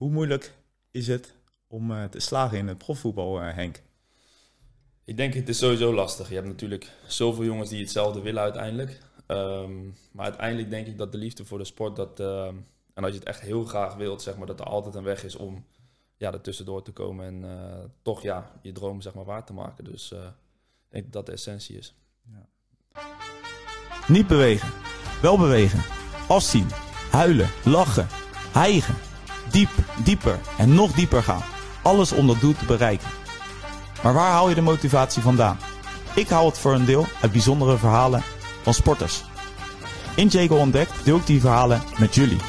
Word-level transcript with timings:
Hoe 0.00 0.10
moeilijk 0.10 0.52
is 0.90 1.06
het 1.06 1.34
om 1.66 1.90
eh, 1.90 2.04
te 2.04 2.20
slagen 2.20 2.58
in 2.58 2.68
het 2.68 2.78
profvoetbal, 2.78 3.40
eh, 3.40 3.54
Henk? 3.54 3.82
Ik 5.04 5.16
denk 5.16 5.34
het 5.34 5.48
is 5.48 5.58
sowieso 5.58 5.94
lastig. 5.94 6.28
Je 6.28 6.34
hebt 6.34 6.46
natuurlijk 6.46 6.90
zoveel 7.06 7.44
jongens 7.44 7.70
die 7.70 7.80
hetzelfde 7.80 8.20
willen 8.20 8.42
uiteindelijk. 8.42 9.00
Ehm, 9.26 9.72
maar 10.12 10.24
uiteindelijk 10.24 10.70
denk 10.70 10.86
ik 10.86 10.98
dat 10.98 11.12
de 11.12 11.18
liefde 11.18 11.44
voor 11.44 11.58
de 11.58 11.64
sport, 11.64 11.96
dat, 11.96 12.20
ehm, 12.20 12.54
en 12.94 13.04
als 13.04 13.12
je 13.12 13.18
het 13.18 13.28
echt 13.28 13.40
heel 13.40 13.64
graag 13.64 13.94
wilt, 13.94 14.22
zeg 14.22 14.36
maar, 14.36 14.46
dat 14.46 14.60
er 14.60 14.66
altijd 14.66 14.94
een 14.94 15.02
weg 15.02 15.24
is 15.24 15.36
om 15.36 15.64
ja, 16.16 16.32
er 16.32 16.40
tussendoor 16.40 16.82
te 16.82 16.92
komen 16.92 17.26
en 17.26 17.44
eh, 17.44 17.84
toch 18.02 18.22
ja, 18.22 18.52
je 18.62 18.72
droom 18.72 19.00
zeg 19.00 19.14
maar, 19.14 19.24
waar 19.24 19.44
te 19.44 19.52
maken. 19.52 19.84
Dus 19.84 20.12
ik 20.12 20.18
denk 20.88 21.04
dat 21.04 21.12
dat 21.12 21.26
de 21.26 21.32
essentie 21.32 21.78
is. 21.78 21.94
Niet 24.08 24.26
bewegen. 24.26 24.68
Wel 25.22 25.38
bewegen. 25.38 25.82
Afzien. 26.28 26.66
Huilen. 27.10 27.48
Lachen. 27.64 28.06
Hijgen. 28.52 29.09
Diep, 29.50 29.70
dieper 30.04 30.38
en 30.58 30.74
nog 30.74 30.92
dieper 30.92 31.22
gaan. 31.22 31.42
Alles 31.82 32.12
om 32.12 32.26
dat 32.26 32.40
doel 32.40 32.54
te 32.54 32.64
bereiken. 32.64 33.08
Maar 34.02 34.14
waar 34.14 34.30
haal 34.30 34.48
je 34.48 34.54
de 34.54 34.60
motivatie 34.60 35.22
vandaan? 35.22 35.58
Ik 36.14 36.28
haal 36.28 36.46
het 36.46 36.58
voor 36.58 36.74
een 36.74 36.84
deel 36.84 37.06
uit 37.20 37.32
bijzondere 37.32 37.76
verhalen 37.76 38.22
van 38.62 38.74
sporters. 38.74 39.24
In 40.16 40.26
Jago 40.26 40.56
Ontdekt 40.56 41.04
deel 41.04 41.16
ik 41.16 41.26
die 41.26 41.40
verhalen 41.40 41.82
met 41.98 42.14
jullie. 42.14 42.40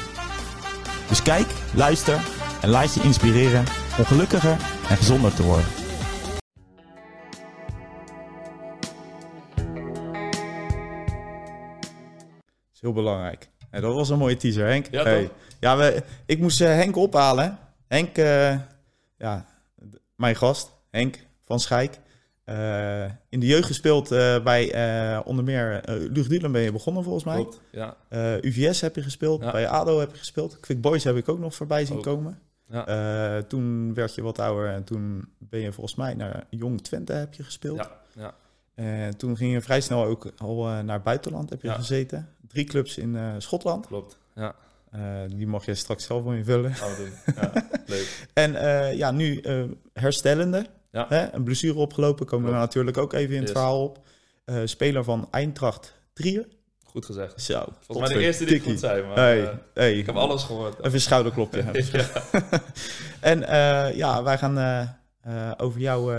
Dus 1.08 1.22
kijk, 1.22 1.46
luister 1.74 2.20
en 2.60 2.68
laat 2.68 2.94
je 2.94 3.02
inspireren 3.02 3.64
om 3.98 4.04
gelukkiger 4.04 4.56
en 4.88 4.96
gezonder 4.96 5.34
te 5.34 5.42
worden. 5.42 5.66
is 12.74 12.80
heel 12.80 12.92
belangrijk. 12.92 13.50
Ja, 13.72 13.80
dat 13.80 13.94
was 13.94 14.08
een 14.08 14.18
mooie 14.18 14.36
teaser, 14.36 14.66
Henk. 14.66 14.86
Ja, 14.90 15.02
Hey. 15.02 15.30
Ja, 15.62 15.76
we, 15.76 16.02
ik 16.26 16.38
moest 16.38 16.60
eh, 16.60 16.68
Henk 16.68 16.96
ophalen. 16.96 17.58
Henk, 17.86 18.16
eh, 18.18 18.58
ja, 19.18 19.46
mijn 20.16 20.36
gast, 20.36 20.72
Henk 20.90 21.26
van 21.44 21.60
Schijk. 21.60 21.98
Eh, 22.44 23.04
in 23.04 23.40
de 23.40 23.46
jeugd 23.46 23.66
gespeeld 23.66 24.08
bij 24.44 25.22
onder 25.24 25.44
meer 25.44 25.88
uh, 25.88 26.10
Lugdülen 26.10 26.52
ben 26.52 26.60
je 26.60 26.72
begonnen 26.72 27.02
volgens 27.02 27.24
mij. 27.24 27.34
Klopt, 27.34 27.60
ja. 27.70 27.96
UVS 28.40 28.80
heb 28.80 28.94
je 28.94 29.02
gespeeld, 29.02 29.42
Ja. 29.42 29.50
bij 29.50 29.68
ADO 29.68 29.98
heb 30.00 30.10
je 30.10 30.18
gespeeld. 30.18 30.60
Quick 30.60 30.80
Boys 30.80 31.04
heb 31.04 31.16
ik 31.16 31.28
ook 31.28 31.38
nog 31.38 31.54
voorbij 31.54 31.84
zien 31.84 31.96
Ook. 31.96 32.02
komen. 32.02 32.38
Ja. 32.68 33.42
Toen 33.42 33.94
werd 33.94 34.14
je 34.14 34.22
wat 34.22 34.38
ouder 34.38 34.68
en 34.68 34.84
toen 34.84 35.28
ben 35.38 35.60
je 35.60 35.72
volgens 35.72 35.96
mij 35.96 36.14
naar 36.14 36.46
Jong 36.50 36.82
Twente 36.82 37.12
heb 37.12 37.34
je 37.34 37.42
gespeeld. 37.42 37.76
Ja, 37.76 37.90
ja. 38.14 38.34
En 38.74 39.16
toen 39.16 39.36
ging 39.36 39.52
je 39.52 39.60
vrij 39.60 39.80
snel 39.80 40.04
ook 40.04 40.32
al 40.36 40.64
naar 40.64 41.02
buitenland 41.02 41.50
heb 41.50 41.62
je 41.62 41.70
gezeten. 41.70 42.28
Drie 42.48 42.64
clubs 42.64 42.98
in 42.98 43.16
Schotland. 43.38 43.86
Klopt. 43.86 44.18
Ja, 44.34 44.54
Eh, 44.92 45.00
die 45.28 45.46
mag 45.46 45.64
je 45.64 45.74
straks 45.74 46.04
zelf 46.04 46.24
wel 46.24 46.32
invullen. 46.32 46.74
doen. 46.96 47.34
Ja, 47.34 47.52
leuk. 47.86 48.26
En 48.32 48.54
eh, 48.56 48.92
ja, 48.96 49.10
nu 49.10 49.40
eh, 49.40 49.62
herstellende. 49.92 50.66
Ja. 50.90 51.06
Hè? 51.08 51.32
Een 51.34 51.42
blessure 51.44 51.78
opgelopen, 51.78 52.26
komen 52.26 52.50
we 52.50 52.56
natuurlijk 52.56 52.96
ook 52.98 53.12
even 53.12 53.34
in 53.34 53.38
het 53.40 53.48
Yes. 53.48 53.52
verhaal 53.58 53.82
op. 53.84 53.98
Speler 54.64 55.04
van 55.04 55.28
Eintracht 55.30 55.94
Trier. 56.12 56.48
Goed 56.84 57.04
gezegd. 57.04 57.42
Zo, 57.42 57.64
Volgens 57.80 58.08
mij 58.08 58.18
de 58.18 58.24
eerste 58.24 58.44
die 58.44 58.54
het 58.54 58.64
goed 58.64 58.78
zei, 58.78 59.02
maar 59.06 59.16
Hey, 59.16 59.58
hey. 59.74 59.98
ik 59.98 60.06
heb 60.06 60.14
alles 60.14 60.42
gehoord. 60.42 60.78
Even 60.78 60.92
een 60.92 61.00
schouderklopje. 61.00 61.64
Ja. 61.92 62.06
en 63.20 63.38
ja, 63.96 64.22
wij 64.22 64.38
gaan 64.38 64.88
over 65.56 65.80
jouw 65.80 66.12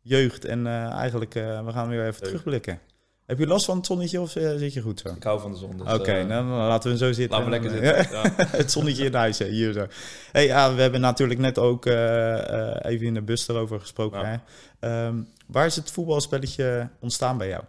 jeugd 0.00 0.44
en 0.44 0.66
eigenlijk, 0.92 1.32
we 1.34 1.68
gaan 1.72 1.88
weer 1.88 2.00
even 2.06 2.20
Leuk. 2.20 2.28
terugblikken. 2.28 2.78
Heb 3.26 3.38
je 3.38 3.46
last 3.46 3.64
van 3.64 3.76
het 3.76 3.86
zonnetje 3.86 4.20
of 4.20 4.36
eh, 4.36 4.54
zit 4.56 4.72
je 4.72 4.80
goed 4.80 5.00
zo? 5.00 5.08
Ik 5.08 5.22
hou 5.22 5.40
van 5.40 5.52
de 5.52 5.58
zon. 5.58 5.76
Dus, 5.76 5.92
Oké, 5.92 6.12
eh, 6.12 6.26
nou, 6.26 6.48
dan 6.48 6.56
laten 6.56 6.82
we 6.82 6.88
hem 6.88 7.06
zo 7.06 7.12
zitten. 7.12 7.38
laten 7.38 7.44
we 7.44 7.68
lekker 7.68 7.70
zitten. 7.70 8.16
Ja. 8.16 8.46
het 8.58 8.72
zonnetje 8.72 9.04
in 9.04 9.14
huis, 9.14 9.38
hier 9.38 9.72
zo. 9.72 9.86
Hey, 10.32 10.46
ja, 10.46 10.74
we 10.74 10.80
hebben 10.80 11.00
natuurlijk 11.00 11.40
net 11.40 11.58
ook 11.58 11.86
eh, 11.86 12.76
even 12.82 13.06
in 13.06 13.14
de 13.14 13.22
bus 13.22 13.48
erover 13.48 13.80
gesproken. 13.80 14.26
Hè? 14.26 14.36
Ehm, 14.78 15.22
waar 15.46 15.66
is 15.66 15.76
het 15.76 15.90
voetbalspelletje 15.90 16.88
ontstaan 17.00 17.38
bij 17.38 17.48
jou? 17.48 17.62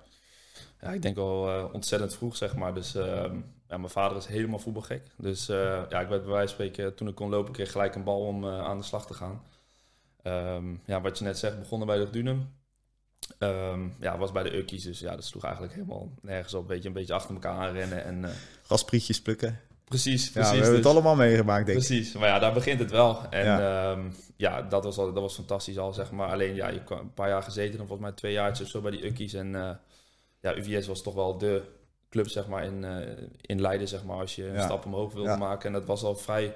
Ja, 0.81 0.89
ik 0.89 1.01
denk 1.01 1.17
al 1.17 1.69
ontzettend 1.73 2.15
vroeg, 2.15 2.35
zeg 2.35 2.55
maar. 2.55 2.73
Dus 2.73 2.95
ehm, 2.95 3.35
ja, 3.67 3.77
mijn 3.77 3.89
vader 3.89 4.17
is 4.17 4.25
helemaal 4.25 4.59
voetbalgek. 4.59 5.01
Dus 5.17 5.45
ja, 5.45 5.99
ik 5.99 6.07
werd 6.07 6.23
bij 6.23 6.33
wijze 6.33 6.55
van 6.55 6.65
spreken, 6.65 6.95
toen 6.95 7.07
ik 7.07 7.15
kon 7.15 7.29
lopen, 7.29 7.53
kreeg 7.53 7.65
ik 7.65 7.71
gelijk 7.71 7.95
een 7.95 8.03
bal 8.03 8.19
om 8.19 8.45
aan 8.45 8.77
de 8.77 8.83
slag 8.83 9.05
te 9.05 9.13
gaan. 9.13 9.41
Ehm, 10.21 10.65
ja, 10.85 11.01
wat 11.01 11.17
je 11.17 11.23
net 11.23 11.37
zegt, 11.37 11.59
begonnen 11.59 11.87
bij 11.87 11.97
de 11.97 12.09
Dunum. 12.09 12.49
Ehm 13.37 13.87
ja, 13.99 14.17
was 14.17 14.31
bij 14.31 14.43
de 14.43 14.57
Ukkies, 14.57 14.83
dus 14.83 14.99
ja, 14.99 15.15
dat 15.15 15.25
sloeg 15.25 15.43
eigenlijk 15.43 15.73
helemaal 15.73 16.11
nergens 16.21 16.53
op. 16.53 16.67
Beetje, 16.67 16.87
een 16.87 16.93
beetje 16.93 17.13
achter 17.13 17.33
elkaar 17.33 17.57
aanrennen 17.57 18.03
en... 18.03 18.25
eh, 18.25 18.31
Gasprietjes 18.63 19.21
plukken. 19.21 19.59
precies, 19.85 20.25
Ja, 20.27 20.31
we 20.33 20.45
hebben 20.47 20.65
dus- 20.67 20.75
het 20.77 20.85
allemaal 20.85 21.15
meegemaakt, 21.15 21.65
denk 21.65 21.79
ik. 21.79 21.85
Precies, 21.85 22.13
maar 22.13 22.27
ja, 22.27 22.39
daar 22.39 22.53
begint 22.53 22.79
het 22.79 22.91
wel. 22.91 23.21
En 23.29 23.45
Ja. 23.45 23.59
ja, 23.59 23.97
ja 24.37 24.61
dat, 24.61 24.83
was 24.83 24.97
al, 24.97 25.13
dat 25.13 25.21
was 25.23 25.35
fantastisch 25.35 25.77
al, 25.77 25.93
zeg 25.93 26.11
maar. 26.11 26.29
Alleen, 26.31 26.55
ja, 26.55 26.67
je 26.67 26.83
kwam 26.83 26.99
een 26.99 27.13
paar 27.13 27.29
jaar 27.29 27.43
gezeten, 27.43 27.77
dan 27.77 27.87
volgens 27.87 28.07
mij 28.07 28.17
twee 28.17 28.33
jaar 28.33 28.51
of 28.61 28.67
zo 28.67 28.81
bij 28.81 28.91
die 28.91 29.05
Ukkies. 29.05 29.33
En 29.33 29.55
eh, 29.55 29.69
ja, 30.39 30.55
UVS 30.55 30.87
was 30.87 31.01
toch 31.03 31.13
wel 31.13 31.37
de 31.37 31.61
club, 32.09 32.27
zeg 32.29 32.47
maar, 32.47 32.63
in, 32.63 32.83
eh, 32.83 33.23
in 33.41 33.61
Leiden, 33.61 33.87
zeg 33.87 34.03
maar, 34.03 34.17
als 34.17 34.35
je 34.35 34.47
een 34.47 34.53
Ja. 34.53 34.63
stap 34.65 34.85
omhoog 34.85 35.13
wilde 35.13 35.35
maken. 35.37 35.67
En 35.67 35.73
dat 35.73 35.85
was 35.85 36.03
al 36.03 36.15
vrij 36.15 36.55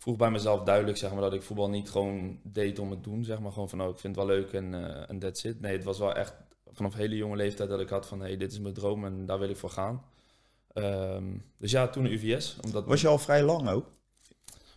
vroeg 0.00 0.16
bij 0.16 0.30
mezelf 0.30 0.62
duidelijk, 0.62 0.98
zeg 0.98 1.12
maar, 1.12 1.20
dat 1.20 1.32
ik 1.34 1.42
voetbal 1.42 1.68
niet 1.68 1.90
gewoon 1.90 2.38
deed 2.42 2.78
om 2.78 2.90
het 2.90 3.04
doen, 3.04 3.24
zeg 3.24 3.38
maar. 3.40 3.52
Gewoon 3.52 3.68
van, 3.68 3.82
oh, 3.82 3.88
ik 3.88 3.98
vind 3.98 4.16
het 4.16 4.24
wel 4.26 4.36
leuk 4.36 4.52
en 4.52 4.74
en 5.08 5.18
that's 5.18 5.44
it. 5.44 5.60
Nee, 5.60 5.72
het 5.72 5.84
was 5.84 5.98
wel 5.98 6.14
echt 6.14 6.34
vanaf 6.72 6.94
hele 6.94 7.16
jonge 7.16 7.36
leeftijd 7.36 7.68
dat 7.68 7.80
ik 7.80 7.88
had 7.88 8.06
van, 8.06 8.20
hey, 8.20 8.36
dit 8.36 8.52
is 8.52 8.58
mijn 8.60 8.74
droom 8.74 9.04
en 9.04 9.26
daar 9.26 9.38
wil 9.38 9.48
ik 9.48 9.56
voor 9.56 9.70
gaan. 9.70 10.02
Ehm, 10.72 11.24
dus 11.58 11.70
ja, 11.70 11.88
toen 11.88 12.04
UVS. 12.06 12.56
Omdat 12.64 12.84
Was 12.84 13.00
je 13.00 13.08
al 13.08 13.18
vrij 13.18 13.42
lang 13.42 13.68
ook? 13.68 13.86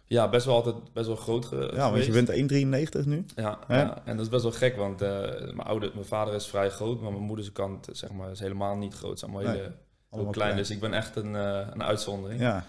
ja, 0.05 0.29
best 0.29 0.45
wel 0.45 0.55
altijd 0.55 0.75
best 0.93 1.07
wel 1.07 1.15
groot 1.15 1.45
ge- 1.45 1.71
Ja, 1.75 1.91
want 1.91 2.05
je 2.05 2.11
bent 2.11 2.29
1,93 2.29 3.05
nu. 3.05 3.25
Ja, 3.35 3.59
en 4.05 4.15
dat 4.17 4.25
is 4.25 4.31
best 4.31 4.43
wel 4.43 4.51
gek, 4.51 4.75
want 4.75 5.01
eh, 5.01 5.09
mijn, 5.29 5.59
oude, 5.59 5.91
mijn 5.93 6.05
vader 6.05 6.33
is 6.33 6.45
vrij 6.47 6.69
groot, 6.69 7.01
maar 7.01 7.11
mijn 7.11 7.23
moeders 7.23 7.51
kant 7.51 7.87
zeg 7.91 8.11
maar, 8.11 8.31
is 8.31 8.39
helemaal 8.39 8.75
niet 8.77 8.93
groot. 8.93 9.19
Ze 9.19 9.25
zijn 9.25 9.31
allemaal 9.31 9.51
Nee, 9.53 9.61
hele, 9.61 9.73
heel 9.73 9.81
allemaal 10.09 10.31
klein, 10.31 10.49
klein. 10.49 10.63
dus 10.67 10.75
ik 10.75 10.79
ben 10.81 10.93
echt 10.93 11.15
een, 11.15 11.35
eh, 11.35 11.67
een 11.73 11.83
uitzondering. 11.83 12.39
Ja, 12.41 12.65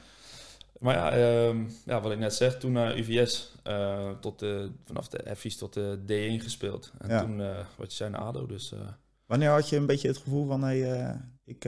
Maar 0.80 0.94
ja, 0.94 1.10
ehm, 1.10 1.64
ja, 1.84 2.00
wat 2.00 2.12
ik 2.12 2.18
net 2.18 2.34
zeg, 2.34 2.58
toen 2.58 2.72
naar 2.72 2.98
UVS, 2.98 3.54
eh, 3.62 4.10
tot 4.20 4.38
de, 4.38 4.70
vanaf 4.84 5.08
de 5.08 5.36
F's 5.36 5.56
tot 5.56 5.72
de 5.72 5.98
D1 6.06 6.42
gespeeld. 6.42 6.92
En 6.98 7.08
Ja. 7.08 7.20
toen, 7.20 7.40
eh, 7.40 7.58
wat 7.76 7.90
je 7.90 7.96
zei, 7.96 8.10
naar 8.10 8.20
ADO. 8.20 8.46
Dus 8.46 8.72
eh, 8.72 8.78
Wanneer 9.26 9.50
had 9.50 9.68
je 9.68 9.76
een 9.76 9.86
beetje 9.86 10.08
het 10.08 10.16
gevoel 10.16 10.46
van, 10.46 10.62
hey, 10.62 11.20
ik 11.44 11.60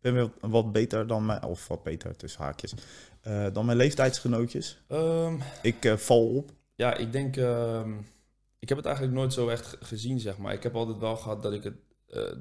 ben 0.00 0.14
weer 0.14 0.30
wat 0.40 0.72
beter 0.72 1.06
dan 1.06 1.26
mijn, 1.26 1.42
of 1.44 1.68
wat 1.68 1.82
beter 1.82 2.16
tussen 2.16 2.42
haakjes, 2.42 2.74
dan 3.52 3.64
mijn 3.64 3.76
leeftijdsgenootjes. 3.78 4.78
ehm, 4.88 5.34
Ik 5.62 5.94
val 5.96 6.26
op. 6.36 6.50
Ja, 6.74 6.94
ik 6.96 7.12
denk. 7.12 7.36
ehm, 7.36 7.92
ik 8.58 8.68
heb 8.68 8.78
het 8.78 8.86
eigenlijk 8.86 9.16
nooit 9.16 9.32
zo 9.32 9.48
echt 9.48 9.66
ge- 9.66 9.76
gezien, 9.80 10.20
zeg 10.20 10.38
maar. 10.38 10.52
Ik 10.52 10.62
heb 10.62 10.74
altijd 10.74 10.98
wel 10.98 11.16
gehad 11.16 11.42
dat 11.42 11.52
ik, 11.52 11.62
het, 11.64 11.74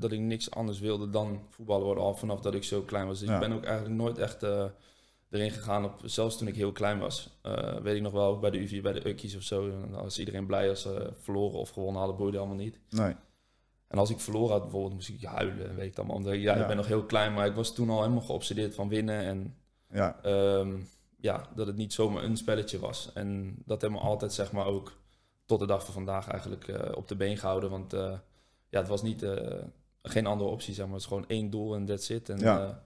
dat 0.02 0.12
ik 0.12 0.20
niks 0.20 0.52
anders 0.52 0.80
wilde 0.80 1.10
dan 1.10 1.42
voetballen 1.50 1.86
worden, 1.86 2.04
al 2.04 2.16
vanaf 2.16 2.40
dat 2.42 2.54
ik 2.54 2.64
zo 2.64 2.82
klein 2.82 3.08
was. 3.08 3.20
Dus 3.20 3.28
Ja. 3.28 3.34
ik 3.34 3.40
ben 3.40 3.52
ook 3.54 3.64
eigenlijk 3.66 3.96
nooit 3.96 4.18
echt 4.18 4.46
erin 5.34 5.52
gegaan, 5.52 5.86
op, 5.86 6.00
zelfs 6.04 6.38
toen 6.38 6.48
ik 6.48 6.56
heel 6.56 6.72
klein 6.72 7.00
was. 7.00 7.30
Eh, 7.42 7.76
weet 7.82 7.96
ik 7.96 8.02
nog 8.02 8.12
wel, 8.12 8.40
bij 8.40 8.50
de 8.50 8.58
UV, 8.62 8.82
bij 8.82 8.94
de 8.94 9.08
Ukkies 9.10 9.36
of 9.36 9.42
zo. 9.42 9.70
Dan 9.70 9.92
was 9.92 10.20
iedereen 10.20 10.46
blij 10.46 10.70
als 10.70 10.82
ze 10.82 11.10
verloren 11.22 11.60
of 11.60 11.70
gewonnen 11.70 11.98
hadden, 12.00 12.18
boeide 12.18 12.38
allemaal 12.38 12.56
niet. 12.56 12.80
Nee. 12.90 13.16
En 13.88 14.00
als 14.00 14.10
ik 14.10 14.20
verloren 14.20 14.52
had, 14.52 14.62
bijvoorbeeld, 14.62 14.94
moest 14.94 15.10
ik 15.10 15.24
huilen 15.24 15.70
en 15.70 15.76
weet 15.76 15.92
ik 15.92 15.98
allemaal. 15.98 16.16
Omdat 16.16 16.34
ja, 16.34 16.40
Ja. 16.40 16.62
ik 16.62 16.68
ben 16.68 16.76
nog 16.78 16.88
heel 16.88 17.04
klein, 17.06 17.34
maar 17.34 17.46
ik 17.48 17.56
was 17.56 17.74
toen 17.74 17.90
al 17.90 18.02
helemaal 18.02 18.22
geobsedeerd 18.22 18.76
van 18.76 18.90
winnen 18.90 19.20
en 19.24 19.56
Ja, 19.92 20.20
Ehm, 20.24 20.78
ja, 21.18 21.48
dat 21.56 21.68
het 21.68 21.76
niet 21.76 21.94
zomaar 21.94 22.24
een 22.24 22.38
spelletje 22.38 22.80
was. 22.80 23.10
En 23.14 23.56
dat 23.66 23.82
hebben 23.82 24.00
we 24.00 24.06
altijd, 24.06 24.34
zeg 24.34 24.52
maar, 24.52 24.66
ook 24.66 24.92
tot 25.46 25.60
de 25.60 25.66
dag 25.66 25.84
van 25.86 25.94
vandaag 25.94 26.28
eigenlijk 26.28 26.68
eh, 26.68 26.96
op 26.96 27.08
de 27.08 27.16
been 27.16 27.38
gehouden. 27.38 27.70
Want 27.70 27.94
eh, 27.94 28.14
ja, 28.70 28.80
het 28.80 28.88
was 28.88 29.02
niet, 29.02 29.26
geen 30.02 30.26
andere 30.26 30.50
optie, 30.50 30.74
zeg 30.74 30.86
maar. 30.86 30.94
Het 30.94 31.04
is 31.04 31.08
gewoon 31.08 31.28
één 31.28 31.50
doel 31.50 31.76
en 31.76 31.86
that's 31.86 32.10
it. 32.10 32.30
En 32.30 32.40
Ja. 32.40 32.84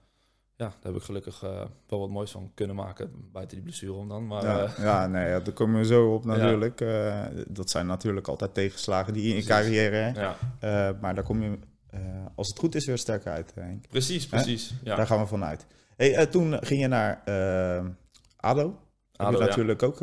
Ja, 0.58 0.64
daar 0.66 0.92
heb 0.92 0.94
ik 0.94 1.02
gelukkig 1.02 1.42
eh, 1.42 1.60
wel 1.88 1.98
wat 1.98 2.08
moois 2.08 2.30
van 2.30 2.50
kunnen 2.54 2.76
maken. 2.76 3.10
Buiten 3.32 3.56
die 3.56 3.64
blessure 3.64 3.92
om 3.92 4.08
dan. 4.08 4.26
Maar 4.26 4.44
ja, 4.44 4.62
eh, 4.64 4.78
ja, 4.78 5.06
nee, 5.06 5.28
ja, 5.28 5.40
daar 5.40 5.52
komen 5.54 5.80
we 5.80 5.86
zo 5.86 6.14
op 6.14 6.24
natuurlijk. 6.34 6.80
Eh, 6.80 7.24
dat 7.48 7.70
zijn 7.70 7.86
natuurlijk 7.86 8.28
altijd 8.28 8.54
tegenslagen 8.54 9.12
die 9.12 9.28
in 9.28 9.36
je 9.36 9.42
carrière 9.42 10.12
ja, 10.14 10.36
Eh, 10.60 11.00
maar 11.00 11.14
daar 11.14 11.24
kom 11.24 11.42
je, 11.42 11.58
als 12.34 12.48
het 12.48 12.58
goed 12.58 12.74
is, 12.74 12.86
weer 12.86 12.98
sterker 12.98 13.32
uit, 13.32 13.52
Henk. 13.54 13.88
precies, 13.88 14.26
precies. 14.26 14.74
Ja. 14.82 14.96
Daar 14.96 15.06
gaan 15.06 15.20
we 15.20 15.26
vanuit. 15.26 15.66
Hey, 15.96 16.26
toen 16.26 16.64
ging 16.64 16.80
je 16.80 16.88
naar 16.88 17.22
ADO. 18.36 18.78
ADO, 19.16 19.38
natuurlijk 19.38 19.82
ook, 19.82 19.98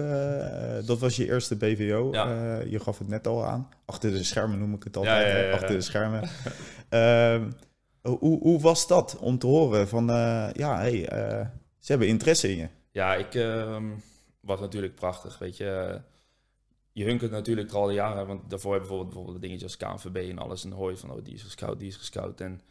dat 0.86 1.00
was 1.00 1.16
je 1.16 1.26
eerste 1.26 1.56
BVO. 1.56 2.10
Ja. 2.12 2.60
Je 2.60 2.80
gaf 2.80 2.98
het 2.98 3.08
net 3.08 3.28
al 3.28 3.46
aan. 3.46 3.70
Achter 3.86 4.12
de 4.12 4.24
schermen 4.24 4.60
noem 4.60 4.74
ik 4.74 4.84
het 4.84 4.98
altijd. 4.98 5.32
Hè. 5.32 5.52
Achter 5.52 5.76
de 5.76 5.82
schermen. 5.82 6.22
Hoe, 8.06 8.40
hoe 8.40 8.62
was 8.62 8.88
dat 8.88 9.18
om 9.20 9.38
te 9.38 9.48
horen 9.48 9.88
van, 9.88 10.10
eh, 10.10 10.50
ja, 10.54 10.78
hey, 10.78 11.08
eh, 11.08 11.48
ze 11.80 11.92
hebben 11.92 12.08
interesse 12.08 12.50
in 12.52 12.58
je. 12.58 12.68
Ja, 12.92 13.16
ik 13.16 13.36
ehm, 13.36 13.86
was 14.40 14.60
natuurlijk 14.60 14.96
prachtig, 14.96 15.38
weet 15.38 15.58
je. 15.58 16.02
Je 16.92 17.04
hunkert 17.04 17.32
natuurlijk 17.32 17.70
er 17.70 17.78
al 17.78 17.90
jaren, 17.90 18.28
want 18.28 18.50
daarvoor 18.50 18.74
heb 18.74 18.82
je 18.82 18.88
bijvoorbeeld, 18.88 19.14
bijvoorbeeld 19.14 19.42
dingetjes 19.44 19.80
als 19.80 20.02
KNVB 20.02 20.30
en 20.30 20.38
alles. 20.38 20.64
En 20.64 20.70
dan 20.70 20.80
hoor 20.80 20.90
je 20.90 20.98
van, 20.98 21.12
oh, 21.12 21.24
die 21.24 21.34
is 21.34 21.44
gescout, 21.44 21.80
die 21.80 21.88
is 21.88 21.96
gescout. 21.96 22.42
En 22.42 22.62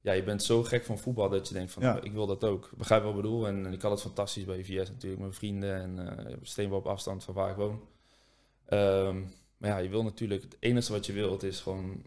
ja, 0.00 0.12
je 0.12 0.22
bent 0.22 0.42
zo 0.42 0.62
gek 0.62 0.84
van 0.84 0.98
voetbal 0.98 1.28
dat 1.28 1.48
je 1.48 1.54
denkt 1.54 1.72
van, 1.72 1.82
Ja. 1.82 2.00
ik 2.02 2.12
wil 2.12 2.26
dat 2.26 2.44
ook. 2.44 2.70
Begrijp 2.76 3.02
wat 3.02 3.10
ik 3.10 3.16
bedoel? 3.16 3.46
En, 3.46 3.66
en 3.66 3.72
ik 3.72 3.82
had 3.82 3.90
het 3.90 4.00
fantastisch 4.00 4.44
bij 4.44 4.64
VS 4.64 4.88
natuurlijk, 4.88 5.20
mijn 5.20 5.34
vrienden 5.34 5.74
en 5.98 6.38
steenbal 6.42 6.78
op 6.78 6.86
afstand 6.86 7.24
van 7.24 7.34
waar 7.34 7.50
ik 7.50 7.56
woon. 7.56 7.80
Ehm, 8.66 9.20
maar 9.56 9.70
ja, 9.70 9.78
je 9.78 9.88
wil 9.88 10.02
natuurlijk, 10.02 10.42
het 10.42 10.56
enige 10.60 10.92
wat 10.92 11.06
je 11.06 11.12
wilt 11.12 11.42
is 11.42 11.60
gewoon 11.60 12.02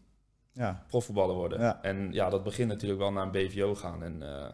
Ja, 0.54 0.84
profvoetballer 0.88 1.36
worden. 1.36 1.60
Ja. 1.60 1.80
En 1.82 2.10
ja, 2.12 2.30
dat 2.30 2.44
begint 2.44 2.68
natuurlijk 2.68 3.00
wel 3.00 3.12
naar 3.12 3.24
een 3.26 3.32
BVO 3.32 3.76
gaan. 3.76 4.04
En 4.04 4.22
eh, 4.22 4.50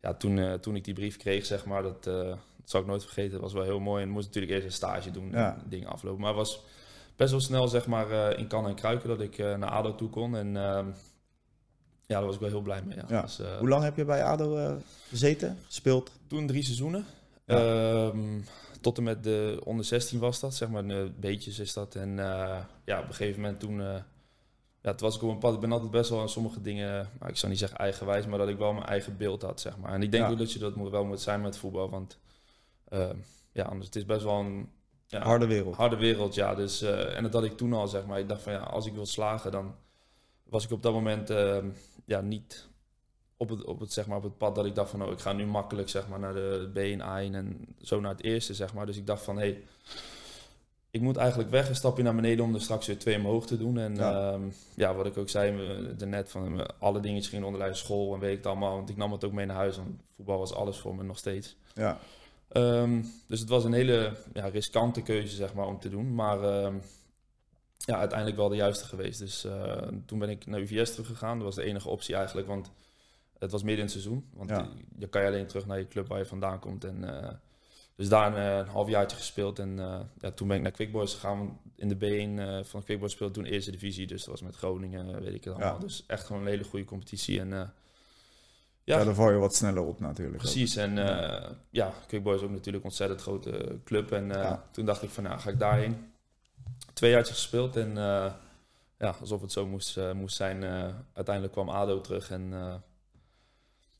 ja, 0.00 0.14
toen, 0.14 0.38
eh, 0.38 0.52
toen 0.52 0.76
ik 0.76 0.84
die 0.84 0.94
brief 0.94 1.16
kreeg, 1.16 1.46
zeg 1.46 1.64
maar, 1.64 1.82
dat, 1.82 2.06
eh, 2.06 2.14
dat 2.26 2.38
zal 2.64 2.80
ik 2.80 2.86
nooit 2.86 3.02
vergeten. 3.04 3.32
Dat 3.32 3.40
was 3.40 3.52
wel 3.52 3.62
heel 3.62 3.80
mooi. 3.80 4.02
En 4.02 4.08
moest 4.08 4.26
natuurlijk 4.26 4.52
eerst 4.52 4.66
een 4.66 4.72
stage 4.72 5.10
doen 5.10 5.30
Ja. 5.30 5.54
en 5.54 5.62
dingen 5.68 5.88
aflopen. 5.88 6.20
Maar 6.20 6.28
het 6.28 6.38
was 6.38 6.60
best 7.16 7.30
wel 7.30 7.40
snel, 7.40 7.68
zeg 7.68 7.86
maar, 7.86 8.38
in 8.38 8.46
kan 8.46 8.66
en 8.66 8.74
kruiken 8.74 9.08
dat 9.08 9.20
ik 9.20 9.38
naar 9.38 9.70
ADO 9.70 9.94
toe 9.94 10.10
kon. 10.10 10.36
En 10.36 10.56
ehm, 10.56 10.86
ja, 12.06 12.16
daar 12.18 12.24
was 12.24 12.34
ik 12.34 12.40
wel 12.40 12.50
heel 12.50 12.60
blij 12.60 12.82
mee. 12.82 12.98
Ja. 13.08 13.22
Dus, 13.22 13.40
hoe 13.58 13.68
lang 13.68 13.82
heb 13.82 13.96
je 13.96 14.04
bij 14.04 14.24
ADO 14.24 14.78
gezeten, 15.08 15.58
gespeeld? 15.66 16.10
toen 16.26 16.46
drie 16.46 16.62
seizoenen. 16.62 17.04
Ehm, 17.46 18.40
tot 18.80 18.98
en 18.98 19.02
met 19.02 19.24
de 19.24 19.60
onder 19.64 19.84
16 19.84 20.18
was 20.18 20.40
dat, 20.40 20.54
zeg 20.54 20.68
maar, 20.68 20.84
een 20.84 21.14
beetjes 21.20 21.58
is 21.58 21.72
dat. 21.72 21.94
En 21.94 22.16
ja, 22.84 22.98
op 23.00 23.08
een 23.08 23.14
gegeven 23.14 23.40
moment 23.40 23.60
toen, 23.60 23.82
ja, 24.84 24.90
het 24.90 25.00
was 25.00 25.16
ik 25.16 25.22
op 25.22 25.28
een 25.30 25.38
pad. 25.38 25.54
Ik 25.54 25.60
ben 25.60 25.72
altijd 25.72 25.90
best 25.90 26.10
wel 26.10 26.20
aan 26.20 26.28
sommige 26.28 26.60
dingen, 26.60 27.10
nou, 27.18 27.30
ik 27.30 27.36
zou 27.36 27.50
niet 27.50 27.60
zeggen 27.60 27.78
eigenwijs, 27.78 28.26
maar 28.26 28.38
dat 28.38 28.48
ik 28.48 28.58
wel 28.58 28.72
mijn 28.72 28.86
eigen 28.86 29.16
beeld 29.16 29.42
had, 29.42 29.60
zeg 29.60 29.76
maar. 29.78 29.92
En 29.92 30.02
ik 30.02 30.10
denk 30.10 30.24
Ja. 30.24 30.30
ook 30.30 30.38
dat 30.38 30.52
je 30.52 30.58
dat 30.58 30.74
moet, 30.74 30.90
wel 30.90 31.04
moet 31.04 31.20
zijn 31.20 31.40
met 31.40 31.56
voetbal, 31.56 31.90
want 31.90 32.18
ehm, 32.88 33.16
ja, 33.52 33.64
anders 33.64 33.86
het 33.86 33.96
is 33.96 34.04
best 34.04 34.22
wel 34.22 34.38
een 34.40 34.70
ja, 35.06 35.22
Harde 35.22 35.46
wereld. 35.46 35.76
harde 35.76 35.96
wereld, 35.96 36.34
ja. 36.34 36.54
Dus, 36.54 36.82
eh, 36.82 37.16
en 37.16 37.22
dat 37.22 37.32
had 37.32 37.44
ik 37.44 37.56
toen 37.56 37.72
al, 37.72 37.88
zeg 37.88 38.06
maar. 38.06 38.18
Ik 38.18 38.28
dacht 38.28 38.42
van 38.42 38.52
ja, 38.52 38.58
als 38.58 38.86
ik 38.86 38.92
wil 38.94 39.06
slagen, 39.06 39.50
dan 39.52 39.74
was 40.42 40.64
ik 40.64 40.70
op 40.70 40.82
dat 40.82 40.92
moment 40.92 41.30
ehm, 41.30 41.68
ja, 42.04 42.20
niet 42.20 42.68
op 43.36 43.48
het, 43.48 43.64
op, 43.64 43.80
het, 43.80 43.92
zeg 43.92 44.06
maar, 44.06 44.16
op 44.16 44.22
het 44.22 44.38
pad 44.38 44.54
dat 44.54 44.66
ik 44.66 44.74
dacht 44.74 44.90
van 44.90 45.02
oh, 45.04 45.12
ik 45.12 45.18
ga 45.20 45.32
nu 45.32 45.46
makkelijk 45.46 45.88
zeg 45.88 46.08
maar, 46.08 46.18
naar 46.18 46.34
de 46.34 46.70
B 46.72 46.76
en 46.76 47.00
A 47.02 47.20
en 47.22 47.74
zo 47.82 48.00
naar 48.00 48.10
het 48.10 48.22
eerste, 48.22 48.54
zeg 48.54 48.74
maar. 48.74 48.86
Dus 48.86 48.96
ik 48.96 49.06
dacht 49.06 49.22
van 49.22 49.36
hé, 49.38 49.42
hey, 49.42 49.62
ik 50.94 51.00
moet 51.00 51.16
eigenlijk 51.16 51.50
weg, 51.50 51.68
een 51.68 51.74
stapje 51.74 52.02
naar 52.02 52.14
beneden 52.14 52.44
om 52.44 52.54
er 52.54 52.60
straks 52.60 52.86
weer 52.86 52.98
twee 52.98 53.16
omhoog 53.16 53.46
te 53.46 53.56
doen. 53.58 53.78
En 53.78 53.94
Ja. 53.96 54.10
ja, 54.10 54.38
ja 54.74 54.94
wat 54.94 55.06
ik 55.06 55.16
ook 55.18 55.28
zei 55.28 55.56
we- 55.56 55.94
daarnet, 55.96 56.30
van 56.30 56.78
alle 56.78 57.00
dingetjes 57.00 57.28
gingen 57.28 57.44
onderlijst 57.46 57.84
school 57.84 58.14
en 58.14 58.20
weet 58.20 58.30
ik 58.30 58.36
het 58.36 58.46
allemaal. 58.46 58.76
Want 58.76 58.88
ik 58.90 58.96
nam 58.96 59.12
het 59.12 59.24
ook 59.24 59.32
mee 59.32 59.46
naar 59.46 59.56
huis, 59.56 59.76
want 59.76 59.88
voetbal 60.16 60.38
was 60.38 60.54
alles 60.54 60.78
voor 60.78 60.94
me 60.94 61.02
nog 61.02 61.18
steeds. 61.18 61.56
Ja, 61.74 61.98
Ehm, 62.48 63.02
dus 63.28 63.40
het 63.40 63.48
was 63.48 63.64
een 63.64 63.72
hele 63.72 64.12
ja, 64.32 64.46
riskante 64.46 65.02
keuze 65.02 65.34
zeg 65.36 65.54
maar, 65.54 65.66
om 65.66 65.78
te 65.80 65.88
doen. 65.88 66.14
Maar 66.14 66.42
ehm, 66.42 66.74
ja, 67.78 67.96
uiteindelijk 67.98 68.38
wel 68.38 68.48
de 68.48 68.56
juiste 68.56 68.84
geweest. 68.84 69.18
Dus 69.18 69.44
eh, 69.44 69.82
toen 70.06 70.18
ben 70.18 70.28
ik 70.28 70.46
naar 70.46 70.60
UVS 70.60 70.90
teruggegaan. 70.90 71.36
Dat 71.36 71.46
was 71.46 71.54
de 71.54 71.62
enige 71.64 71.88
optie 71.88 72.14
eigenlijk, 72.14 72.46
want 72.46 72.70
het 73.38 73.50
was 73.50 73.62
midden 73.62 73.78
in 73.86 73.90
het 73.92 74.00
seizoen. 74.02 74.24
Want 74.32 74.50
Ja. 74.50 74.68
je 74.98 75.06
kan 75.08 75.20
je 75.22 75.26
alleen 75.28 75.46
terug 75.46 75.66
naar 75.66 75.78
je 75.78 75.88
club 75.88 76.08
waar 76.08 76.18
je 76.18 76.24
vandaan 76.26 76.58
komt. 76.58 76.84
En, 76.84 77.22
eh, 77.22 77.30
dus 77.96 78.08
daar 78.08 78.26
een, 78.26 78.36
eh, 78.38 78.56
een 78.56 78.66
halfjaartje 78.72 79.16
gespeeld. 79.16 79.58
En 79.58 79.78
eh, 79.78 80.00
ja, 80.20 80.30
toen 80.30 80.48
ben 80.48 80.56
ik 80.56 80.62
naar 80.62 80.72
Quick 80.72 80.92
Boys 80.92 81.14
gegaan. 81.14 81.60
In 81.76 81.88
de 81.88 81.96
B1 81.96 82.38
eh, 82.38 82.64
van 82.64 82.84
Quick 82.84 82.98
Boys 82.98 83.12
speelde 83.12 83.34
toen 83.34 83.44
eerste 83.44 83.70
divisie. 83.70 84.06
Dus 84.06 84.20
dat 84.20 84.30
was 84.30 84.42
met 84.42 84.56
Groningen, 84.56 85.22
weet 85.22 85.34
ik 85.34 85.44
het 85.44 85.54
allemaal. 85.54 85.74
Ja. 85.74 85.78
Dus 85.80 86.04
echt 86.06 86.24
gewoon 86.26 86.42
een 86.42 86.48
hele 86.48 86.64
goede 86.64 86.84
competitie. 86.84 87.40
En 87.40 87.48
ja. 87.48 87.72
ja, 88.84 89.04
daar 89.04 89.14
val 89.14 89.30
je 89.30 89.36
wat 89.38 89.54
sneller 89.54 89.82
op 89.82 90.00
natuurlijk. 90.00 90.36
ook. 90.36 90.42
Precies, 90.42 90.76
en 90.76 90.98
eh 90.98 91.50
ja, 91.70 91.92
Quickboy 92.06 92.34
is 92.34 92.40
ook 92.42 92.50
natuurlijk 92.50 92.76
een 92.76 92.90
ontzettend 92.90 93.20
grote 93.20 93.78
club. 93.84 94.12
En 94.12 94.26
Ja. 94.28 94.64
toen 94.70 94.84
dacht 94.84 95.02
ik 95.02 95.10
van, 95.10 95.22
nou 95.24 95.38
ga 95.38 95.50
ik 95.50 95.58
daarheen. 95.58 96.12
Twee 96.92 97.10
jaar 97.10 97.24
gespeeld 97.26 97.76
en 97.76 97.94
ja, 98.98 99.14
alsof 99.20 99.40
het 99.40 99.52
zo 99.52 99.66
moest, 99.66 99.98
moest 100.14 100.36
zijn. 100.36 100.64
uiteindelijk 101.12 101.52
kwam 101.54 101.68
ADO 101.68 102.00
terug 102.00 102.30
en 102.30 102.52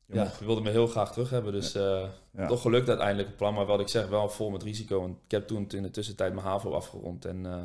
Je 0.07 0.15
ja, 0.15 0.23
mocht- 0.23 0.41
wilde 0.41 0.61
me 0.61 0.71
heel 0.71 0.87
graag 0.87 1.13
terug 1.13 1.31
hebben. 1.31 1.53
Dus 1.53 1.75
eh, 1.75 2.09
Ja. 2.33 2.47
toch 2.47 2.61
gelukt 2.61 2.89
uiteindelijk 2.89 3.29
het 3.29 3.37
plan, 3.37 3.55
maar 3.55 3.67
wat 3.67 3.81
ik 3.81 3.89
zeg, 3.89 4.09
wel 4.09 4.29
vol 4.29 4.51
met 4.51 4.63
risico. 4.63 5.01
Want 5.01 5.17
ik 5.25 5.31
heb 5.31 5.47
toen 5.47 5.69
in 5.69 5.83
de 5.83 5.91
tussentijd 5.91 6.33
mijn 6.35 6.47
HAVO 6.47 6.71
afgerond 6.73 7.25
en 7.25 7.47
eh, 7.47 7.65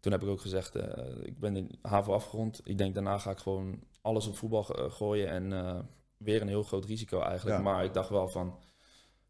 toen 0.00 0.12
heb 0.12 0.22
ik 0.22 0.28
ook 0.28 0.40
gezegd, 0.40 0.74
eh, 0.74 1.04
ik 1.22 1.38
ben 1.38 1.56
in 1.56 1.70
HAVO 1.82 2.12
afgerond. 2.12 2.60
Ik 2.64 2.78
denk 2.78 2.94
daarna 2.94 3.18
ga 3.18 3.30
ik 3.30 3.38
gewoon 3.38 3.80
alles 4.00 4.26
op 4.26 4.36
voetbal 4.36 4.62
go- 4.62 4.88
gooien 4.90 5.28
en 5.28 5.52
eh, 5.52 5.78
weer 6.16 6.40
een 6.42 6.48
heel 6.48 6.62
groot 6.62 6.84
risico 6.84 7.20
eigenlijk. 7.20 7.56
Ja. 7.56 7.62
Maar 7.62 7.84
ik 7.84 7.94
dacht 7.94 8.08
wel 8.08 8.28
van, 8.28 8.58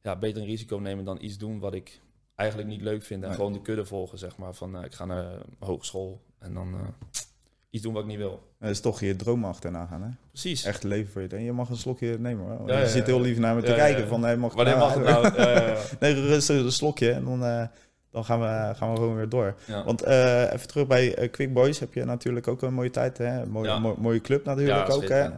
ja, 0.02 0.16
beter 0.16 0.42
een 0.42 0.48
risico 0.48 0.76
nemen 0.76 1.04
dan 1.04 1.18
iets 1.22 1.38
doen 1.38 1.58
wat 1.58 1.74
ik 1.74 2.00
eigenlijk 2.34 2.68
niet 2.68 2.80
leuk 2.82 3.02
vind. 3.02 3.22
En 3.22 3.28
Nee. 3.28 3.36
gewoon 3.36 3.52
de 3.52 3.60
kudde 3.62 3.84
volgen, 3.84 4.18
zeg 4.18 4.36
maar. 4.36 4.54
Van, 4.54 4.76
eh, 4.76 4.84
ik 4.84 4.94
ga 4.94 5.04
naar 5.04 5.40
hogeschool 5.58 6.20
en 6.38 6.54
dan 6.54 6.74
eh, 6.74 6.88
iets 7.74 7.82
doen 7.82 7.92
wat 7.92 8.02
ik 8.02 8.08
niet 8.08 8.18
wil. 8.18 8.42
Dat 8.58 8.70
is 8.70 8.80
toch 8.80 9.00
je 9.00 9.16
droom 9.16 9.44
achterna 9.44 9.86
gaan, 9.86 10.02
hè? 10.02 10.08
Precies. 10.30 10.64
Echt 10.64 10.82
leven 10.82 11.12
voor 11.12 11.22
je. 11.22 11.28
En 11.28 11.42
je 11.44 11.52
mag 11.52 11.68
een 11.68 11.76
slokje 11.76 12.18
nemen, 12.18 12.46
hoor. 12.56 12.68
Ja, 12.68 12.74
je 12.76 12.80
ja, 12.82 12.88
zit 12.88 13.06
heel 13.06 13.20
lief 13.20 13.38
naar 13.38 13.54
me 13.54 13.62
te 13.62 13.70
Ja, 13.70 13.76
kijken. 13.76 14.08
Van, 14.08 14.22
hey, 14.22 14.36
mag 14.36 14.50
ik 14.50 14.56
Wanneer 14.56 14.76
nou- 14.76 15.00
mag 15.00 15.22
het 15.24 15.36
nou? 15.36 15.76
Nee, 16.00 16.14
rustig 16.26 16.56
een 16.64 16.72
slokje 16.72 17.12
en 17.12 17.24
dan, 17.24 17.44
eh, 17.44 17.66
dan 18.10 18.24
gaan, 18.24 18.40
we, 18.40 18.72
gaan 18.76 18.90
we 18.90 18.96
gewoon 18.96 19.16
weer 19.16 19.28
door. 19.28 19.54
Want 19.84 20.02
eh, 20.02 20.52
even 20.52 20.68
terug 20.68 20.86
bij 20.86 21.14
eh, 21.14 21.30
Quick 21.30 21.52
Boys 21.52 21.78
heb 21.78 21.94
je 21.94 22.04
natuurlijk 22.04 22.48
ook 22.48 22.62
een 22.62 22.74
mooie 22.74 22.90
tijd. 22.90 23.18
Hè? 23.18 23.46
Mooie, 23.46 23.78
mo- 23.78 23.96
mooie 23.98 24.20
club 24.20 24.44
natuurlijk 24.44 24.90
ook. 24.92 25.08
Hè? 25.08 25.28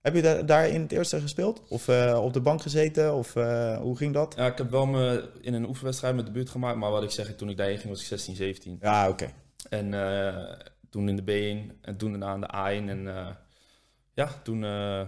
heb 0.00 0.14
je 0.14 0.22
da- 0.22 0.42
daar 0.42 0.68
in 0.68 0.80
het 0.80 0.92
eerste 0.92 1.20
gespeeld? 1.20 1.62
Of 1.68 1.88
op 2.14 2.32
de 2.32 2.40
bank 2.40 2.62
gezeten? 2.62 3.14
Of 3.14 3.34
hoe 3.80 3.96
ging 3.96 4.14
dat? 4.14 4.34
Ja, 4.36 4.46
ik 4.46 4.58
heb 4.58 4.70
wel 4.70 4.86
me 4.86 5.28
in 5.40 5.54
een 5.54 5.68
oefenwedstrijd 5.68 6.14
met 6.16 6.26
de 6.26 6.32
buurt 6.32 6.50
gemaakt, 6.50 6.76
maar 6.78 6.90
wat 6.90 7.02
ik 7.02 7.10
zeg, 7.10 7.34
toen 7.36 7.50
ik 7.50 7.56
daarheen 7.56 7.78
ging 7.78 7.88
was 7.88 8.00
ik 8.00 8.06
16, 8.06 8.34
17. 8.36 8.78
Ja, 8.80 9.08
oké. 9.08 9.28
En 9.70 9.94
toen 10.98 11.08
in 11.08 11.16
de 11.16 11.22
B1 11.22 11.80
en 11.80 11.96
toen 11.96 12.20
daarna 12.20 12.34
in 12.34 12.40
de 12.40 12.86
A1 12.86 12.88
en 12.90 13.16
eh, 13.16 13.34
ja, 14.12 14.28
toen, 14.42 14.64
eh 14.64 15.02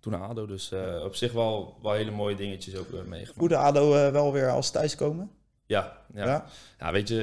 toen 0.00 0.14
ADO. 0.14 0.46
Dus 0.46 0.72
eh, 0.72 1.02
op 1.04 1.14
zich 1.14 1.32
wel, 1.32 1.78
wel 1.82 1.92
hele 1.92 2.10
mooie 2.10 2.36
dingetjes 2.36 2.76
ook 2.76 2.92
eh, 2.92 3.02
meegemaakt. 3.02 3.38
Voelde 3.38 3.56
ADO 3.56 3.88
wel 3.90 4.32
weer 4.32 4.50
als 4.50 4.70
thuiskomen? 4.70 5.30
Ja, 5.66 5.98
ja. 6.14 6.24
Ja? 6.24 6.46
ja. 6.78 6.92
weet 6.92 7.08
je, 7.08 7.14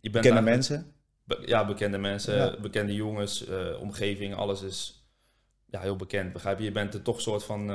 je 0.00 0.10
bent 0.10 0.24
eigenlijk- 0.24 0.54
mensen? 0.54 0.94
Be- 1.24 1.42
ja, 1.46 1.66
bekende 1.66 1.98
mensen, 1.98 2.34
Ja. 2.34 2.56
bekende 2.60 2.94
jongens, 2.94 3.44
omgeving, 3.78 4.34
alles 4.34 4.62
is 4.62 5.04
ja, 5.66 5.80
heel 5.80 5.96
bekend. 5.96 6.32
Begrijp 6.32 6.58
je? 6.58 6.64
Je 6.64 6.72
bent 6.72 6.94
er 6.94 7.02
toch 7.02 7.20
soort 7.20 7.44
van 7.44 7.70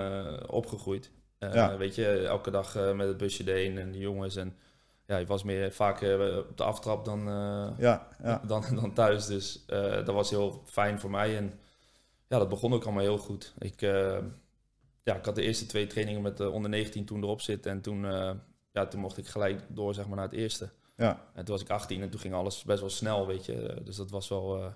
opgegroeid. 0.48 1.12
Ja. 1.40 1.78
Weet 1.78 1.96
je, 1.96 2.08
elke 2.28 2.52
dag 2.52 2.76
met 2.96 3.08
het 3.08 3.18
busje 3.18 3.44
erheen 3.44 3.78
en 3.78 3.92
de 3.92 3.98
jongens. 4.00 4.36
En 4.36 4.56
ja, 5.08 5.18
je 5.18 5.26
was 5.26 5.44
meer 5.44 5.72
vaak 5.72 6.02
eh, 6.02 6.38
op 6.38 6.58
de 6.58 6.64
aftrap 6.64 7.06
dan, 7.06 7.20
eh, 7.20 7.70
Ja, 7.78 8.08
ja. 8.24 8.42
dan, 8.48 8.64
dan 8.82 8.94
thuis. 8.94 9.26
Dus 9.26 9.66
eh, 9.66 9.92
dat 9.92 10.14
was 10.14 10.30
heel 10.30 10.62
fijn 10.66 11.00
voor 11.00 11.10
mij. 11.10 11.38
En 11.38 11.60
ja, 12.28 12.38
dat 12.38 12.50
begon 12.50 12.74
ook 12.74 12.84
allemaal 12.84 13.04
heel 13.04 13.18
goed. 13.18 13.54
Ik, 13.60 13.82
ja, 15.04 15.16
ik 15.16 15.26
had 15.26 15.36
de 15.36 15.42
eerste 15.42 15.66
twee 15.66 15.88
trainingen 15.88 16.22
met 16.22 16.38
de 16.38 16.50
onder 16.50 16.70
19 16.70 17.06
toen 17.06 17.24
erop 17.24 17.42
zitten. 17.42 17.72
En 17.72 17.82
toen, 17.82 18.02
ja, 18.72 18.86
toen 18.90 19.00
mocht 19.00 19.18
ik 19.18 19.28
gelijk 19.28 19.62
door 19.68 19.94
zeg 19.94 20.08
maar, 20.08 20.16
naar 20.16 20.26
het 20.26 20.36
eerste. 20.36 20.70
ja. 20.98 21.26
En 21.34 21.46
toen 21.46 21.54
was 21.54 21.64
ik 21.64 21.70
18 21.70 22.02
en 22.02 22.10
toen 22.10 22.20
ging 22.20 22.34
alles 22.34 22.64
best 22.64 22.80
wel 22.80 22.90
snel, 22.90 23.28
weet 23.28 23.46
je. 23.46 23.82
Dus 23.84 23.96
dat 23.96 24.10
was 24.10 24.28
wel 24.28 24.64
een 24.64 24.74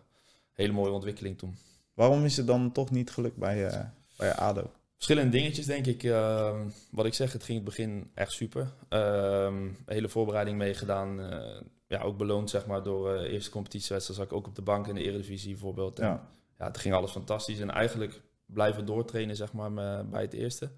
hele 0.53 0.73
mooie 0.73 0.91
ontwikkeling 0.91 1.37
toen. 1.37 1.57
Waarom 1.99 2.25
is 2.25 2.37
het 2.37 2.47
dan 2.47 2.71
toch 2.71 2.91
niet 2.91 3.11
gelukt 3.11 3.37
bij, 3.37 3.67
eh, 3.67 3.85
bij 4.17 4.35
ADO? 4.35 4.71
Verschillende 4.99 5.37
dingetjes, 5.37 5.65
denk 5.65 5.85
ik. 5.85 6.03
Ehm, 6.03 6.67
wat 6.91 7.05
ik 7.05 7.13
zeg, 7.13 7.33
het 7.33 7.43
ging 7.43 7.57
in 7.59 7.65
het 7.65 7.75
begin 7.75 8.11
echt 8.13 8.31
super. 8.31 8.71
Ehm, 8.89 9.67
hele 9.85 10.09
voorbereiding 10.09 10.57
meegedaan. 10.57 11.21
eh, 11.21 11.61
ja, 11.87 12.01
ook 12.01 12.17
beloond, 12.17 12.49
zeg 12.49 12.65
maar, 12.65 12.83
door 12.83 13.13
eh 13.15 13.33
eerste 13.33 13.49
competitiewedstrijd. 13.51 14.19
Zat 14.19 14.29
ik 14.31 14.37
ook 14.37 14.47
op 14.47 14.55
de 14.55 14.61
bank 14.61 14.87
in 14.87 14.95
de 14.95 15.03
Eredivisie 15.03 15.51
bijvoorbeeld. 15.51 15.99
En, 15.99 16.07
Ja. 16.07 16.27
ja, 16.57 16.65
het 16.65 16.77
ging 16.77 16.93
alles 16.95 17.11
fantastisch. 17.11 17.59
En 17.59 17.69
eigenlijk 17.71 18.21
blijven 18.45 18.85
doortrainen, 18.85 19.35
zeg 19.35 19.53
maar, 19.53 19.73
bij 20.05 20.21
het 20.21 20.33
eerste. 20.33 20.69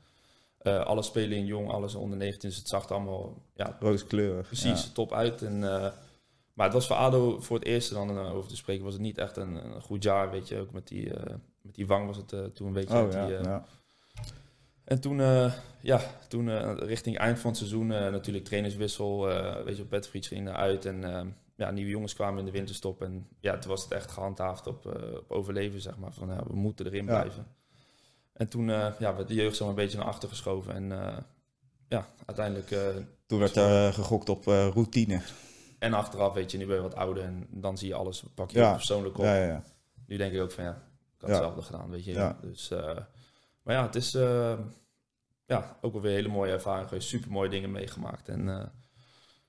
Eh, 0.57 0.85
alles 0.85 1.05
spelen 1.05 1.37
in 1.37 1.45
jong, 1.45 1.69
alles 1.69 1.95
onder 1.95 2.17
19. 2.17 2.49
Dus 2.49 2.57
het 2.57 2.67
zag 2.67 2.85
er 2.85 2.91
allemaal 2.95 3.41
ja, 3.55 3.77
Rooskleurig. 3.79 4.47
precies 4.47 4.83
Ja. 4.83 4.89
top 4.93 5.13
uit. 5.13 5.41
En, 5.41 5.59
maar 6.53 6.65
het 6.65 6.73
was 6.73 6.87
voor 6.87 6.95
ADO 6.95 7.39
voor 7.39 7.57
het 7.57 7.65
eerste 7.67 7.93
dan 7.93 8.19
over 8.19 8.49
te 8.49 8.55
spreken, 8.55 8.83
was 8.83 8.93
het 8.93 9.01
niet 9.01 9.17
echt 9.17 9.37
een, 9.37 9.55
een 9.75 9.81
goed 9.81 10.03
jaar, 10.03 10.31
weet 10.31 10.47
je. 10.47 10.59
Ook 10.59 10.71
met 10.71 10.87
die, 10.87 11.11
met 11.61 11.75
die 11.75 11.87
wang 11.87 12.07
was 12.07 12.17
het 12.17 12.55
toen 12.55 12.67
een 12.67 12.73
beetje... 12.73 12.97
Oh 12.97 13.09
die, 13.11 13.33
ja. 13.33 13.65
En 14.83 15.01
toen, 15.01 15.21
eh, 15.21 15.53
ja, 15.81 16.01
toen 16.27 16.49
eh, 16.49 16.73
richting 16.75 17.17
eind 17.17 17.39
van 17.39 17.49
het 17.49 17.57
seizoen 17.59 17.91
eh, 17.91 18.11
natuurlijk 18.11 18.45
trainerswissel. 18.45 19.25
weet 19.65 19.77
je, 19.77 19.83
op 19.83 19.89
Bedfrieds 19.89 20.27
ging 20.27 20.47
eruit 20.47 20.85
en 20.85 21.35
ja, 21.55 21.71
nieuwe 21.71 21.89
jongens 21.89 22.13
kwamen 22.13 22.39
in 22.39 22.45
de 22.45 22.51
winterstop. 22.51 23.01
En 23.01 23.27
ja, 23.39 23.57
toen 23.57 23.69
was 23.71 23.83
het 23.83 23.91
echt 23.91 24.11
gehandhaafd 24.11 24.67
op, 24.67 24.85
op 25.17 25.31
overleven, 25.31 25.81
zeg 25.81 25.97
maar. 25.97 26.13
Van 26.13 26.27
ja, 26.27 26.43
we 26.47 26.55
moeten 26.55 26.85
erin 26.85 27.05
Ja. 27.05 27.19
blijven. 27.21 27.47
En 28.33 28.47
toen 28.47 28.67
ja, 28.67 28.95
werd 28.99 29.27
de 29.27 29.33
jeugd 29.33 29.55
zo 29.55 29.69
een 29.69 29.75
beetje 29.75 29.97
naar 29.97 30.07
achter 30.07 30.29
geschoven. 30.29 30.73
En 30.73 30.89
ja, 31.87 32.07
uiteindelijk... 32.25 32.75
Toen 33.25 33.39
werd 33.39 33.55
er 33.55 33.93
gegokt 33.93 34.29
op 34.29 34.45
routine. 34.45 35.21
en 35.79 35.93
achteraf, 35.93 36.33
weet 36.33 36.51
je, 36.51 36.57
nu 36.57 36.65
ben 36.65 36.75
je 36.75 36.81
wat 36.81 36.95
ouder 36.95 37.23
en 37.23 37.47
dan 37.49 37.77
zie 37.77 37.87
je 37.87 37.93
alles, 37.95 38.23
pak 38.35 38.51
je 38.51 38.59
Ja. 38.59 38.73
persoonlijk 38.73 39.17
op. 39.17 39.23
Ja, 39.23 39.35
ja, 39.35 39.45
ja. 39.45 39.63
Nu 40.07 40.17
denk 40.17 40.33
ik 40.33 40.41
ook 40.41 40.51
van 40.51 40.63
ja, 40.63 40.71
ik 41.15 41.21
had 41.21 41.29
hetzelfde 41.29 41.61
gedaan, 41.61 41.89
weet 41.89 42.05
je. 42.05 42.33
Dus, 42.41 42.71
maar 43.63 43.75
ja, 43.75 43.85
het 43.85 43.95
is 43.95 44.13
eh, 44.13 44.53
ja, 45.45 45.77
ook 45.81 45.93
wel 45.93 46.01
weer 46.01 46.11
een 46.11 46.17
hele 46.17 46.33
mooie 46.33 46.51
ervaring 46.51 46.87
geweest. 46.87 47.07
Super 47.07 47.31
mooie 47.31 47.49
dingen 47.49 47.71
meegemaakt. 47.71 48.29
En 48.29 48.49
eh, 48.49 48.65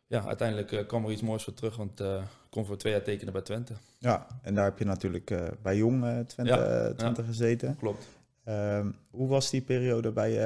ja, 0.06 0.26
uiteindelijk 0.26 0.72
eh, 0.72 0.86
kwam 0.86 1.04
er 1.04 1.10
iets 1.10 1.22
moois 1.22 1.44
voor 1.44 1.54
terug, 1.54 1.76
want 1.76 2.00
ik 2.00 2.20
kon 2.50 2.64
voor 2.64 2.76
twee 2.76 2.92
jaar 2.92 3.02
tekenen 3.02 3.32
bij 3.32 3.42
Twente. 3.42 3.72
Ja, 3.98 4.26
en 4.42 4.54
daar 4.54 4.64
heb 4.64 4.78
je 4.78 4.84
natuurlijk 4.84 5.32
bij 5.62 5.76
Jong 5.76 6.26
Twente, 6.26 6.94
Ja, 6.96 7.14
gezeten. 7.14 7.76
Klopt. 7.76 8.08
Ehm, 8.44 8.90
hoe 9.10 9.28
was 9.28 9.50
die 9.50 9.60
periode 9.62 10.10
bij... 10.10 10.36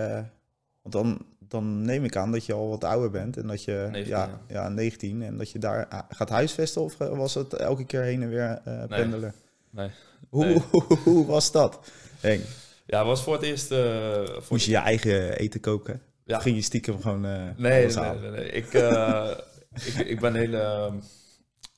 want 0.82 0.94
dan, 0.94 1.26
dan 1.38 1.82
neem 1.82 2.04
ik 2.04 2.16
aan 2.16 2.32
dat 2.32 2.46
je 2.46 2.52
al 2.52 2.68
wat 2.68 2.84
ouder 2.84 3.10
bent 3.10 3.36
en 3.36 3.46
dat 3.46 3.64
je... 3.64 3.88
19, 3.90 4.16
ja, 4.16 4.40
ja. 4.48 4.62
ja. 4.62 4.68
19 4.68 5.22
en 5.22 5.36
dat 5.36 5.50
je 5.50 5.58
daar 5.58 6.04
gaat 6.08 6.28
huisvesten 6.28 6.82
of 6.82 6.96
was 6.98 7.34
het 7.34 7.52
elke 7.52 7.84
keer 7.84 8.02
heen 8.02 8.22
en 8.22 8.28
weer 8.28 8.60
pendelen? 8.88 9.34
Nee. 9.70 9.90
Hoe, 10.28 10.44
Nee. 10.44 10.62
hoe, 10.70 10.98
hoe 11.04 11.26
was 11.26 11.52
dat, 11.52 11.90
Henk? 12.20 12.44
Ja, 12.86 12.98
het 12.98 13.06
was 13.06 13.22
voor 13.22 13.32
het 13.32 13.42
eerst... 13.42 13.70
eh, 13.70 14.24
voor 14.26 14.42
Moest 14.48 14.64
je 14.64 14.70
je 14.70 14.76
eigen 14.76 15.38
eten 15.38 15.60
koken? 15.60 16.02
Ja. 16.24 16.38
Ging 16.38 16.56
je 16.56 16.62
stiekem 16.62 17.00
gewoon 17.00 17.24
eh 17.24 17.48
Nee, 17.56 17.86
nee, 17.86 18.30
nee. 18.30 18.50
Ik, 18.50 18.72
eh, 18.74 19.30
ik, 19.74 19.94
ik 19.94 20.20
ben 20.20 20.34
heel... 20.34 20.52
ehm, 20.52 20.94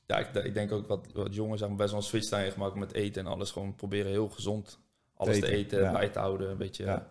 ja, 0.06 0.18
ik, 0.18 0.34
ik 0.34 0.54
denk 0.54 0.72
ook 0.72 0.88
wat, 0.88 1.06
wat 1.12 1.34
jongens 1.34 1.60
hebben 1.60 1.78
best 1.78 1.90
wel 1.90 1.98
een 2.00 2.06
switch 2.06 2.28
daarin 2.28 2.52
gemaakt 2.52 2.74
met 2.74 2.92
eten 2.92 3.26
en 3.26 3.32
alles. 3.32 3.50
Gewoon 3.50 3.74
proberen 3.74 4.10
heel 4.10 4.28
gezond 4.28 4.78
alles 5.14 5.34
Te 5.34 5.40
te 5.40 5.46
eten, 5.46 5.58
eten, 5.58 5.80
ja. 5.80 5.92
bij 5.92 6.08
te 6.08 6.18
houden. 6.18 6.50
Een 6.50 6.56
beetje 6.56 6.84
Ja. 6.84 7.06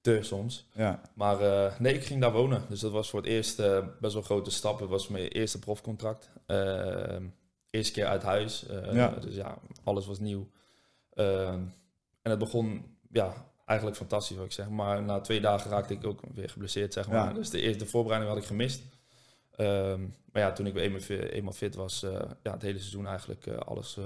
te 0.00 0.18
soms. 0.22 0.68
Ja, 0.72 1.00
Maar 1.14 1.38
nee, 1.78 1.94
ik 1.94 2.04
ging 2.04 2.20
daar 2.20 2.32
wonen. 2.32 2.64
Dus 2.68 2.80
dat 2.80 2.92
was 2.92 3.10
voor 3.10 3.20
het 3.20 3.28
eerst 3.28 3.56
best 3.56 3.98
wel 4.00 4.16
een 4.16 4.22
grote 4.22 4.50
stap. 4.50 4.80
Het 4.80 4.88
was 4.88 5.08
mijn 5.08 5.28
eerste 5.28 5.58
profcontract. 5.58 6.30
Ehm 6.46 7.24
eerste 7.70 7.92
keer 7.92 8.06
uit 8.06 8.22
huis. 8.22 8.66
Ja. 8.92 9.08
Dus 9.08 9.34
ja, 9.34 9.58
alles 9.84 10.06
was 10.06 10.18
nieuw. 10.18 10.48
Ehm, 11.14 11.60
en 12.22 12.30
het 12.30 12.38
begon 12.38 12.96
ja, 13.10 13.46
eigenlijk 13.64 13.98
fantastisch, 13.98 14.36
wat 14.36 14.46
ik 14.46 14.52
zeg. 14.52 14.68
Maar 14.68 15.02
na 15.02 15.20
twee 15.20 15.40
dagen 15.40 15.70
raakte 15.70 15.94
ik 15.94 16.06
ook 16.06 16.20
weer 16.34 16.48
geblesseerd, 16.50 16.92
zeg 16.92 17.08
maar. 17.08 17.28
Ja. 17.28 17.32
Dus 17.32 17.50
de 17.50 17.60
eerste 17.60 17.84
de 17.84 17.90
voorbereiding 17.90 18.32
had 18.32 18.42
ik 18.42 18.48
gemist. 18.48 18.82
Ehm, 19.56 20.00
maar 20.32 20.42
ja, 20.42 20.52
toen 20.52 20.66
ik 20.66 20.72
weer 20.74 20.82
eenmaal, 20.82 21.00
fi- 21.00 21.18
eenmaal 21.18 21.52
fit 21.52 21.74
was, 21.74 22.02
eh, 22.02 22.12
ja, 22.42 22.52
het 22.52 22.62
hele 22.62 22.78
seizoen 22.78 23.06
eigenlijk 23.06 23.46
eh, 23.46 23.56
alles... 23.58 23.96
eh 23.96 24.04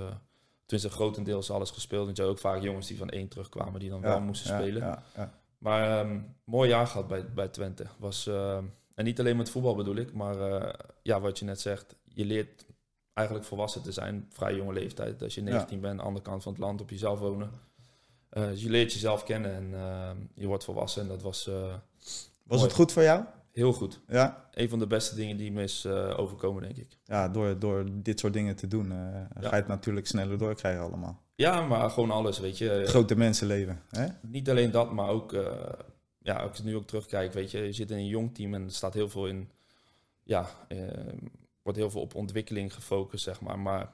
Tenminste, 0.66 0.96
grotendeels 0.98 1.50
alles 1.50 1.70
gespeeld. 1.70 2.04
Want 2.04 2.16
je 2.16 2.22
had 2.22 2.30
ook 2.32 2.38
vaak 2.38 2.62
jongens 2.62 2.86
die 2.86 2.98
van 2.98 3.08
één 3.10 3.28
terugkwamen, 3.28 3.80
die 3.80 3.90
dan 3.90 4.00
ja, 4.00 4.06
wel 4.08 4.20
moesten 4.20 4.50
ja, 4.52 4.58
spelen. 4.60 4.82
Ja, 4.82 5.02
ja. 5.16 5.32
Maar 5.58 5.98
ehm 6.00 6.20
mooi 6.44 6.68
jaar 6.68 6.86
gehad 6.86 7.08
bij, 7.08 7.32
bij 7.32 7.48
Twente. 7.48 7.86
Was, 7.98 8.26
ehm, 8.26 8.64
en 8.94 9.04
niet 9.04 9.20
alleen 9.20 9.36
met 9.36 9.50
voetbal 9.50 9.74
bedoel 9.74 9.96
ik, 9.96 10.12
maar 10.12 10.36
ja, 11.02 11.20
wat 11.20 11.38
je 11.38 11.44
net 11.44 11.60
zegt, 11.60 11.96
je 12.04 12.24
leert 12.24 12.64
eigenlijk 13.12 13.46
volwassen 13.48 13.82
te 13.82 13.92
zijn, 13.92 14.26
vrij 14.32 14.54
jonge 14.54 14.72
leeftijd. 14.72 15.22
Als 15.22 15.34
je 15.34 15.40
19 15.42 15.80
bent, 15.80 16.00
andere 16.00 16.24
kant 16.24 16.42
van 16.42 16.52
het 16.52 16.60
land, 16.60 16.80
op 16.80 16.90
jezelf 16.90 17.18
wonen. 17.18 17.50
Eh, 18.32 18.46
dus 18.48 18.62
je 18.62 18.70
leert 18.70 18.92
jezelf 18.92 19.24
kennen 19.24 19.54
en 19.54 19.74
ehm, 19.74 20.16
je 20.34 20.46
wordt 20.46 20.64
volwassen. 20.64 21.02
En 21.02 21.08
dat 21.08 21.22
was 21.22 21.46
eh, 21.48 21.54
Was 21.62 22.58
Mooi. 22.58 22.62
het 22.62 22.72
goed 22.72 22.92
voor 22.92 23.02
jou? 23.02 23.24
heel 23.52 23.72
goed. 23.72 24.00
Ja, 24.08 24.48
Een 24.54 24.68
van 24.68 24.78
de 24.78 24.86
beste 24.86 25.14
dingen 25.14 25.36
die 25.36 25.52
me 25.52 25.62
is 25.62 25.84
eh, 25.84 26.18
overkomen, 26.18 26.62
denk 26.62 26.76
ik. 26.76 26.98
ja 27.04 27.28
door, 27.28 27.58
door 27.58 27.84
dit 27.92 28.20
soort 28.20 28.32
dingen 28.32 28.56
te 28.56 28.66
doen 28.68 28.92
eh, 28.92 28.98
ga 29.40 29.48
je 29.50 29.54
het 29.62 29.66
natuurlijk 29.66 30.06
sneller 30.06 30.38
doorkrijgen 30.38 30.82
allemaal. 30.82 31.20
Ja, 31.34 31.66
maar 31.66 31.90
gewoon 31.90 32.10
alles, 32.10 32.38
weet 32.38 32.58
je. 32.58 32.82
Grote 32.86 33.16
mensenleven. 33.16 33.82
Hè? 33.90 34.06
Niet 34.20 34.50
alleen 34.50 34.70
dat, 34.70 34.92
maar 34.92 35.08
ook, 35.08 35.32
eh, 35.32 35.52
ja, 36.18 36.36
als 36.36 36.58
ik 36.58 36.64
nu 36.64 36.76
ook 36.76 36.86
terugkijk, 36.86 37.32
weet 37.32 37.50
je, 37.50 37.58
je 37.58 37.72
zit 37.72 37.90
in 37.90 37.96
een 37.96 38.06
jong 38.06 38.34
team 38.34 38.54
en 38.54 38.64
er 38.64 38.70
staat 38.72 38.94
heel 38.94 39.08
veel 39.08 39.26
in, 39.26 39.50
ja, 40.22 40.48
eh, 40.68 40.78
wordt 41.62 41.78
heel 41.78 41.90
veel 41.90 42.00
op 42.00 42.14
ontwikkeling 42.14 42.74
gefocust, 42.74 43.24
zeg 43.24 43.40
maar. 43.40 43.58
Maar 43.58 43.90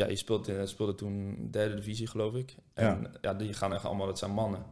ja, 0.00 0.08
je 0.08 0.16
speelt 0.16 0.48
in, 0.48 0.68
speelde 0.68 0.94
toen 0.94 1.48
derde 1.50 1.74
divisie, 1.74 2.06
geloof 2.06 2.34
ik. 2.34 2.54
En 2.74 3.12
ja. 3.20 3.34
die 3.34 3.52
gaan 3.52 3.72
echt 3.72 3.84
allemaal, 3.84 4.06
dat 4.06 4.18
zijn 4.18 4.30
mannen. 4.30 4.64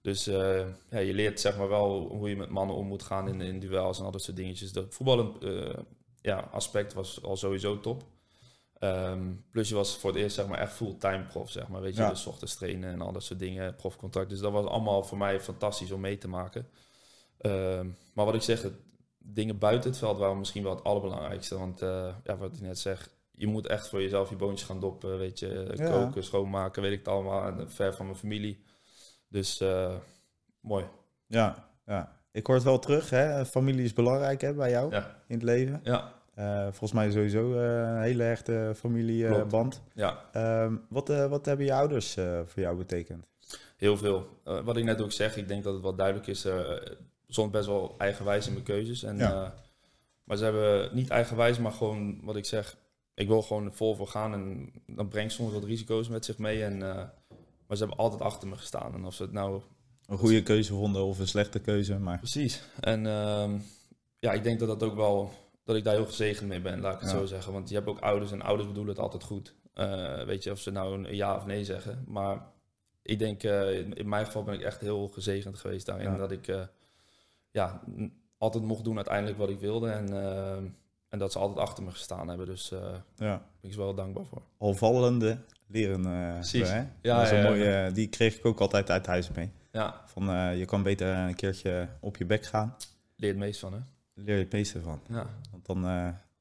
Dus 0.00 0.26
eh, 0.26 0.66
ja, 0.90 0.98
je 0.98 1.14
leert 1.14 1.40
zeg 1.40 1.56
maar 1.58 1.68
wel 1.68 2.08
hoe 2.08 2.28
je 2.28 2.36
met 2.36 2.48
mannen 2.50 2.76
om 2.76 2.86
moet 2.86 3.02
gaan 3.02 3.28
in, 3.28 3.40
in 3.40 3.60
duels 3.60 3.98
en 3.98 4.04
al 4.04 4.10
dat 4.10 4.22
soort 4.22 4.36
dingetjes. 4.36 4.72
Dat 4.72 4.94
voetballend 4.94 5.44
eh, 5.44 5.78
ja, 6.20 6.48
aspect 6.52 6.92
was 6.92 7.22
al 7.22 7.36
sowieso 7.36 7.80
top. 7.80 8.04
Ehm, 8.78 9.32
plus 9.50 9.68
je 9.68 9.74
was 9.74 9.96
voor 9.96 10.10
het 10.10 10.18
eerst 10.18 10.34
zeg 10.34 10.46
maar 10.46 10.58
echt 10.58 10.72
fulltime 10.72 11.24
prof, 11.24 11.50
zeg 11.50 11.68
maar. 11.68 11.80
Weet 11.80 11.96
je, 11.96 12.02
Ja. 12.02 12.08
dus 12.08 12.26
ochtends 12.26 12.54
trainen 12.54 12.92
en 12.92 13.00
al 13.00 13.12
dat 13.12 13.22
soort 13.22 13.38
dingen, 13.38 13.74
profcontact. 13.74 14.28
Dus 14.28 14.38
dat 14.38 14.52
was 14.52 14.66
allemaal 14.66 15.02
voor 15.02 15.18
mij 15.18 15.40
fantastisch 15.40 15.90
om 15.90 16.00
mee 16.00 16.18
te 16.18 16.28
maken. 16.28 16.68
Ehm, 17.38 17.88
maar 18.14 18.24
wat 18.24 18.34
ik 18.34 18.42
zeg, 18.42 18.62
het, 18.62 18.74
dingen 19.18 19.58
buiten 19.58 19.90
het 19.90 19.98
veld 19.98 20.18
waren 20.18 20.38
misschien 20.38 20.62
wel 20.62 20.74
het 20.74 20.84
allerbelangrijkste. 20.84 21.58
Want 21.58 21.82
eh, 21.82 22.14
ja, 22.24 22.36
wat 22.36 22.52
ik 22.54 22.60
net 22.60 22.78
zeg, 22.78 23.08
je 23.36 23.46
moet 23.46 23.66
echt 23.66 23.88
voor 23.88 24.02
jezelf 24.02 24.28
je 24.30 24.36
boontjes 24.36 24.68
gaan 24.68 24.80
doppen, 24.80 25.18
weet 25.18 25.38
je. 25.38 25.72
Ja. 25.74 25.90
Koken, 25.90 26.24
schoonmaken, 26.24 26.82
weet 26.82 26.92
ik 26.92 26.98
het 26.98 27.08
allemaal. 27.08 27.46
En 27.46 27.70
ver 27.70 27.94
van 27.94 28.06
mijn 28.06 28.18
familie. 28.18 28.64
Dus 29.28 29.60
eh, 29.60 29.94
mooi. 30.60 30.84
Ja, 31.26 31.68
ja. 31.86 32.14
Ik 32.32 32.46
hoor 32.46 32.54
het 32.54 32.64
wel 32.64 32.78
terug. 32.78 33.10
Hè? 33.10 33.46
Familie 33.46 33.84
is 33.84 33.92
belangrijk 33.92 34.40
hè, 34.40 34.54
bij 34.54 34.70
jou 34.70 34.90
Ja, 34.90 35.22
in 35.26 35.34
het 35.34 35.42
leven. 35.44 35.80
ja, 35.82 36.14
Eh, 36.34 36.62
volgens 36.62 36.92
mij 36.92 37.10
sowieso 37.10 37.52
eh, 37.58 37.78
een 37.78 38.00
hele 38.02 38.22
hechte 38.22 38.72
familieband. 38.76 39.82
ja. 39.94 40.24
Ehm 40.32 40.74
wat, 40.88 41.10
eh, 41.10 41.26
wat 41.26 41.46
hebben 41.46 41.66
je 41.66 41.72
ouders 41.74 42.16
eh, 42.16 42.40
voor 42.46 42.62
jou 42.62 42.76
betekend? 42.76 43.26
Heel 43.76 43.96
veel. 43.96 44.28
Eh, 44.44 44.60
wat 44.60 44.76
ik 44.76 44.84
net 44.84 45.00
ook 45.02 45.12
zeg, 45.12 45.36
ik 45.36 45.48
denk 45.48 45.64
dat 45.64 45.72
het 45.72 45.82
wel 45.82 45.94
duidelijk 45.94 46.26
is. 46.26 46.44
eh 46.44 46.70
soms 47.28 47.50
best 47.50 47.66
wel 47.66 47.94
eigenwijs 47.98 48.46
in 48.46 48.52
mijn 48.52 48.64
keuzes. 48.64 49.02
En, 49.02 49.16
Ja. 49.16 49.44
eh, 49.44 49.50
maar 50.24 50.36
ze 50.36 50.44
hebben 50.44 50.90
niet 50.94 51.10
eigenwijs, 51.10 51.58
maar 51.58 51.72
gewoon 51.72 52.20
wat 52.24 52.36
ik 52.36 52.44
zeg. 52.44 52.76
Ik 53.16 53.28
wil 53.28 53.42
gewoon 53.42 53.72
vol 53.72 53.94
voor 53.94 54.08
gaan. 54.08 54.32
En 54.32 54.72
dat 54.86 55.08
brengt 55.08 55.32
soms 55.32 55.52
wat 55.52 55.64
risico's 55.64 56.08
met 56.08 56.24
zich 56.24 56.38
mee. 56.38 56.64
En, 56.64 56.82
eh, 56.82 56.94
maar 57.66 57.76
ze 57.76 57.84
hebben 57.84 57.96
altijd 57.96 58.20
achter 58.22 58.48
me 58.48 58.56
gestaan. 58.56 58.94
En 58.94 59.04
of 59.04 59.14
ze 59.14 59.22
het 59.22 59.32
nou 59.32 59.60
Een 60.06 60.18
goede 60.18 60.42
keuze 60.42 60.72
vonden 60.72 61.04
of 61.04 61.18
een 61.18 61.28
slechte 61.28 61.58
keuze, 61.58 61.98
maar 61.98 62.18
Precies. 62.18 62.62
En 62.80 63.06
ehm, 63.06 63.58
ja, 64.18 64.32
ik 64.32 64.42
denk 64.42 64.58
dat 64.58 64.68
dat 64.68 64.82
ook 64.82 64.94
wel, 64.96 65.32
dat 65.64 65.76
ik 65.76 65.84
daar 65.84 65.94
heel 65.94 66.06
gezegend 66.06 66.48
mee 66.48 66.60
ben, 66.60 66.80
laat 66.80 66.94
ik 66.94 67.00
het 67.00 67.10
Ja. 67.10 67.16
zo 67.18 67.26
zeggen. 67.26 67.52
Want 67.52 67.68
je 67.68 67.74
hebt 67.74 67.86
ook 67.86 67.98
ouders 68.00 68.32
en 68.32 68.42
ouders 68.42 68.68
bedoelen 68.68 68.94
het 68.94 69.02
altijd 69.02 69.22
goed. 69.22 69.54
Eh, 69.74 70.22
weet 70.22 70.42
je, 70.42 70.50
of 70.50 70.58
ze 70.60 70.70
nou 70.70 71.04
een 71.04 71.14
ja 71.14 71.36
of 71.36 71.46
nee 71.46 71.64
zeggen. 71.64 72.04
Maar 72.06 72.46
ik 73.02 73.18
denk, 73.18 73.42
eh, 73.42 73.78
in, 73.78 74.08
mijn 74.08 74.26
geval 74.26 74.42
ben 74.42 74.54
ik 74.54 74.62
echt 74.62 74.80
heel 74.80 75.08
gezegend 75.08 75.58
geweest 75.58 75.86
daarin. 75.86 76.10
Ja. 76.10 76.16
Dat 76.16 76.30
ik 76.30 76.68
ja, 77.50 77.82
altijd 78.38 78.64
mocht 78.64 78.84
doen 78.84 78.96
uiteindelijk 78.96 79.38
wat 79.38 79.48
ik 79.48 79.58
wilde. 79.58 79.88
En, 79.90 80.22
ehm, 80.22 80.64
en 81.08 81.18
dat 81.18 81.32
ze 81.32 81.38
altijd 81.38 81.58
achter 81.58 81.84
me 81.84 81.90
gestaan 81.90 82.28
hebben. 82.28 82.46
Dus 82.46 82.68
daar 82.68 83.02
ja. 83.16 83.36
ben 83.36 83.70
ik 83.70 83.72
ze 83.72 83.78
wel 83.78 83.94
dankbaar 83.94 84.24
voor. 84.26 84.42
Al 84.58 84.74
vallende 84.74 85.38
leren. 85.66 86.02
Precies. 86.34 86.70
Hè? 86.70 86.84
Ja, 87.00 87.16
dat 87.16 87.22
is 87.24 87.30
een 87.30 87.36
ja, 87.36 87.42
ja. 87.42 87.48
mooie, 87.48 87.70
eh, 87.70 87.94
die 87.94 88.08
kreeg 88.08 88.36
ik 88.36 88.44
ook 88.44 88.60
altijd 88.60 88.90
uit 88.90 89.06
huis 89.06 89.30
mee. 89.30 89.50
Ja, 89.72 90.02
Van, 90.06 90.56
je 90.56 90.64
kan 90.64 90.82
beter 90.82 91.08
een 91.08 91.34
keertje 91.34 91.88
op 92.00 92.16
je 92.16 92.24
bek 92.24 92.44
gaan. 92.44 92.76
leer 93.16 93.30
het 93.30 93.38
meest 93.38 93.60
van, 93.60 93.72
hè? 93.72 93.78
Leer 94.14 94.36
je 94.36 94.42
het 94.42 94.52
meeste 94.52 94.80
van. 94.80 95.00
Ja. 95.08 95.26
Want 95.50 95.66
dan 95.66 95.82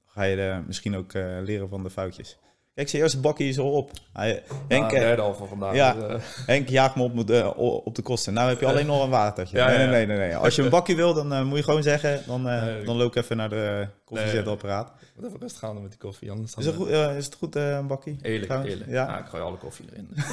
ga 0.06 0.24
je 0.24 0.36
er 0.36 0.64
misschien 0.64 0.96
ook 0.96 1.14
leren 1.14 1.70
van 1.70 1.84
de 1.84 1.90
foutjes. 1.90 2.38
Kijk, 2.76 2.90
zijn 2.90 3.02
eerste 3.02 3.20
bakkie 3.20 3.50
is 3.50 3.60
al 3.60 3.72
op. 3.72 3.92
Hij, 4.14 4.44
Henk, 4.68 4.92
Ja, 4.92 4.98
eh, 4.98 5.04
derde 5.04 5.22
al 5.22 5.34
van 5.34 5.48
vandaag. 5.48 5.76
ja. 5.76 5.94
dus, 5.94 6.04
eh, 6.04 6.20
Henk 6.46 6.70
jaagt 6.70 6.96
me 6.96 7.04
op, 7.04 7.30
eh, 7.30 7.52
op 7.86 7.96
de 7.96 8.02
kosten. 8.02 8.34
Nou 8.34 8.50
heb 8.50 8.60
je 8.60 8.66
alleen 8.66 8.86
nog 8.86 9.04
een 9.04 9.10
watertje. 9.10 9.58
Ja, 9.58 9.68
nee, 9.68 9.78
nee, 9.78 9.88
nee, 9.88 10.06
nee, 10.06 10.18
nee. 10.18 10.36
Als 10.36 10.56
je 10.56 10.62
een 10.62 10.70
bakje 10.70 10.96
wil, 10.96 11.14
dan 11.14 11.46
moet 11.46 11.58
je 11.58 11.64
gewoon 11.64 11.84
zeggen. 11.84 12.22
Dan, 12.28 12.42
Nee. 12.42 12.84
dan 12.84 12.96
loop 12.96 13.16
ik 13.16 13.24
even 13.24 13.38
naar 13.38 13.50
de 13.50 13.88
koffiezetapparaat. 14.06 14.92
Wat 15.16 15.26
even 15.26 15.40
rustig 15.40 15.60
gaan 15.60 15.82
met 15.82 15.92
die 15.92 16.00
koffie, 16.00 16.32
anders. 16.32 16.56
Is, 16.56 16.66
het 16.66 16.76
goed, 16.76 16.90
is 16.90 17.26
het 17.26 17.36
goed, 17.36 17.56
een 17.56 17.88
trouwens? 17.88 18.20
heerlijk. 18.22 18.86
Ja. 18.88 19.08
Ja. 19.08 19.20
ik 19.20 19.26
gooi 19.26 19.44
alle 19.44 19.58
koffie 19.58 19.86
erin. 19.92 20.08
Dus, 20.14 20.24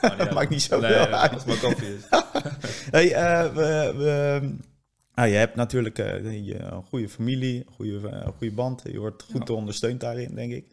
eh, 0.00 0.18
maakt 0.18 0.34
Maakt 0.34 0.50
niet 0.50 0.62
zoveel 0.62 0.88
nee, 0.88 0.98
uit. 0.98 1.32
Als 1.32 1.44
het 1.44 1.46
maar 1.46 1.70
koffie 1.70 1.94
is. 1.94 2.02
Hey, 2.90 3.08
we, 3.54 3.94
we, 3.96 4.40
ah, 5.14 5.28
je 5.28 5.34
hebt 5.34 5.54
natuurlijk 5.54 5.96
je, 5.96 6.58
een 6.58 6.82
goede 6.82 7.08
familie, 7.08 7.64
een 7.66 7.72
goede, 7.74 8.22
goede 8.38 8.54
band. 8.54 8.82
Je 8.84 8.98
wordt 8.98 9.22
goed 9.30 9.50
ondersteund 9.50 10.00
daarin, 10.00 10.34
denk 10.34 10.52
ik. 10.52 10.64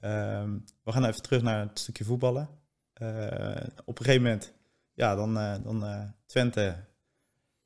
Ehm, 0.00 0.58
we 0.84 0.92
gaan 0.92 1.04
even 1.04 1.22
terug 1.22 1.42
naar 1.42 1.60
het 1.60 1.78
stukje 1.78 2.04
voetballen. 2.04 2.48
Eh, 2.92 3.56
op 3.84 3.98
een 3.98 4.04
gegeven 4.04 4.22
moment, 4.22 4.52
ja, 4.94 5.14
dan, 5.14 5.38
eh, 5.38 5.54
dan 5.62 5.84
eh, 5.84 6.02
Twente. 6.26 6.76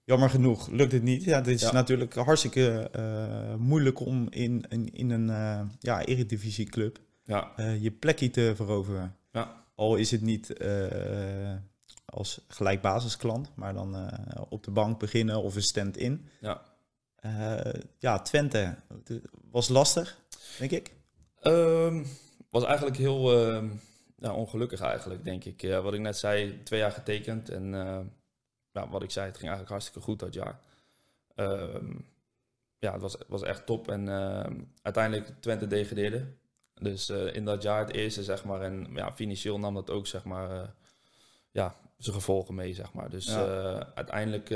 Jammer 0.05 0.31
genoeg 0.31 0.69
lukt 0.69 0.93
het 0.93 1.03
niet. 1.03 1.25
Ja, 1.25 1.41
dit 1.41 1.55
is 1.55 1.63
Ja. 1.63 1.73
natuurlijk 1.73 2.15
hartstikke 2.15 2.91
moeilijk 3.59 4.01
om 4.01 4.27
in, 4.31 4.65
in, 4.69 4.93
in 4.93 5.11
een 5.11 5.27
ja, 5.81 6.05
eredivisieclub 6.05 6.99
Ja, 7.25 7.53
eh, 7.57 7.83
je 7.83 7.91
plekje 7.91 8.31
te 8.31 8.53
veroveren. 8.57 9.17
Ja. 9.33 9.65
Al 9.75 9.97
is 9.97 10.11
het 10.11 10.21
niet 10.21 10.55
als 12.05 12.41
gelijk 12.49 12.81
basisklant, 12.81 13.51
maar 13.55 13.75
dan 13.75 14.11
op 14.49 14.65
de 14.65 14.71
bank 14.71 14.99
beginnen 14.99 15.43
of 15.43 15.55
een 15.55 15.63
stand-in. 15.63 16.29
ja. 16.41 16.63
Ja, 17.99 18.19
Twente 18.23 18.77
het 19.05 19.21
was 19.51 19.69
lastig, 19.69 20.19
denk 20.59 20.71
ik. 20.71 20.95
Ehm, 21.41 22.05
was 22.53 22.65
eigenlijk 22.65 22.97
heel 22.97 23.47
ehm, 23.47 23.71
ja, 24.17 24.35
ongelukkig 24.35 24.81
eigenlijk, 24.81 25.25
denk 25.25 25.45
ik. 25.45 25.63
Wat 25.83 25.95
ik 25.95 26.01
net 26.01 26.19
zei, 26.19 26.63
twee 26.63 26.81
jaar 26.81 26.93
getekend. 26.93 27.49
En 27.49 27.75
eh, 27.75 28.01
ja, 28.73 28.89
wat 28.89 29.03
ik 29.03 29.11
zei, 29.11 29.27
het 29.27 29.37
ging 29.37 29.49
eigenlijk 29.51 29.71
hartstikke 29.71 30.01
goed 30.01 30.19
dat 30.19 30.35
jaar. 30.35 30.61
Ehm, 31.35 31.95
ja, 32.79 32.93
het 32.93 33.01
was, 33.03 33.17
was 33.29 33.43
echt 33.43 33.67
top. 33.67 33.89
En 33.89 34.09
ehm, 34.09 34.61
uiteindelijk 34.83 35.33
Twente 35.41 35.67
degradeerde. 35.67 36.27
Dus 36.75 37.09
eh, 37.09 37.35
in 37.35 37.45
dat 37.45 37.63
jaar 37.63 37.81
het 37.87 37.95
eerste, 37.95 38.25
zeg 38.25 38.45
maar. 38.45 38.61
En 38.61 38.89
ja, 38.95 39.13
financieel 39.13 39.59
nam 39.59 39.75
dat 39.75 39.91
ook, 39.91 40.07
zeg 40.07 40.25
maar, 40.25 40.51
eh, 40.63 40.69
ja, 41.51 41.77
zijn 41.99 42.15
gevolgen 42.17 42.55
mee, 42.55 42.75
zeg 42.75 42.93
maar. 42.93 43.11
Dus 43.11 43.27
Ja. 43.27 43.47
eh, 43.47 43.87
uiteindelijk, 43.95 44.49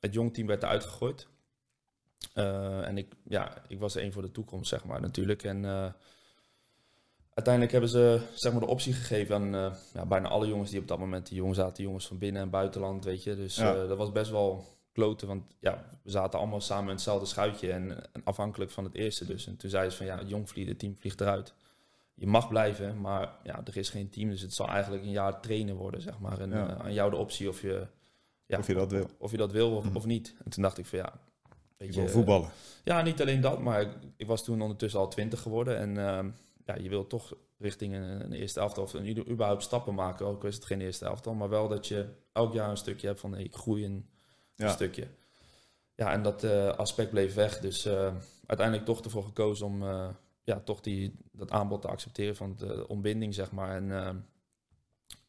het 0.00 0.14
jongteam 0.14 0.46
werd 0.46 0.62
eruit 0.62 0.84
gegooid. 0.84 1.26
En 2.34 2.98
ik, 2.98 3.12
ja, 3.24 3.62
ik 3.68 3.78
was 3.78 3.94
er 3.94 4.02
één 4.02 4.12
voor 4.12 4.22
de 4.22 4.30
toekomst, 4.32 4.68
zeg 4.68 4.84
maar, 4.84 5.00
natuurlijk. 5.00 5.42
En 5.42 5.64
uiteindelijk 7.38 7.72
hebben 7.72 7.90
ze 7.90 8.20
zeg 8.34 8.52
maar, 8.52 8.60
de 8.60 8.66
optie 8.66 8.92
gegeven 8.92 9.34
aan 9.34 9.54
eh, 9.54 9.74
ja, 9.94 10.06
bijna 10.06 10.28
alle 10.28 10.46
jongens 10.46 10.70
die 10.70 10.80
op 10.80 10.88
dat 10.88 10.98
moment 10.98 11.26
die 11.28 11.36
jongens 11.36 11.58
zaten. 11.58 11.82
Jongens 11.84 12.06
van 12.06 12.18
binnen- 12.18 12.42
en 12.42 12.50
buitenland, 12.50 13.04
weet 13.04 13.22
je. 13.22 13.36
Dus 13.36 13.56
Ja. 13.56 13.74
eh, 13.74 13.88
dat 13.88 13.96
was 13.98 14.12
best 14.12 14.30
wel 14.30 14.64
kloten, 14.92 15.28
want 15.28 15.42
ja, 15.60 15.84
we 16.02 16.10
zaten 16.10 16.38
allemaal 16.38 16.60
samen 16.60 16.84
in 16.84 16.90
hetzelfde 16.94 17.26
schuitje. 17.26 17.72
En, 17.72 17.90
en 18.12 18.20
afhankelijk 18.24 18.70
van 18.70 18.84
het 18.84 18.94
eerste 18.94 19.26
dus. 19.26 19.46
En 19.46 19.56
toen 19.56 19.70
zeiden 19.70 19.92
ze 19.92 19.98
van, 19.98 20.06
ja, 20.06 20.18
het 20.18 20.28
jong 20.28 20.48
vliegt, 20.48 20.68
het 20.68 20.78
team 20.78 20.96
vliegt 20.98 21.20
eruit. 21.20 21.54
Je 22.14 22.26
mag 22.26 22.48
blijven, 22.48 23.00
maar 23.00 23.30
ja, 23.42 23.60
er 23.64 23.76
is 23.76 23.90
geen 23.90 24.10
team. 24.10 24.30
Dus 24.30 24.40
het 24.40 24.54
zal 24.54 24.68
eigenlijk 24.68 25.02
een 25.02 25.10
jaar 25.10 25.40
trainen 25.40 25.76
worden, 25.76 26.00
zeg 26.02 26.18
maar. 26.18 26.40
En 26.40 26.50
Ja. 26.50 26.68
eh, 26.68 26.84
aan 26.84 26.92
jou 26.92 27.10
de 27.10 27.16
optie 27.16 27.48
of 27.48 27.60
je, 27.62 27.86
ja, 28.46 28.58
Of 28.58 28.66
je 28.66 28.74
dat 28.74 28.90
wil. 28.90 29.06
of 29.18 29.30
je 29.30 29.36
dat 29.36 29.52
wil 29.52 29.76
of, 29.76 29.94
of 29.94 30.04
niet. 30.06 30.34
En 30.44 30.50
toen 30.50 30.62
dacht 30.62 30.78
ik 30.78 30.86
van, 30.86 30.98
ja... 30.98 31.12
Weet 31.76 31.94
Je 31.94 32.00
wil 32.00 32.10
voetballen. 32.10 32.50
ja, 32.84 33.02
niet 33.02 33.20
alleen 33.20 33.40
dat, 33.40 33.58
maar 33.60 33.80
ik, 33.80 33.88
ik 34.16 34.26
was 34.26 34.44
toen 34.44 34.60
ondertussen 34.62 35.00
al 35.00 35.08
twintig 35.08 35.40
geworden. 35.42 35.76
En 35.78 35.98
ehm, 35.98 36.30
ja, 36.68 36.74
je 36.82 36.88
wil 36.88 37.06
toch 37.06 37.34
richting 37.58 37.94
een, 37.94 38.02
een 38.02 38.32
eerste 38.32 38.60
elftal 38.60 38.82
of 38.82 38.92
een, 38.92 39.30
überhaupt 39.30 39.62
stappen 39.62 39.94
maken. 39.94 40.26
Ook 40.26 40.44
is 40.44 40.54
het 40.54 40.64
geen 40.64 40.80
eerste 40.80 41.04
elftal, 41.04 41.34
maar 41.34 41.48
wel 41.48 41.68
dat 41.68 41.86
je 41.86 42.08
elk 42.32 42.52
jaar 42.52 42.70
een 42.70 42.76
stukje 42.76 43.06
hebt 43.06 43.20
van 43.20 43.32
hey, 43.32 43.42
ik 43.42 43.54
groei 43.54 43.84
een, 43.84 44.08
stukje. 44.56 45.06
Ja, 45.94 46.12
en 46.12 46.22
dat 46.22 46.44
eh, 46.44 46.68
aspect 46.68 47.10
bleef 47.10 47.34
weg. 47.34 47.58
Dus 47.58 47.84
eh, 47.84 48.14
uiteindelijk 48.46 48.86
toch 48.86 49.04
ervoor 49.04 49.24
gekozen 49.24 49.66
om 49.66 49.82
eh, 49.82 50.08
ja, 50.44 50.60
toch 50.60 50.80
die, 50.80 51.14
dat 51.32 51.50
aanbod 51.50 51.82
te 51.82 51.88
accepteren 51.88 52.36
van 52.36 52.54
de 52.56 52.88
ontbinding, 52.88 53.34
zeg 53.34 53.52
maar. 53.52 53.76
En 53.76 53.86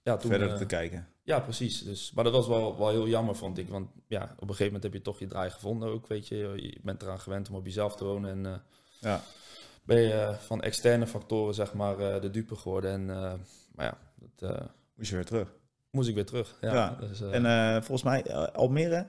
ja, 0.04 0.18
toen, 0.18 0.32
Verder 0.32 0.58
te 0.58 0.66
kijken. 0.66 1.08
ja, 1.24 1.40
precies. 1.40 1.84
Dus, 1.84 2.12
maar 2.12 2.24
dat 2.24 2.34
was 2.34 2.48
wel, 2.48 2.78
wel 2.78 2.90
heel 2.90 3.08
jammer, 3.08 3.36
vond 3.36 3.58
ik. 3.58 3.70
Want 3.70 3.90
ja, 4.08 4.24
op 4.24 4.30
een 4.30 4.48
gegeven 4.48 4.66
moment 4.66 4.84
heb 4.84 4.94
je 4.94 5.02
toch 5.02 5.20
je 5.20 5.28
draai 5.28 5.50
gevonden 5.50 5.90
ook, 5.90 6.08
weet 6.08 6.28
je. 6.28 6.38
Je 6.38 6.80
bent 6.82 7.02
eraan 7.02 7.20
gewend 7.20 7.50
om 7.50 7.56
op 7.56 7.66
jezelf 7.66 7.96
te 7.96 8.06
wonen. 8.06 8.46
En 8.46 8.62
Ja. 9.00 9.24
Ben 9.84 10.00
je 10.02 10.14
eh, 10.14 10.34
van 10.38 10.62
externe 10.62 11.08
factoren, 11.08 11.54
zeg 11.54 11.74
maar, 11.74 12.00
eh, 12.00 12.22
de 12.22 12.30
dupe 12.30 12.56
geworden. 12.56 12.92
En, 12.92 13.10
eh, 13.10 13.34
maar 13.76 13.86
ja, 13.86 13.98
dat 14.36 14.68
Moest 14.96 15.10
je 15.10 15.16
weer 15.16 15.26
terug. 15.26 15.54
moest 15.92 16.10
ik 16.10 16.16
weer 16.16 16.26
terug. 16.26 16.58
Ja, 16.62 16.74
Ja. 16.74 16.98
Dus, 17.00 17.22
En 17.22 17.84
volgens 17.84 18.04
mij, 18.04 18.36
Almere, 18.54 19.08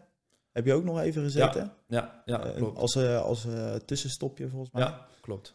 heb 0.52 0.66
je 0.66 0.72
ook 0.74 0.84
nog 0.84 1.00
even 1.00 1.22
gezeten? 1.22 1.72
ja, 1.86 2.22
ja, 2.24 2.38
klopt. 2.56 2.78
als 2.78 2.96
als 2.96 3.46
tussenstopje 3.86 4.48
volgens 4.48 4.70
mij. 4.70 4.82
Ja, 4.82 5.06
klopt. 5.20 5.54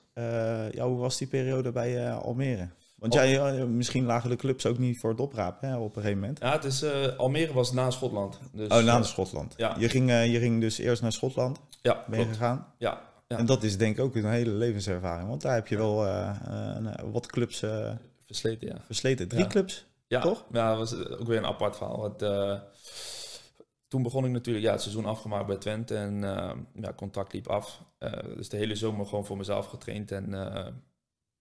Ja, 0.72 0.88
hoe 0.88 0.98
was 0.98 1.18
die 1.18 1.28
periode 1.28 1.72
bij 1.72 2.12
Almere? 2.14 2.70
Want 2.96 3.18
Al- 3.18 3.28
jij, 3.28 3.66
misschien 3.66 4.06
lagen 4.06 4.30
de 4.30 4.36
clubs 4.36 4.66
ook 4.66 4.78
niet 4.78 5.00
voor 5.00 5.10
het 5.10 5.20
oprapen 5.20 5.70
hè, 5.70 5.78
op 5.78 5.96
een 5.96 6.02
gegeven 6.02 6.20
moment. 6.22 6.40
Ja, 6.40 6.52
het 6.52 6.64
is, 6.64 6.84
Almere 7.18 7.54
was 7.54 7.72
na 7.72 7.90
Schotland. 7.92 8.40
Dus, 8.54 8.68
oh, 8.70 8.84
na 8.84 9.04
Schotland. 9.04 9.54
ja. 9.58 9.76
Je, 9.80 9.90
ging, 9.90 10.10
je 10.10 10.40
ging 10.40 10.62
dus 10.62 10.78
eerst 10.78 11.02
naar 11.02 11.12
Schotland, 11.12 11.60
ja, 11.82 11.94
ben 12.08 12.18
je 12.20 12.24
klopt. 12.26 12.38
gegaan. 12.38 12.74
Ja, 12.78 13.02
ja. 13.28 13.38
En 13.38 13.46
dat 13.46 13.64
is 13.64 13.78
denk 13.78 13.98
ik 13.98 14.04
ook 14.04 14.16
een 14.16 14.26
hele 14.26 14.52
levenservaring. 14.52 15.30
Want 15.30 15.42
daar 15.42 15.54
heb 15.54 15.68
je 15.68 15.78
wel 15.78 16.06
eh, 16.06 16.30
eh, 16.46 16.94
eh, 16.94 17.12
wat 17.12 17.26
clubs 17.26 17.64
versleten, 18.26 18.68
ja. 18.68 18.82
versleten. 18.86 19.28
Drie 19.28 19.48
clubs? 19.48 19.86
Ja, 20.08 20.22
Toch? 20.22 20.46
Ja, 20.52 20.76
dat 20.76 20.78
was 20.78 21.08
ook 21.10 21.28
weer 21.28 21.38
een 21.38 21.46
apart 21.46 21.78
verhaal. 21.78 22.04
Het, 22.04 22.22
toen 23.88 24.04
begon 24.04 24.26
ik 24.26 24.32
natuurlijk 24.32 24.66
ja, 24.66 24.72
het 24.72 24.82
seizoen 24.82 25.06
afgemaakt 25.06 25.48
bij 25.48 25.58
Twente 25.58 25.96
en 25.98 26.24
eh, 26.24 26.52
ja, 26.74 26.94
contract 26.94 27.34
liep 27.34 27.48
af. 27.48 27.84
Dus 28.36 28.50
de 28.50 28.58
hele 28.58 28.76
zomer 28.76 29.06
gewoon 29.06 29.26
voor 29.26 29.38
mezelf 29.38 29.66
getraind. 29.66 30.12
En 30.12 30.30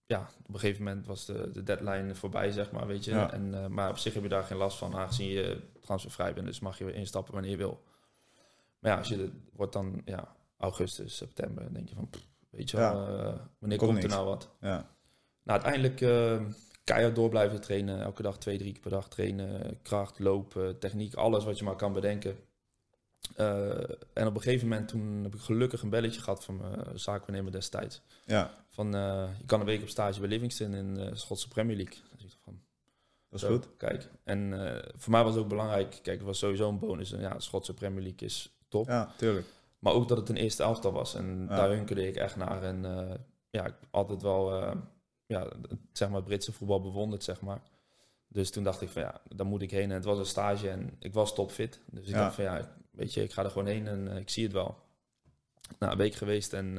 ja, 0.07 0.29
op 0.47 0.55
een 0.55 0.61
gegeven 0.61 0.85
moment 0.85 1.07
was 1.07 1.27
de, 1.27 1.51
de 1.53 1.63
deadline 1.63 2.15
voorbij, 2.15 2.51
zeg 2.51 2.71
maar, 2.71 2.87
weet 2.87 3.05
je. 3.05 3.11
Ja. 3.11 3.33
En, 3.33 3.73
maar 3.73 3.91
op 3.91 3.99
zich 3.99 4.15
heb 4.15 4.23
je 4.23 4.29
daar 4.29 4.43
geen 4.43 4.57
last 4.57 4.79
van, 4.79 4.97
aangezien 4.97 5.29
je 5.29 5.61
transfervrij 5.81 6.35
bent. 6.35 6.47
Dus 6.47 6.61
mag 6.61 6.79
je 6.79 6.85
weer 6.85 6.95
instappen 6.95 7.33
wanneer 7.33 7.51
je 7.51 7.57
wil. 7.57 7.83
Maar 8.79 8.93
ja, 8.93 8.99
als 8.99 9.09
je 9.09 9.19
het 9.19 9.33
wordt 9.53 9.73
dan 9.73 10.03
ja, 10.05 10.37
augustus, 10.65 11.17
september, 11.17 11.75
denk 11.75 11.89
je 11.89 11.95
van, 11.95 12.09
pff, 12.11 12.27
weet 12.51 12.71
je 12.71 12.77
wel, 12.77 13.07
eh, 13.07 13.35
wanneer 13.59 13.79
Komt 13.79 13.91
komt 13.91 14.03
er 14.03 14.09
nou 14.09 14.27
wat? 14.27 14.51
Ja. 14.61 14.93
Nou, 15.43 15.63
uiteindelijk 15.63 16.01
eh, 16.01 16.43
keihard 16.85 17.15
door 17.15 17.29
blijven 17.29 17.61
trainen. 17.61 18.01
Elke 18.01 18.23
dag 18.23 18.39
twee, 18.39 18.59
drie 18.59 18.73
keer 18.73 18.81
per 18.81 18.91
dag 18.91 19.09
trainen. 19.09 19.79
Kracht, 19.83 20.19
lopen, 20.19 20.79
techniek, 20.79 21.15
alles 21.15 21.45
wat 21.45 21.59
je 21.59 21.65
maar 21.65 21.77
kan 21.77 21.93
bedenken. 21.93 22.37
Eh, 23.37 23.79
en 24.13 24.27
op 24.27 24.35
een 24.35 24.41
gegeven 24.41 24.69
moment 24.69 24.89
toen 24.89 25.23
heb 25.23 25.35
ik 25.35 25.41
gelukkig 25.41 25.83
een 25.83 25.91
belletje 25.91 26.21
gehad 26.21 26.45
van 26.45 26.57
mijn 26.57 26.99
zaakwaarnemer 26.99 27.53
destijds. 27.53 28.03
ja, 28.25 28.65
Van, 28.69 28.93
je 29.39 29.45
kan 29.47 29.61
een 29.61 29.67
week 29.67 29.83
op 29.83 29.89
stage 29.89 30.21
bij 30.21 30.29
Livingston 30.29 30.75
in 30.75 30.95
de 30.95 31.17
Schotse 31.17 31.49
Premier 31.49 31.77
League. 31.77 31.97
Dus 32.17 32.33
ik 32.33 32.39
van, 32.45 32.61
dat 33.29 33.41
is 33.41 33.47
zo, 33.47 33.53
goed. 33.53 33.69
Kijk, 33.77 34.09
en 34.25 34.53
voor 34.97 35.13
mij 35.13 35.23
was 35.25 35.35
het 35.35 35.43
ook 35.43 35.49
belangrijk. 35.49 35.99
Kijk, 36.03 36.17
het 36.17 36.27
was 36.27 36.39
sowieso 36.39 36.69
een 36.69 36.79
bonus. 36.79 37.13
En 37.13 37.21
ja, 37.21 37.35
de 37.35 37.41
Schotse 37.41 37.75
Premier 37.75 38.03
League 38.03 38.29
is 38.29 38.57
top. 38.69 38.87
Ja, 38.87 39.15
tuurlijk. 39.17 39.47
Maar 39.85 39.93
ook 39.93 40.09
dat 40.09 40.19
het 40.19 40.29
een 40.29 40.37
eerste 40.37 40.63
elftal 40.63 40.93
was. 40.93 41.15
En 41.15 41.47
Ja. 41.49 41.57
daar 41.57 41.69
hunkerde 41.69 42.07
ik 42.09 42.17
echt 42.17 42.37
naar. 42.37 42.63
En 42.63 42.85
eh, 42.85 43.15
ja, 43.51 43.65
ik 43.67 43.75
altijd 43.91 44.23
wel 44.23 44.63
eh, 44.63 44.77
ja, 45.27 45.49
zeg 45.93 46.09
maar, 46.09 46.23
Britse 46.23 46.53
voetbal 46.53 46.81
bewonderd, 46.81 47.23
zeg 47.25 47.41
maar. 47.41 47.63
Dus 48.29 48.51
toen 48.51 48.65
dacht 48.65 48.81
ik 48.81 48.89
van 48.89 49.03
ja, 49.03 49.21
daar 49.35 49.47
moet 49.47 49.63
ik 49.63 49.71
heen. 49.71 49.89
En 49.91 49.95
het 49.97 50.05
was 50.05 50.19
een 50.19 50.27
stage 50.27 50.71
en 50.71 50.97
ik 50.99 51.13
was 51.15 51.35
topfit. 51.35 51.81
Dus 51.91 52.07
ik 52.09 52.15
Ja. 52.15 52.21
dacht 52.23 52.35
van 52.35 52.45
ja, 52.45 52.77
weet 52.91 53.15
je, 53.15 53.23
ik 53.23 53.33
ga 53.33 53.45
er 53.45 53.51
gewoon 53.51 53.67
heen 53.67 53.87
en 53.87 54.09
eh, 54.11 54.17
ik 54.17 54.31
zie 54.31 54.45
het 54.45 54.53
wel. 54.53 54.77
Nou, 55.79 55.93
een 55.93 55.99
week 55.99 56.15
geweest 56.15 56.53
en 56.53 56.75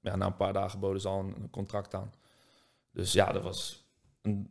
ja, 0.00 0.16
na 0.16 0.26
een 0.26 0.36
paar 0.36 0.52
dagen 0.52 0.80
boden 0.80 1.00
ze 1.00 1.08
al 1.08 1.18
een, 1.20 1.50
contract 1.50 1.94
aan. 1.94 2.12
Dus 2.92 3.12
ja, 3.12 3.32
dat 3.32 3.42
was 3.42 3.87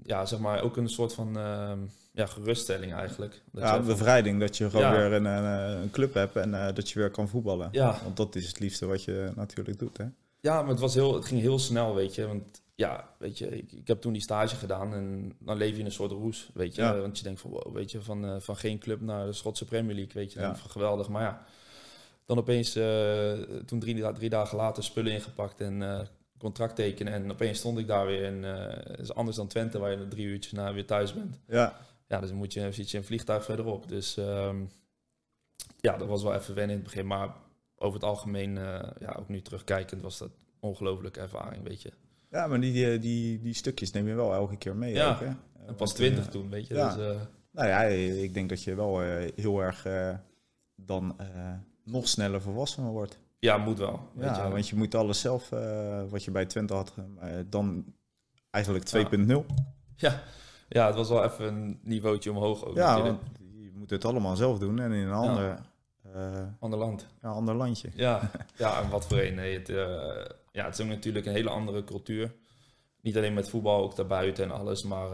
ja, 0.04 0.26
zeg 0.26 0.40
maar 0.40 0.62
ook 0.62 0.78
een 0.78 0.90
soort 0.90 1.14
van 1.14 1.38
ehm, 1.38 1.80
ja, 2.12 2.26
geruststelling 2.26 2.94
eigenlijk. 2.94 3.42
Dat 3.52 3.64
Ja, 3.64 3.80
bevrijding 3.80 4.40
dat 4.40 4.58
je 4.58 4.70
gewoon 4.70 4.86
Ja. 4.86 4.92
weer 4.98 5.14
een, 5.14 5.26
een, 5.26 5.82
een 5.82 5.92
club 5.92 6.14
hebt 6.14 6.36
en 6.36 6.54
eh, 6.68 6.76
dat 6.76 6.90
je 6.90 7.00
weer 7.00 7.10
kan 7.12 7.28
voetballen. 7.30 7.70
ja, 7.72 8.00
Want 8.04 8.18
dat 8.18 8.36
is 8.36 8.48
het 8.48 8.60
liefste 8.60 8.86
wat 8.86 9.04
je 9.04 9.32
natuurlijk 9.36 9.80
doet, 9.80 9.98
hè? 9.98 10.06
Ja, 10.40 10.62
maar 10.62 10.70
het, 10.72 10.80
was 10.80 10.94
heel, 10.94 11.14
het 11.14 11.26
ging 11.26 11.42
heel 11.42 11.60
snel, 11.60 11.96
weet 11.96 12.16
je. 12.16 12.28
Want 12.28 12.62
ja, 12.76 13.10
weet 13.20 13.38
je, 13.38 13.58
ik, 13.58 13.72
ik 13.72 13.88
heb 13.88 14.02
toen 14.02 14.14
die 14.14 14.22
stage 14.22 14.56
gedaan 14.56 14.94
en 14.94 15.34
dan 15.40 15.58
leef 15.58 15.74
je 15.74 15.80
in 15.80 15.86
een 15.86 15.92
soort 15.92 16.12
roes, 16.12 16.50
weet 16.54 16.76
je. 16.76 16.82
Ja. 16.82 17.00
Want 17.00 17.18
je 17.18 17.24
denkt 17.24 17.40
van, 17.42 17.52
wow, 17.52 17.74
weet 17.76 17.92
je, 17.92 18.02
van, 18.02 18.26
eh, 18.26 18.36
van 18.40 18.56
geen 18.56 18.80
club 18.80 19.02
naar 19.02 19.26
de 19.26 19.34
Schotse 19.34 19.66
Premier 19.66 19.96
League, 19.96 20.14
weet 20.14 20.34
je. 20.34 20.40
Ja. 20.40 20.56
van, 20.56 20.70
geweldig, 20.70 21.10
maar 21.10 21.22
ja. 21.22 21.46
Dan 22.26 22.38
opeens, 22.38 22.76
eh, 22.76 23.32
toen 23.66 23.80
drie, 23.80 24.12
drie 24.14 24.30
dagen 24.30 24.58
later 24.58 24.84
spullen 24.84 25.12
ingepakt 25.12 25.62
en 25.62 25.82
eh, 25.82 26.00
contract 26.38 26.76
tekenen. 26.76 27.14
En 27.14 27.32
opeens 27.32 27.58
stond 27.60 27.78
ik 27.78 27.88
daar 27.88 28.06
weer 28.06 28.26
en 28.26 28.44
eh, 28.56 28.76
het 28.92 29.00
is 29.00 29.14
anders 29.14 29.38
dan 29.38 29.48
Twente, 29.48 29.80
waar 29.80 29.92
je 29.92 30.08
drie 30.08 30.26
uurtjes 30.26 30.52
na 30.54 30.74
weer 30.74 30.86
thuis 30.86 31.14
bent. 31.14 31.40
Ja, 31.48 31.78
Ja, 32.08 32.20
dus 32.20 32.32
moet 32.32 32.54
je, 32.54 32.72
zit 32.72 32.92
je 32.92 32.98
een 32.98 33.04
vliegtuig 33.04 33.44
verderop. 33.46 33.90
Dus 33.90 34.18
ehm, 34.18 34.64
ja, 35.80 35.98
dat 35.98 36.08
was 36.08 36.24
wel 36.24 36.34
even 36.34 36.56
wennen 36.56 36.76
in 36.76 36.82
het 36.82 36.92
begin. 36.92 37.08
Maar 37.08 37.36
over 37.76 38.00
het 38.00 38.10
algemeen, 38.10 38.58
eh, 38.58 38.90
ja, 39.00 39.16
ook 39.20 39.28
nu 39.30 39.42
terugkijkend, 39.42 40.02
was 40.02 40.18
dat 40.18 40.28
een 40.30 40.36
ongelofelijke 40.70 41.20
ervaring, 41.20 41.64
weet 41.64 41.82
je. 41.82 41.92
ja 42.30 42.48
maar 42.48 42.60
die, 42.62 42.92
eh, 42.92 43.02
die, 43.02 43.40
die 43.42 43.54
stukjes 43.54 43.92
neem 43.92 44.08
je 44.08 44.14
wel 44.14 44.34
elke 44.34 44.58
keer 44.58 44.76
mee. 44.76 44.94
Ja. 44.94 45.12
ook, 45.14 45.20
hè? 45.20 45.26
En 45.26 45.40
Want, 45.66 45.78
pas 45.78 45.90
eh, 45.90 45.96
twintig 45.96 46.28
toen, 46.28 46.50
weet 46.50 46.68
je. 46.68 46.74
ja. 46.74 46.96
Dus, 46.96 47.06
eh, 47.16 47.22
Nou 47.52 47.68
ja, 47.68 47.82
ik 48.24 48.34
denk 48.34 48.50
dat 48.50 48.64
je 48.64 48.76
wel 48.76 49.02
eh, 49.02 49.32
heel 49.36 49.60
erg 49.62 49.86
eh, 49.86 50.16
dan 50.76 51.16
eh, 51.20 51.54
nog 51.88 52.08
sneller 52.08 52.42
volwassen 52.42 52.84
wordt. 52.84 53.20
ja, 53.40 53.58
moet 53.58 53.78
wel. 53.78 54.00
Weet 54.14 54.26
Ja, 54.36 54.46
je. 54.46 54.52
want 54.52 54.68
je 54.70 54.76
moet 54.76 54.96
alles 54.96 55.20
zelf, 55.20 55.52
eh, 55.52 56.04
wat 56.10 56.24
je 56.24 56.32
bij 56.32 56.46
Twente 56.46 56.74
had, 56.74 56.94
eh, 57.20 57.30
dan 57.50 57.86
eigenlijk 58.50 58.86
2.0. 58.86 59.46
ja. 59.96 60.22
ja, 60.70 60.86
het 60.86 60.96
was 60.96 61.10
wel 61.10 61.24
even 61.24 61.46
een 61.56 61.80
niveautje 61.84 62.32
omhoog 62.32 62.66
ook. 62.66 62.76
Ja, 62.76 62.90
natuurlijk. 62.98 63.22
want 63.24 63.38
je 63.40 63.72
moet 63.74 63.90
het 63.90 64.06
allemaal 64.06 64.36
zelf 64.36 64.60
doen 64.60 64.80
en 64.80 64.92
in 64.92 65.08
een 65.08 65.14
ander, 65.14 65.60
eh, 66.14 66.44
Ander 66.60 66.80
land. 66.80 67.08
ja, 67.22 67.30
ander 67.30 67.56
landje. 67.56 67.90
Ja, 67.96 68.32
ja, 68.58 68.82
en 68.82 68.90
wat 68.90 69.08
voor 69.08 69.20
een. 69.20 69.36
Nee, 69.36 69.58
het, 69.58 69.68
ja, 70.52 70.66
het 70.66 70.74
is 70.74 70.82
ook 70.82 70.88
natuurlijk 70.92 71.26
een 71.26 71.34
hele 71.34 71.50
andere 71.50 71.84
cultuur. 71.84 72.34
Niet 73.02 73.18
alleen 73.18 73.34
met 73.34 73.50
voetbal, 73.50 73.84
ook 73.84 73.96
daarbuiten 73.96 74.44
en 74.44 74.52
alles. 74.52 74.84
Maar 74.84 75.10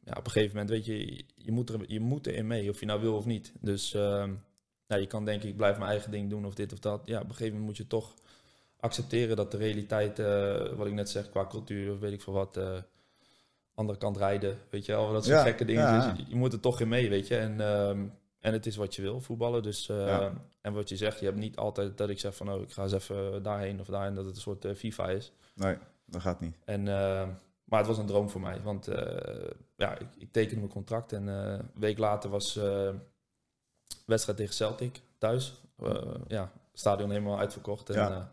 ja, 0.00 0.12
op 0.16 0.24
een 0.24 0.30
gegeven 0.30 0.50
moment, 0.56 0.70
weet 0.70 0.84
je, 0.86 1.24
je 1.34 1.52
moet, 1.52 1.70
er, 1.70 1.80
je 1.86 2.00
moet 2.00 2.26
erin 2.26 2.46
mee, 2.46 2.70
of 2.70 2.80
je 2.80 2.86
nou 2.86 3.00
wil 3.00 3.16
of 3.16 3.24
niet. 3.24 3.52
Dus 3.60 3.94
ehm, 3.94 4.32
ja, 4.94 5.00
je 5.00 5.06
kan 5.06 5.24
denken, 5.24 5.48
ik 5.48 5.56
blijf 5.56 5.78
mijn 5.78 5.90
eigen 5.90 6.10
ding 6.10 6.30
doen 6.30 6.46
of 6.46 6.54
dit 6.54 6.72
of 6.72 6.78
dat. 6.78 7.02
Ja, 7.04 7.16
op 7.16 7.22
een 7.22 7.30
gegeven 7.30 7.52
moment 7.52 7.66
moet 7.66 7.76
je 7.76 7.86
toch 7.86 8.14
accepteren 8.80 9.36
dat 9.36 9.50
de 9.50 9.56
realiteit, 9.56 10.18
eh, 10.18 10.72
wat 10.76 10.86
ik 10.86 10.92
net 10.92 11.10
zeg, 11.10 11.30
qua 11.30 11.46
cultuur 11.46 11.92
of 11.92 11.98
weet 11.98 12.12
ik 12.12 12.22
veel 12.22 12.32
wat, 12.32 12.56
eh, 12.56 12.76
andere 13.74 13.98
kant 13.98 14.16
rijden, 14.16 14.58
weet 14.70 14.86
je 14.86 14.92
wel, 14.92 15.12
dat 15.12 15.24
soort 15.24 15.36
Ja, 15.36 15.42
gekke 15.42 15.64
dingen. 15.64 15.82
ja. 15.82 16.10
Dus 16.10 16.18
je, 16.18 16.24
je 16.28 16.36
moet 16.36 16.52
er 16.52 16.60
toch 16.60 16.80
in 16.80 16.88
mee, 16.88 17.08
weet 17.08 17.26
je. 17.26 17.36
En, 17.36 17.60
ehm, 17.60 18.04
en 18.40 18.52
het 18.52 18.66
is 18.66 18.76
wat 18.76 18.94
je 18.94 19.02
wil, 19.02 19.20
voetballen. 19.20 19.62
Dus, 19.62 19.88
eh. 19.88 20.28
En 20.60 20.72
wat 20.72 20.88
je 20.88 20.96
zegt, 20.96 21.18
je 21.18 21.24
hebt 21.24 21.38
niet 21.38 21.56
altijd 21.56 21.98
dat 21.98 22.08
ik 22.08 22.18
zeg 22.18 22.36
van, 22.36 22.52
oh, 22.52 22.62
ik 22.62 22.72
ga 22.72 22.82
eens 22.82 22.92
even 22.92 23.42
daarheen 23.42 23.80
of 23.80 23.86
daarheen, 23.86 24.14
dat 24.14 24.24
het 24.24 24.34
een 24.34 24.40
soort 24.40 24.66
FIFA 24.76 25.08
is. 25.08 25.32
Nee, 25.54 25.76
dat 26.04 26.20
gaat 26.20 26.40
niet. 26.40 26.56
En, 26.64 26.88
eh, 26.88 27.28
maar 27.64 27.78
het 27.78 27.88
was 27.88 27.98
een 27.98 28.06
droom 28.06 28.30
voor 28.30 28.40
mij, 28.40 28.60
want 28.62 28.88
ja, 29.76 29.98
ik, 29.98 30.08
ik 30.18 30.32
tekende 30.32 30.60
mijn 30.60 30.72
contract 30.72 31.12
en 31.12 31.26
een 31.26 31.70
week 31.74 31.98
later 31.98 32.30
was 32.30 32.58
wedstrijd 34.06 34.38
tegen 34.38 34.54
Celtic 34.54 35.00
thuis. 35.18 35.54
Eh, 35.78 36.14
ja, 36.28 36.52
stadion 36.72 37.10
helemaal 37.10 37.38
uitverkocht 37.38 37.90
en 37.90 37.94
Ja. 37.96 38.10
eh, 38.10 38.24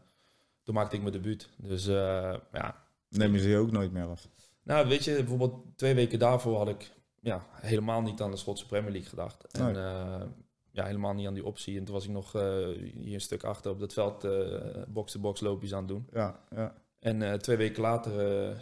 toen 0.63 0.75
maakte 0.75 0.95
ik 0.95 1.01
mijn 1.01 1.13
debuut. 1.13 1.49
Dus 1.57 1.87
eh, 1.87 2.33
ja, 2.53 2.83
Neem 3.09 3.33
je 3.33 3.39
ze 3.41 3.57
ook 3.57 3.71
nooit 3.71 3.91
meer 3.91 4.05
af. 4.07 4.27
nou 4.63 4.87
weet 4.87 5.03
je, 5.03 5.15
bijvoorbeeld 5.15 5.55
twee 5.75 5.93
weken 5.95 6.19
daarvoor 6.19 6.57
had 6.57 6.67
ik 6.69 6.91
ja, 7.21 7.45
helemaal 7.51 8.01
niet 8.01 8.21
aan 8.21 8.31
de 8.31 8.37
Schotse 8.37 8.65
Premier 8.65 8.91
League 8.91 9.09
gedacht. 9.09 9.45
En 9.57 9.71
Nee. 9.73 10.27
ja, 10.71 10.85
helemaal 10.85 11.13
niet 11.13 11.27
aan 11.27 11.33
die 11.33 11.45
optie. 11.45 11.77
En 11.77 11.83
toen 11.85 11.93
was 11.93 12.03
ik 12.05 12.11
nog 12.11 12.31
hier 12.31 13.13
een 13.13 13.21
stuk 13.21 13.43
achter 13.43 13.71
op 13.71 13.79
dat 13.79 13.93
veld 13.93 14.27
box-to-box 14.87 15.39
loopjes 15.39 15.73
aan 15.73 15.79
het 15.79 15.87
doen. 15.87 16.07
Ja, 16.13 16.39
ja. 16.55 16.73
En 16.99 17.39
twee 17.41 17.57
weken 17.57 17.81
later, 17.81 18.13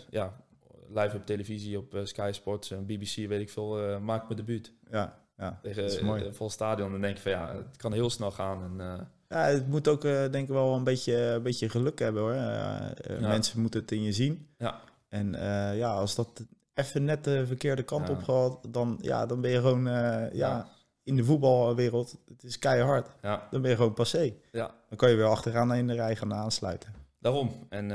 ja, 0.10 0.44
live 0.90 1.16
op 1.18 1.26
televisie, 1.26 1.78
op 1.78 2.00
Sky 2.04 2.30
Sports 2.34 2.72
en 2.72 2.86
BBC, 2.86 3.16
weet 3.16 3.42
ik 3.42 3.50
veel, 3.50 4.00
maak 4.00 4.22
ik 4.22 4.28
mijn 4.30 4.46
debuut. 4.46 4.74
ja, 4.92 5.28
ja. 5.40 5.60
Tegen 5.62 6.06
mooi. 6.06 6.24
eh, 6.26 6.32
vol 6.34 6.50
stadion. 6.50 6.92
Dan 6.92 7.02
denk 7.02 7.16
je 7.16 7.22
van 7.22 7.32
ja, 7.32 7.56
het 7.56 7.78
kan 7.78 7.94
heel 7.94 8.10
snel 8.10 8.32
gaan. 8.32 8.64
En, 8.64 8.86
eh, 8.92 9.00
Ja, 9.30 9.44
het 9.46 9.68
moet 9.68 9.88
ook 9.88 10.04
eh, 10.04 10.12
denk 10.12 10.36
ik 10.36 10.48
wel 10.54 10.76
een 10.76 10.84
beetje, 10.84 11.16
een 11.22 11.44
beetje 11.44 11.70
geluk 11.70 12.00
hebben 12.00 12.22
hoor. 12.22 12.34
Ja. 12.34 12.94
Mensen 13.20 13.62
moeten 13.62 13.80
het 13.82 13.92
in 13.92 14.02
je 14.04 14.14
zien. 14.14 14.48
Ja. 14.58 14.80
En 15.10 15.32
ja, 15.76 15.94
als 15.94 16.16
dat 16.16 16.46
even 16.74 17.04
net 17.04 17.24
de 17.24 17.46
verkeerde 17.48 17.84
kant 17.84 18.08
Ja. 18.08 18.14
op 18.14 18.24
gaat, 18.24 18.74
dan, 18.74 18.98
ja, 19.02 19.26
dan 19.26 19.42
ben 19.42 19.52
je 19.52 19.58
gewoon 19.62 19.84
ja, 19.86 20.30
Ja. 20.34 20.68
in 21.04 21.16
de 21.16 21.24
voetbalwereld, 21.24 22.18
het 22.28 22.44
is 22.44 22.60
keihard. 22.60 23.08
ja, 23.22 23.48
Dan 23.52 23.62
ben 23.62 23.70
je 23.70 23.76
gewoon 23.76 23.94
passé. 23.94 24.34
ja, 24.52 24.72
Dan 24.90 24.98
kan 24.98 25.10
je 25.10 25.16
weer 25.16 25.26
achteraan 25.26 25.74
in 25.74 25.88
de 25.88 25.94
rij 25.94 26.16
gaan 26.16 26.34
aansluiten. 26.34 26.94
daarom. 27.20 27.66
En 27.70 27.88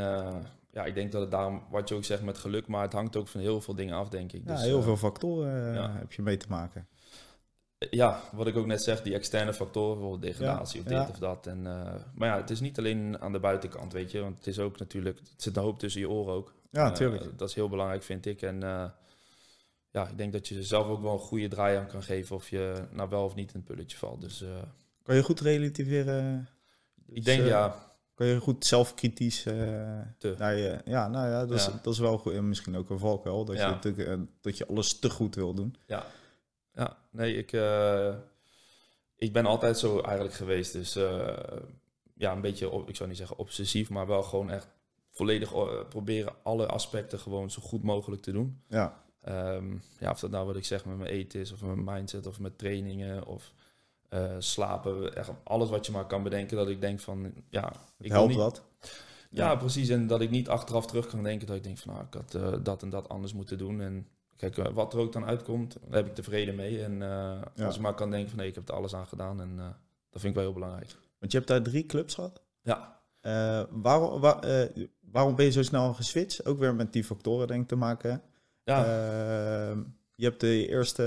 ja, 0.70 0.84
ik 0.84 0.94
denk 0.94 1.12
dat 1.12 1.20
het 1.20 1.30
daarom, 1.30 1.62
wat 1.70 1.88
je 1.88 1.94
ook 1.94 2.04
zegt 2.04 2.22
met 2.22 2.38
geluk, 2.38 2.66
maar 2.66 2.82
het 2.82 2.92
hangt 2.92 3.16
ook 3.16 3.28
van 3.28 3.40
heel 3.40 3.60
veel 3.60 3.74
dingen 3.74 3.94
af, 3.94 4.08
denk 4.08 4.32
ik. 4.32 4.42
Ja, 4.46 4.52
Dus, 4.52 4.62
heel 4.62 4.78
eh, 4.78 4.84
veel 4.84 4.96
factoren 4.96 5.74
ja. 5.74 5.90
heb 5.92 6.12
je 6.12 6.22
mee 6.22 6.36
te 6.36 6.46
maken. 6.48 6.86
Ja, 7.90 8.20
wat 8.32 8.46
ik 8.46 8.56
ook 8.56 8.66
net 8.66 8.82
zeg, 8.82 9.02
die 9.02 9.14
externe 9.14 9.54
factoren, 9.54 9.98
bijvoorbeeld 9.98 10.22
degradatie 10.32 10.78
Ja, 10.80 10.84
of 10.86 10.92
ja. 10.92 11.00
dit 11.00 11.10
of 11.10 11.18
dat. 11.18 11.46
En, 11.46 11.66
eh, 11.66 11.94
maar 12.14 12.28
ja, 12.28 12.36
het 12.36 12.50
is 12.50 12.60
niet 12.60 12.78
alleen 12.78 13.20
aan 13.20 13.32
de 13.32 13.40
buitenkant, 13.40 13.92
weet 13.92 14.10
je. 14.10 14.20
Want 14.20 14.36
het 14.36 14.46
is 14.46 14.58
ook 14.58 14.78
natuurlijk, 14.78 15.18
het 15.18 15.42
zit 15.42 15.56
een 15.56 15.62
hoop 15.62 15.78
tussen 15.78 16.00
je 16.00 16.08
oren 16.08 16.34
ook. 16.34 16.54
Ja, 16.70 16.80
Eh, 16.82 16.86
natuurlijk. 16.88 17.38
dat 17.38 17.48
is 17.48 17.54
heel 17.54 17.68
belangrijk, 17.68 18.02
vind 18.02 18.26
ik. 18.26 18.42
En 18.42 18.62
eh, 18.62 18.84
ja, 19.90 20.08
ik 20.08 20.18
denk 20.18 20.32
dat 20.32 20.48
je 20.48 20.62
zelf 20.62 20.86
ook 20.86 21.02
wel 21.02 21.12
een 21.12 21.18
goede 21.18 21.48
draai 21.48 21.76
aan 21.76 21.86
kan 21.86 22.02
geven 22.02 22.36
of 22.36 22.48
je 22.48 22.82
nou 22.90 23.08
wel 23.08 23.24
of 23.24 23.34
niet 23.34 23.52
in 23.52 23.56
het 23.60 23.64
pulletje 23.68 23.96
valt. 23.96 24.20
Dus 24.20 24.42
eh, 24.42 24.48
kan 25.02 25.14
je 25.16 25.22
goed 25.22 25.40
relativeren? 25.40 26.48
ik 27.08 27.24
denk 27.24 27.40
eh, 27.40 27.46
ja, 27.48 27.92
Kan 28.14 28.26
je 28.26 28.40
goed 28.40 28.66
zelfkritisch 28.66 29.46
eh, 29.46 29.54
naar 30.38 30.56
je... 30.56 30.80
Ja, 30.84 31.08
nou 31.08 31.28
ja, 31.28 31.46
dat, 31.46 31.58
Is, 31.58 31.64
Ja. 31.64 31.80
dat 31.82 31.92
is 31.92 31.98
wel 31.98 32.18
goed. 32.18 32.32
En 32.32 32.48
misschien 32.48 32.76
ook 32.76 32.90
een 32.90 32.98
valkuil. 32.98 33.44
Dat, 33.44 33.56
je, 33.56 33.94
eh, 34.04 34.18
dat 34.40 34.58
je 34.58 34.66
alles 34.66 34.98
te 34.98 35.10
goed 35.10 35.34
wil 35.34 35.54
doen. 35.54 35.76
ja, 35.86 36.06
ja, 36.74 36.96
nee, 37.10 37.36
ik, 37.36 37.52
eh, 37.52 38.14
ik 39.16 39.32
ben 39.32 39.46
altijd 39.46 39.78
zo 39.78 40.00
eigenlijk 40.00 40.34
geweest. 40.34 40.72
Dus 40.72 40.96
eh, 40.96 41.36
ja, 42.14 42.32
een 42.32 42.40
beetje, 42.40 42.70
op- 42.70 42.88
ik 42.88 42.96
zou 42.96 43.08
niet 43.08 43.18
zeggen 43.18 43.38
obsessief, 43.38 43.90
maar 43.90 44.06
wel 44.06 44.22
gewoon 44.22 44.50
echt 44.50 44.68
volledig 45.10 45.52
eh, 45.54 45.68
proberen 45.88 46.34
alle 46.42 46.66
aspecten 46.66 47.18
gewoon 47.18 47.50
zo 47.50 47.62
goed 47.62 47.82
mogelijk 47.82 48.22
te 48.22 48.32
doen. 48.32 48.62
Ja, 48.68 49.02
Ehm, 49.20 49.76
ja, 49.98 50.10
of 50.10 50.20
dat 50.20 50.30
nou 50.30 50.46
wat 50.46 50.56
ik 50.56 50.64
zeg 50.64 50.84
met 50.84 50.96
mijn 50.96 51.10
eten 51.10 51.40
is, 51.40 51.52
of 51.52 51.62
met 51.62 51.74
mijn 51.76 51.96
mindset, 51.96 52.26
of 52.26 52.38
met 52.40 52.58
trainingen, 52.58 53.26
of 53.26 53.52
slapen. 54.38 55.16
Echt 55.16 55.30
alles 55.44 55.68
wat 55.70 55.86
je 55.86 55.92
maar 55.92 56.06
kan 56.06 56.22
bedenken, 56.22 56.56
dat 56.56 56.68
ik 56.68 56.80
denk 56.80 57.00
van, 57.00 57.32
ja, 57.48 57.72
ik 57.98 58.10
helpt 58.10 58.28
niet, 58.28 58.38
wat. 58.38 58.62
Ja, 59.30 59.54
precies. 59.56 59.88
En 59.88 60.06
dat 60.06 60.20
ik 60.20 60.30
niet 60.30 60.48
achteraf 60.48 60.86
terug 60.86 61.06
kan 61.06 61.22
denken 61.22 61.46
dat 61.46 61.56
ik 61.56 61.62
denk 61.62 61.78
van, 61.78 61.92
nou, 61.94 62.04
ik 62.06 62.14
had 62.14 62.64
dat 62.64 62.82
en 62.82 62.90
dat 62.90 63.08
anders 63.08 63.32
moeten 63.32 63.58
doen. 63.58 63.80
En 63.80 64.06
kijk, 64.36 64.58
eh, 64.58 64.66
wat 64.72 64.92
er 64.92 64.98
ook 64.98 65.12
dan 65.12 65.24
uitkomt, 65.24 65.76
daar 65.88 65.96
heb 65.96 66.06
ik 66.06 66.14
tevreden 66.14 66.54
mee. 66.54 66.82
En 66.82 67.02
eh, 67.02 67.42
als 67.66 67.74
ik 67.76 67.80
maar 67.82 67.94
kan 67.94 68.10
denken 68.10 68.28
van, 68.28 68.38
nee, 68.38 68.48
ik 68.48 68.54
heb 68.54 68.68
er 68.68 68.74
alles 68.74 68.94
aan 68.94 69.06
gedaan. 69.06 69.40
En 69.40 69.52
eh, 69.58 69.64
dat 70.10 70.20
vind 70.20 70.24
ik 70.24 70.34
wel 70.34 70.42
heel 70.44 70.52
belangrijk. 70.52 70.90
Want 71.18 71.32
je 71.32 71.38
hebt 71.38 71.50
daar 71.50 71.62
drie 71.62 71.86
clubs 71.86 72.14
gehad. 72.14 72.42
Ja, 72.62 73.00
waarom, 73.70 74.20
wa- 74.20 74.40
waarom 75.00 75.34
ben 75.36 75.44
je 75.44 75.50
zo 75.50 75.62
snel 75.62 75.94
geswitcht? 75.94 76.46
Ook 76.46 76.58
weer 76.58 76.74
met 76.74 76.92
die 76.92 77.04
factoren 77.04 77.46
denk 77.46 77.62
ik 77.62 77.68
te 77.68 77.76
maken. 77.76 78.22
ja, 78.64 78.84
Ehm, 78.84 79.82
je 80.14 80.24
hebt 80.24 80.40
de 80.40 80.68
eerste 80.68 81.02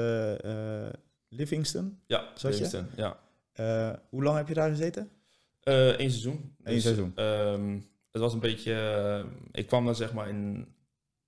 Livingston. 1.30 2.00
ja. 2.08 2.32
zat 2.36 2.58
je? 2.58 2.64
Livingston, 2.64 2.88
Ja. 2.96 4.00
Hoe 4.10 4.24
lang 4.24 4.38
heb 4.38 4.48
je 4.48 4.54
daar 4.54 4.70
gezeten? 4.70 5.10
Eén 5.64 5.96
seizoen. 5.98 6.56
Eén 6.64 6.82
seizoen. 6.82 7.12
ehm, 7.16 7.80
het 8.12 8.22
was 8.22 8.34
een 8.34 8.40
beetje... 8.40 9.26
ik 9.52 9.68
kwam 9.68 9.86
dan 9.86 9.96
zeg 9.96 10.14
maar 10.14 10.30
in 10.30 10.68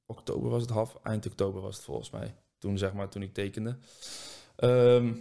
oktober 0.10 0.50
was 0.50 0.62
het 0.62 0.72
half, 0.72 0.98
eind 1.04 1.26
oktober 1.26 1.62
was 1.62 1.76
het 1.76 1.86
volgens 1.86 2.10
mij. 2.10 2.36
Toen 2.58 2.78
zeg 2.78 2.94
maar, 2.94 3.10
toen 3.10 3.22
ik 3.22 3.34
tekende. 3.34 3.78
Ehm, 4.56 5.14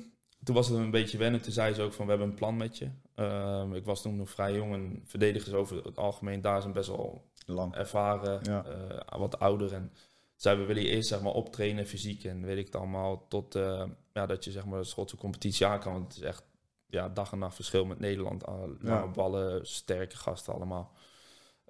toen 0.44 0.54
was 0.54 0.68
het 0.68 0.78
een 0.78 0.90
beetje 0.90 1.18
wennen. 1.18 1.42
Toen 1.42 1.52
zei 1.52 1.74
ze 1.74 1.82
ook 1.82 1.92
van, 1.92 2.04
we 2.04 2.10
hebben 2.10 2.28
een 2.28 2.34
plan 2.34 2.56
met 2.56 2.78
je. 2.78 2.90
Ehm, 3.14 3.74
ik 3.74 3.84
was 3.84 4.02
toen 4.02 4.16
nog 4.16 4.30
vrij 4.30 4.54
jong 4.54 4.72
en 4.74 5.02
verdedigers 5.04 5.54
over 5.54 5.84
het 5.84 5.98
algemeen 5.98 6.40
daar 6.40 6.60
zijn 6.60 6.72
best 6.72 6.88
wel 6.88 7.24
Lang. 7.46 7.74
ervaren, 7.74 8.40
Ja. 8.42 8.64
eh, 8.64 9.18
wat 9.18 9.38
ouder. 9.38 9.72
En 9.74 9.92
zij 10.36 10.56
we 10.58 10.64
willen 10.64 10.82
je 10.82 10.88
eerst 10.88 11.08
zeg 11.08 11.20
maar 11.22 11.32
optrainen, 11.32 11.86
fysiek 11.86 12.24
en 12.24 12.44
weet 12.44 12.58
ik 12.58 12.66
het 12.66 12.76
allemaal, 12.76 13.26
tot 13.28 13.54
eh, 13.54 13.84
ja, 14.12 14.26
dat 14.26 14.44
je 14.44 14.50
zeg 14.50 14.64
maar 14.66 14.78
de 14.80 14.84
Schotse 14.86 15.16
competitie 15.16 15.66
aan 15.66 15.80
kan. 15.80 15.92
Want 15.92 16.04
het 16.04 16.16
is 16.16 16.28
echt 16.28 16.44
ja, 16.86 17.08
dag 17.08 17.32
en 17.32 17.38
nacht 17.38 17.54
verschil 17.54 17.84
met 17.84 17.98
Nederland. 17.98 18.48
Uh, 18.48 18.54
lange 18.80 19.04
Ja. 19.06 19.06
ballen, 19.06 19.66
sterke 19.66 20.16
gasten 20.16 20.54
allemaal. 20.54 20.92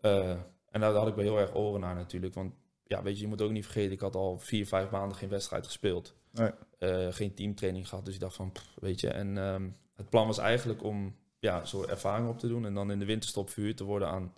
Eh, 0.00 0.30
en 0.70 0.80
daar 0.80 0.94
had 0.94 1.08
ik 1.08 1.14
wel 1.14 1.24
heel 1.24 1.38
erg 1.38 1.54
oren 1.54 1.80
naar 1.80 1.94
natuurlijk. 1.94 2.34
Want 2.34 2.54
ja, 2.88 3.02
weet 3.02 3.16
je, 3.16 3.22
je 3.22 3.28
moet 3.28 3.42
ook 3.42 3.50
niet 3.50 3.64
vergeten, 3.64 3.92
ik 3.92 4.00
had 4.00 4.14
al 4.14 4.38
vier, 4.38 4.66
vijf 4.66 4.90
maanden 4.90 5.18
geen 5.18 5.28
wedstrijd 5.28 5.66
gespeeld. 5.66 6.14
Nee. 6.32 6.50
Eh, 6.78 7.06
geen 7.12 7.34
teamtraining 7.34 7.88
gehad, 7.88 8.04
dus 8.04 8.14
ik 8.14 8.20
dacht 8.20 8.36
van, 8.36 8.52
pff, 8.52 8.74
weet 8.80 9.00
je. 9.00 9.08
En 9.10 9.38
ehm, 9.38 9.68
het 9.94 10.08
plan 10.10 10.26
was 10.26 10.38
eigenlijk 10.38 10.82
om 10.82 11.16
ja, 11.38 11.64
zo 11.64 11.84
ervaring 11.84 12.28
op 12.28 12.38
te 12.38 12.48
doen 12.48 12.64
en 12.66 12.74
dan 12.74 12.90
in 12.90 12.98
de 12.98 13.04
winterstop 13.04 13.50
verhuurd 13.50 13.76
te 13.76 13.84
worden 13.84 14.08
aan 14.08 14.34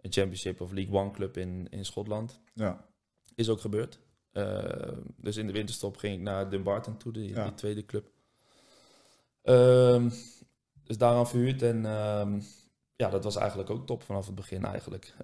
een 0.00 0.12
Championship 0.12 0.60
of 0.60 0.72
League 0.72 0.94
One 1.00 1.10
club 1.10 1.36
in, 1.36 1.66
in 1.70 1.84
Schotland. 1.84 2.40
Ja. 2.54 2.84
Is 3.34 3.48
ook 3.48 3.60
gebeurd. 3.60 3.98
Eh, 4.32 4.92
dus 5.16 5.36
in 5.36 5.46
de 5.46 5.52
winterstop 5.52 5.96
ging 5.96 6.14
ik 6.14 6.20
naar 6.20 6.50
Dumbarton 6.50 6.96
toe, 6.96 7.12
die, 7.12 7.28
Ja. 7.34 7.44
die 7.44 7.54
tweede 7.54 7.84
club. 7.86 8.06
Ehm, 9.42 10.10
dus 10.84 10.98
daaraan 10.98 11.28
verhuurd 11.28 11.62
en 11.62 11.86
ehm, 11.86 12.40
ja, 12.96 13.08
dat 13.10 13.24
was 13.24 13.36
eigenlijk 13.36 13.70
ook 13.70 13.86
top 13.86 14.02
vanaf 14.02 14.26
het 14.26 14.34
begin 14.34 14.64
eigenlijk. 14.64 15.14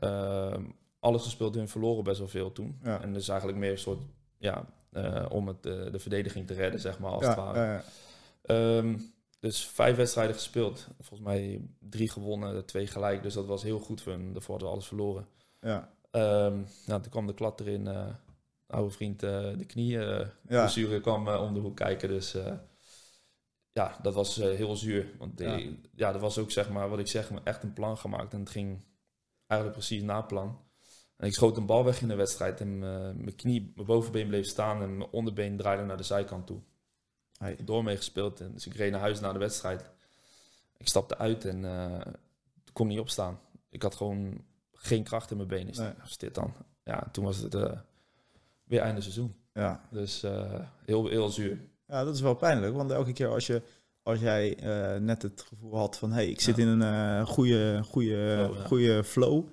Alles 1.02 1.22
gespeeld 1.22 1.56
en 1.56 1.68
verloren 1.68 2.04
best 2.04 2.18
wel 2.18 2.28
veel 2.28 2.52
toen. 2.52 2.78
Ja. 2.82 3.00
En 3.00 3.12
dus 3.12 3.28
eigenlijk 3.28 3.58
meer 3.58 3.70
een 3.70 3.78
soort, 3.78 4.02
ja, 4.38 4.66
eh, 4.90 5.26
om 5.28 5.48
het, 5.48 5.66
eh, 5.66 5.92
de 5.92 5.98
verdediging 5.98 6.46
te 6.46 6.54
redden, 6.54 6.80
zeg 6.80 6.98
maar, 6.98 7.10
als 7.10 7.22
ja, 7.22 7.28
het 7.28 7.38
ware. 7.38 7.58
ja, 7.58 7.72
ja. 7.72 7.84
Ehm, 8.42 8.98
dus 9.40 9.66
vijf 9.66 9.96
wedstrijden 9.96 10.34
gespeeld. 10.34 10.88
Volgens 11.00 11.28
mij 11.28 11.68
drie 11.78 12.08
gewonnen, 12.08 12.64
twee 12.64 12.86
gelijk. 12.86 13.22
Dus 13.22 13.34
dat 13.34 13.46
was 13.46 13.62
heel 13.62 13.78
goed 13.78 14.00
voor 14.00 14.12
hun. 14.12 14.32
Daarvoor 14.32 14.50
hadden 14.50 14.68
we 14.68 14.74
alles 14.74 14.86
verloren. 14.86 15.26
ja. 15.60 15.90
Ehm, 16.10 16.60
nou, 16.86 17.02
toen 17.02 17.10
kwam 17.10 17.26
de 17.26 17.34
klad 17.34 17.60
erin. 17.60 17.86
eh 17.86 18.06
oude 18.66 18.90
vriend, 18.90 19.20
de 19.20 19.64
knieën. 19.66 20.00
Ja. 20.00 20.28
blessure 20.48 21.00
kwam 21.00 21.28
om 21.28 21.54
de 21.54 21.60
hoek 21.60 21.76
kijken. 21.76 22.08
Dus 22.08 22.36
ja, 23.72 23.98
dat 24.02 24.14
was 24.14 24.36
heel 24.36 24.76
zuur. 24.76 25.06
Want 25.18 25.40
ja, 25.94 26.12
dat 26.12 26.20
was 26.20 26.38
ook 26.38 26.50
zeg 26.50 26.70
maar, 26.70 26.88
wat 26.88 26.98
ik 26.98 27.06
zeg, 27.06 27.30
echt 27.44 27.62
een 27.62 27.72
plan 27.72 27.96
gemaakt. 27.98 28.32
En 28.32 28.40
het 28.40 28.50
ging 28.50 28.80
eigenlijk 29.46 29.80
precies 29.80 30.02
na 30.02 30.22
plan. 30.22 30.58
En 31.22 31.28
ik 31.28 31.34
schoot 31.34 31.56
een 31.56 31.66
bal 31.66 31.84
weg 31.84 32.00
in 32.02 32.08
de 32.08 32.14
wedstrijd. 32.14 32.60
En 32.60 32.78
mijn 32.78 33.34
knie, 33.36 33.72
mijn 33.74 33.86
bovenbeen 33.86 34.26
bleef 34.28 34.46
staan. 34.46 34.82
En 34.82 34.96
mijn 34.96 35.10
onderbeen 35.10 35.56
draaide 35.56 35.82
naar 35.84 35.96
de 35.96 36.02
zijkant 36.02 36.46
toe 36.46 36.60
Hey. 37.38 37.56
door 37.64 37.84
mee 37.84 37.96
gespeeld. 37.96 38.40
En 38.40 38.52
dus 38.52 38.66
ik 38.66 38.74
reed 38.74 38.90
naar 38.90 39.00
huis 39.00 39.20
na 39.20 39.32
de 39.32 39.38
wedstrijd. 39.38 39.84
Ik 40.76 40.88
stapte 40.88 41.18
uit 41.18 41.44
en 41.44 41.64
eh 41.64 42.12
kon 42.72 42.86
niet 42.86 42.98
opstaan. 42.98 43.40
Ik 43.68 43.82
had 43.82 43.94
gewoon 43.94 44.44
geen 44.72 45.02
kracht 45.02 45.30
in 45.30 45.36
mijn 45.36 45.48
benen. 45.48 45.68
Is, 45.68 45.78
Nee. 45.78 45.92
dit 46.16 46.34
dan? 46.34 46.52
Ja, 46.84 47.08
toen 47.12 47.24
was 47.24 47.36
het 47.36 47.54
eh, 47.54 47.72
weer 48.64 48.80
einde 48.80 49.00
seizoen. 49.00 49.34
Ja. 49.54 49.88
Dus 49.90 50.22
eh, 50.22 50.60
heel, 50.84 51.08
heel 51.08 51.28
zuur. 51.28 51.58
ja, 51.86 52.04
dat 52.04 52.14
is 52.14 52.20
wel 52.20 52.34
pijnlijk. 52.34 52.74
Want 52.74 52.90
elke 52.90 53.12
keer 53.12 53.28
als, 53.28 53.46
je, 53.46 53.62
als 54.02 54.20
jij 54.20 54.58
net 55.00 55.22
het 55.22 55.44
gevoel 55.48 55.76
had 55.76 55.98
van... 55.98 56.12
hey, 56.12 56.28
ik 56.28 56.40
zit 56.40 56.56
Ja. 56.56 56.62
in 56.62 56.68
een 56.80 57.26
goede, 57.26 57.82
goede, 57.84 58.16
ja. 58.54 58.64
goede 58.66 59.04
flow... 59.04 59.44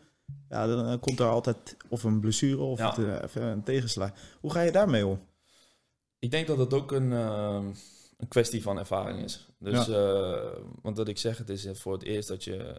Ja, 0.50 0.68
dan 0.68 1.00
komt 1.00 1.20
er 1.20 1.28
altijd 1.28 1.78
of 1.88 2.04
een 2.04 2.20
blessure 2.20 2.62
of 2.62 2.80
Ja. 2.80 2.96
het, 2.96 3.36
eh, 3.36 3.48
een 3.50 3.63
tegenslag. 3.63 4.12
Hoe 4.39 4.52
ga 4.52 4.62
je 4.62 4.72
daarmee 4.72 5.06
om? 5.06 5.20
Ik 6.20 6.32
denk 6.32 6.48
dat 6.48 6.58
het 6.58 6.74
ook 6.74 6.92
een, 6.92 7.13
eh, 7.13 7.65
een 8.18 8.28
kwestie 8.28 8.62
van 8.62 8.78
ervaring 8.80 9.24
is. 9.24 9.48
Dus, 9.60 9.88
eh, 9.88 10.52
want 10.82 10.98
wat 10.98 11.08
ik 11.08 11.18
zeg, 11.18 11.38
het 11.38 11.50
is 11.50 11.68
voor 11.74 11.94
het 11.94 12.04
eerst 12.04 12.28
dat 12.28 12.44
je... 12.44 12.76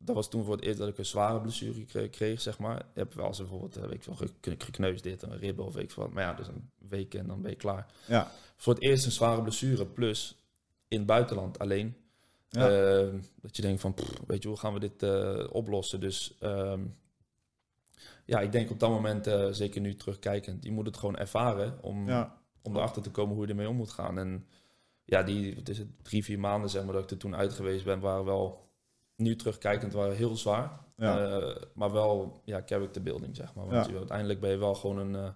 Dat 0.00 0.14
was 0.14 0.28
toen 0.30 0.44
voor 0.44 0.54
het 0.54 0.64
eerst 0.64 0.78
dat 0.78 0.88
ik 0.88 0.98
een 0.98 1.06
zware 1.06 1.40
blessure 1.40 1.84
kreeg, 1.84 2.10
kreeg, 2.10 2.40
zeg 2.40 2.58
maar. 2.58 2.76
Je 2.76 3.00
hebt 3.00 3.14
wel 3.14 3.26
eens 3.26 3.38
bijvoorbeeld, 3.38 3.74
weet 3.74 3.92
ik 3.92 4.02
veel, 4.02 4.16
gekneusd 4.40 5.02
dit, 5.02 5.22
een 5.22 5.38
ribben 5.38 5.64
of 5.64 5.74
weet 5.74 5.84
ik 5.84 5.92
wat. 5.92 6.12
Maar 6.12 6.22
ja, 6.22 6.34
dus 6.34 6.46
een 6.46 6.70
week 6.78 7.14
en 7.14 7.26
dan 7.26 7.42
ben 7.42 7.50
je 7.50 7.56
klaar. 7.56 7.86
Ja. 8.06 8.30
Voor 8.56 8.74
het 8.74 8.82
eerst 8.82 9.04
een 9.04 9.12
zware 9.12 9.42
blessure, 9.42 9.86
plus 9.86 10.36
in 10.88 10.98
het 10.98 11.06
buitenland 11.06 11.58
alleen. 11.58 11.96
Ja. 12.48 12.68
Eh, 12.68 13.14
dat 13.40 13.56
je 13.56 13.62
denkt 13.62 13.80
van, 13.80 13.94
pff, 13.94 14.20
weet 14.26 14.42
je, 14.42 14.48
hoe 14.48 14.56
gaan 14.58 14.72
we 14.72 14.80
dit 14.80 15.02
eh, 15.02 15.46
oplossen? 15.52 16.00
Dus 16.00 16.36
ehm, 16.40 16.84
ja, 18.24 18.40
ik 18.40 18.52
denk 18.52 18.70
op 18.70 18.80
dat 18.80 18.90
moment, 18.90 19.26
eh, 19.26 19.46
zeker 19.50 19.80
nu 19.80 19.94
terugkijkend, 19.96 20.64
je 20.64 20.70
moet 20.72 20.86
het 20.86 20.96
gewoon 20.96 21.16
ervaren 21.16 21.82
om, 21.82 22.06
Ja. 22.08 22.38
om 22.62 22.76
erachter 22.76 23.02
te 23.02 23.10
komen 23.10 23.34
hoe 23.34 23.44
je 23.44 23.50
ermee 23.50 23.68
om 23.68 23.76
moet 23.76 23.90
gaan. 23.92 24.18
En 24.18 24.46
ja, 25.04 25.22
die 25.22 25.54
wat 25.54 25.68
is 25.68 25.78
het, 25.78 25.88
drie, 26.04 26.24
vier 26.24 26.38
maanden 26.38 26.70
zeg 26.70 26.84
maar, 26.84 26.92
dat 26.92 27.02
ik 27.02 27.10
er 27.10 27.16
toen 27.18 27.36
uit 27.36 27.52
geweest 27.52 27.84
ben, 27.84 28.00
waren 28.00 28.24
wel, 28.24 28.70
nu 29.16 29.36
terugkijkend, 29.36 29.92
waren 29.92 30.16
heel 30.16 30.36
zwaar. 30.36 30.80
Ja. 30.96 31.38
Eh, 31.40 31.62
maar 31.74 31.92
wel, 31.92 32.40
ja, 32.44 32.62
character 32.66 33.02
building, 33.02 33.36
zeg 33.36 33.54
maar. 33.54 33.66
Want 33.66 33.86
je, 33.86 33.96
uiteindelijk 33.96 34.40
ben 34.40 34.50
je 34.50 34.56
wel 34.56 34.74
gewoon 34.74 34.98
een, 35.14 35.34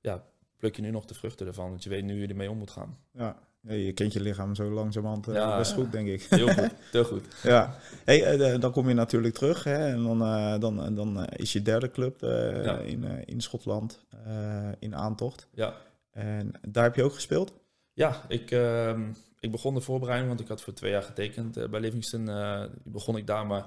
ja, 0.00 0.24
pluk 0.56 0.76
je 0.76 0.82
nu 0.82 0.90
nog 0.90 1.04
de 1.04 1.14
vruchten 1.14 1.46
ervan, 1.46 1.68
want 1.68 1.82
je 1.82 1.88
weet 1.90 2.04
nu 2.04 2.12
hoe 2.12 2.20
je 2.22 2.28
ermee 2.28 2.50
om 2.50 2.58
moet 2.58 2.70
gaan. 2.70 2.98
Ja. 3.12 3.38
Ja, 3.62 3.72
je 3.74 3.92
kent 3.92 4.12
je 4.12 4.20
lichaam 4.20 4.54
zo 4.54 4.70
langzamerhand 4.70 5.28
uh, 5.28 5.34
Ja, 5.34 5.56
best 5.58 5.72
goed, 5.72 5.92
denk 5.92 6.08
ik. 6.08 6.22
Heel 6.22 6.48
goed, 6.48 6.70
heel 6.92 7.04
goed. 7.04 7.24
ja. 7.42 7.76
Hey, 8.04 8.24
eh, 8.38 8.60
dan 8.60 8.72
kom 8.72 8.88
je 8.88 8.94
natuurlijk 8.94 9.34
terug 9.34 9.64
hè, 9.64 9.86
en 9.92 10.02
dan, 10.02 10.22
eh, 10.22 10.58
dan, 10.60 10.94
dan 10.94 11.24
eh, 11.24 11.38
is 11.40 11.52
je 11.52 11.62
derde 11.62 11.90
club 11.90 12.22
eh, 12.22 12.64
Ja. 12.64 12.78
in, 12.78 13.04
eh, 13.04 13.22
in 13.24 13.40
Schotland 13.40 14.04
eh, 14.26 14.68
in 14.78 14.94
aantocht. 14.96 15.48
Ja, 15.54 15.74
En 16.10 16.52
daar 16.68 16.84
heb 16.84 16.94
je 16.94 17.02
ook 17.02 17.14
gespeeld? 17.14 17.52
ja 17.92 18.24
ik, 18.28 18.50
ehm, 18.50 19.10
ik 19.40 19.50
begon 19.50 19.74
de 19.74 19.80
voorbereiding, 19.80 20.28
want 20.28 20.40
ik 20.40 20.48
had 20.48 20.62
voor 20.62 20.72
twee 20.72 20.90
jaar 20.90 21.02
getekend 21.02 21.56
eh, 21.56 21.68
bij 21.68 21.80
Livingston. 21.80 22.28
eh, 22.28 22.64
begon 22.84 23.16
ik 23.16 23.26
daar, 23.26 23.46
maar 23.46 23.66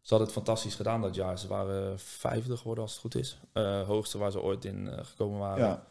ze 0.00 0.08
hadden 0.14 0.26
het 0.26 0.36
fantastisch 0.36 0.74
gedaan 0.74 1.00
dat 1.00 1.14
jaar. 1.14 1.38
Ze 1.38 1.48
waren 1.48 1.98
vijfde 1.98 2.56
geworden, 2.56 2.82
als 2.84 2.92
het 2.92 3.00
goed 3.00 3.14
is. 3.14 3.38
Eh, 3.52 3.82
hoogste 3.86 4.18
waar 4.18 4.30
ze 4.30 4.40
ooit 4.42 4.64
in 4.64 4.88
eh, 4.88 5.04
gekomen 5.04 5.38
waren. 5.38 5.64
Ja. 5.66 5.84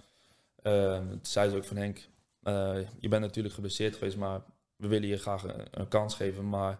Ehm, 0.61 1.07
toen 1.09 1.19
zei 1.21 1.49
ze 1.49 1.55
ook 1.55 1.65
van 1.65 1.77
Henk, 1.77 2.07
eh, 2.43 2.77
je 2.99 3.07
bent 3.07 3.21
natuurlijk 3.21 3.53
geblesseerd 3.53 3.95
geweest, 3.95 4.17
maar 4.17 4.43
we 4.75 4.87
willen 4.87 5.07
je 5.07 5.17
graag 5.17 5.43
een, 5.43 5.67
een 5.71 5.87
kans 5.87 6.15
geven. 6.15 6.49
Maar 6.49 6.79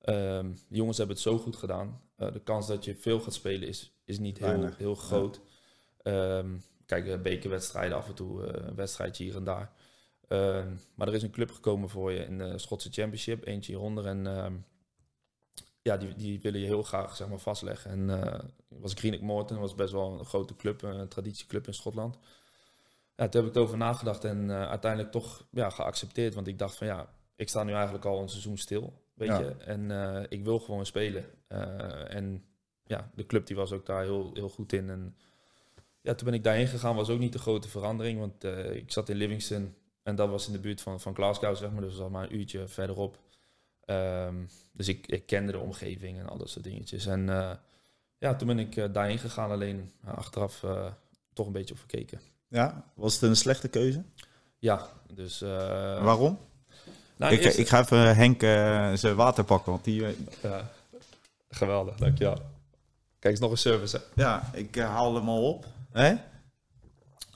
de 0.00 0.54
jongens 0.68 0.98
hebben 0.98 1.16
het 1.16 1.24
zo 1.24 1.38
goed 1.38 1.56
gedaan. 1.56 2.00
Eh, 2.20 2.32
de 2.32 2.40
kans 2.40 2.66
dat 2.66 2.84
je 2.84 2.94
veel 2.94 3.20
gaat 3.20 3.34
spelen 3.34 3.68
is, 3.68 3.92
is 4.04 4.18
niet 4.18 4.38
heel, 4.38 4.48
Weinig. 4.48 4.76
heel 4.76 4.94
groot. 4.94 5.40
Ehm, 6.02 6.58
kijk, 6.86 7.06
eh, 7.06 7.20
bekerwedstrijden 7.20 7.96
af 7.96 8.08
en 8.08 8.14
toe, 8.14 8.42
een 8.42 8.74
wedstrijdje 8.74 9.24
hier 9.24 9.36
en 9.36 9.44
daar. 9.44 9.72
Ehm, 10.28 10.74
maar 10.94 11.08
er 11.08 11.14
is 11.14 11.22
een 11.22 11.30
club 11.30 11.50
gekomen 11.50 11.88
voor 11.88 12.12
je 12.12 12.24
in 12.24 12.38
de 12.38 12.58
Schotse 12.58 12.90
Championship, 12.90 13.46
eentje 13.46 13.72
hieronder. 13.72 14.06
En 14.06 14.64
ja, 15.82 15.96
die, 15.96 16.14
die 16.14 16.40
willen 16.40 16.60
je 16.60 16.66
heel 16.66 16.82
graag 16.82 17.16
zeg 17.16 17.28
maar, 17.28 17.38
vastleggen. 17.38 17.90
En 17.90 18.52
was 18.68 18.94
Greenock 18.94 19.20
Morton, 19.20 19.58
was 19.58 19.74
best 19.74 19.92
wel 19.92 20.18
een 20.18 20.24
grote 20.24 20.56
club, 20.56 20.82
een 20.82 21.08
traditieclub 21.08 21.66
in 21.66 21.74
Schotland. 21.74 22.18
Ja, 23.20 23.28
toen 23.28 23.40
heb 23.40 23.50
ik 23.50 23.56
erover 23.56 23.76
nagedacht 23.76 24.24
en 24.24 24.50
eh, 24.50 24.68
uiteindelijk 24.68 25.12
toch 25.12 25.46
ja, 25.50 25.70
geaccepteerd. 25.70 26.34
Want 26.34 26.46
ik 26.46 26.58
dacht 26.58 26.76
van 26.76 26.86
ja, 26.86 27.08
ik 27.36 27.48
sta 27.48 27.62
nu 27.62 27.72
eigenlijk 27.72 28.04
al 28.04 28.20
een 28.20 28.28
seizoen 28.28 28.58
stil, 28.58 28.92
weet 29.14 29.28
Ja. 29.28 29.38
je. 29.38 29.50
En 29.50 29.90
eh, 29.90 30.24
ik 30.28 30.44
wil 30.44 30.58
gewoon 30.58 30.86
spelen. 30.86 31.24
Eh, 31.46 32.14
en 32.14 32.44
ja, 32.84 33.10
de 33.14 33.26
club 33.26 33.46
die 33.46 33.56
was 33.56 33.72
ook 33.72 33.86
daar 33.86 34.02
heel, 34.02 34.30
heel 34.34 34.48
goed 34.48 34.72
in. 34.72 34.90
En 34.90 35.16
ja, 36.00 36.14
toen 36.14 36.26
ben 36.26 36.34
ik 36.34 36.44
daarheen 36.44 36.66
gegaan, 36.66 36.96
was 36.96 37.08
ook 37.08 37.18
niet 37.18 37.32
de 37.32 37.38
grote 37.38 37.68
verandering. 37.68 38.18
Want 38.18 38.44
ik 38.74 38.92
zat 38.92 39.08
in 39.08 39.16
Livingston 39.16 39.74
en 40.02 40.14
dat 40.14 40.28
was 40.28 40.46
in 40.46 40.52
de 40.52 40.60
buurt 40.60 40.80
van, 40.80 41.00
van 41.00 41.14
Glasgow, 41.14 41.56
zeg 41.56 41.70
maar. 41.70 41.80
Dus 41.80 41.92
dat 41.92 42.00
was 42.00 42.10
maar 42.10 42.24
een 42.24 42.36
uurtje 42.36 42.68
verderop. 42.68 43.18
Ehm, 43.84 44.44
dus 44.72 44.88
ik, 44.88 45.06
ik 45.06 45.26
kende 45.26 45.52
de 45.52 45.58
omgeving 45.58 46.18
en 46.18 46.28
al 46.28 46.38
dat 46.38 46.50
soort 46.50 46.64
dingetjes. 46.64 47.06
En 47.06 47.26
ja, 48.18 48.34
toen 48.36 48.46
ben 48.46 48.58
ik 48.58 48.94
daarheen 48.94 49.18
gegaan, 49.18 49.50
alleen 49.50 49.92
achteraf 50.04 50.64
toch 51.32 51.46
een 51.46 51.52
beetje 51.52 51.74
op 51.74 51.80
verkeken. 51.80 52.20
Ja, 52.50 52.84
was 52.94 53.12
het 53.14 53.22
een 53.22 53.36
slechte 53.36 53.68
keuze? 53.68 54.02
Ja, 54.58 54.86
dus... 55.14 55.42
eh, 55.42 55.48
Waarom? 56.04 56.38
nou, 57.16 57.32
ik, 57.32 57.44
eerst- 57.44 57.58
ik 57.58 57.68
ga 57.68 57.80
even 57.80 58.16
Henk 58.16 58.42
eh, 58.42 58.92
zijn 58.94 59.14
water 59.14 59.44
pakken, 59.44 59.72
want 59.72 59.84
die... 59.84 60.04
eh, 60.06 60.12
Ja, 60.42 60.70
geweldig, 61.50 61.94
dankjewel. 61.96 62.38
Kijk, 63.18 63.34
is 63.34 63.40
nog 63.40 63.50
een 63.50 63.56
service, 63.58 63.96
hè? 64.14 64.22
ja, 64.22 64.50
ik 64.52 64.76
haal 64.76 65.14
hem 65.14 65.28
al 65.28 65.42
op. 65.52 65.66
Hè? 65.92 66.14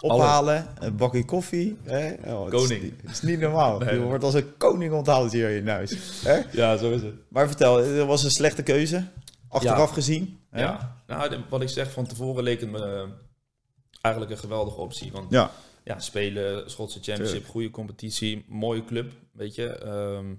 Ophalen, 0.01 0.67
een 0.81 0.97
bakje 0.97 1.25
koffie. 1.25 1.77
Hè? 1.85 2.13
Oh, 2.35 2.45
het 2.45 2.55
Koning. 2.55 2.71
Is, 2.71 2.81
niet- 2.83 3.01
het 3.03 3.11
is 3.11 3.23
niet 3.23 3.41
normaal. 3.41 3.79
Nee, 3.79 3.95
je 3.95 4.01
wordt 4.01 4.25
als 4.25 4.35
een 4.35 4.57
koning 4.57 4.93
onthaald 4.93 5.33
hier 5.33 5.51
in 5.51 5.69
huis. 5.69 6.23
Hè? 6.25 6.43
Ja, 6.53 6.77
zo 6.77 6.91
is 6.91 7.03
het. 7.03 7.15
Maar 7.29 7.47
vertel, 7.47 7.77
het 7.77 8.07
was 8.07 8.25
een 8.25 8.31
slechte 8.31 8.63
keuze. 8.63 9.05
Achteraf 9.49 9.91
gezien. 9.91 10.39
hè? 10.51 10.61
Ja, 10.61 11.03
nou, 11.07 11.37
wat 11.49 11.61
ik 11.63 11.69
zeg, 11.69 11.93
van 11.93 12.07
tevoren 12.07 12.43
leek 12.45 12.61
het 12.61 12.71
me 12.71 13.09
eigenlijk 14.05 14.35
een 14.35 14.39
geweldige 14.41 14.81
optie. 14.81 15.13
Want 15.13 15.31
Ja, 15.31 15.51
ja, 15.85 16.01
spelen, 16.01 16.71
Schotse 16.71 16.95
Championship, 16.99 17.27
Tuurlijk. 17.29 17.51
goede 17.53 17.71
competitie, 17.71 18.45
mooie 18.49 18.85
club, 18.85 19.13
weet 19.33 19.55
je. 19.55 19.69
Ehm, 19.69 20.35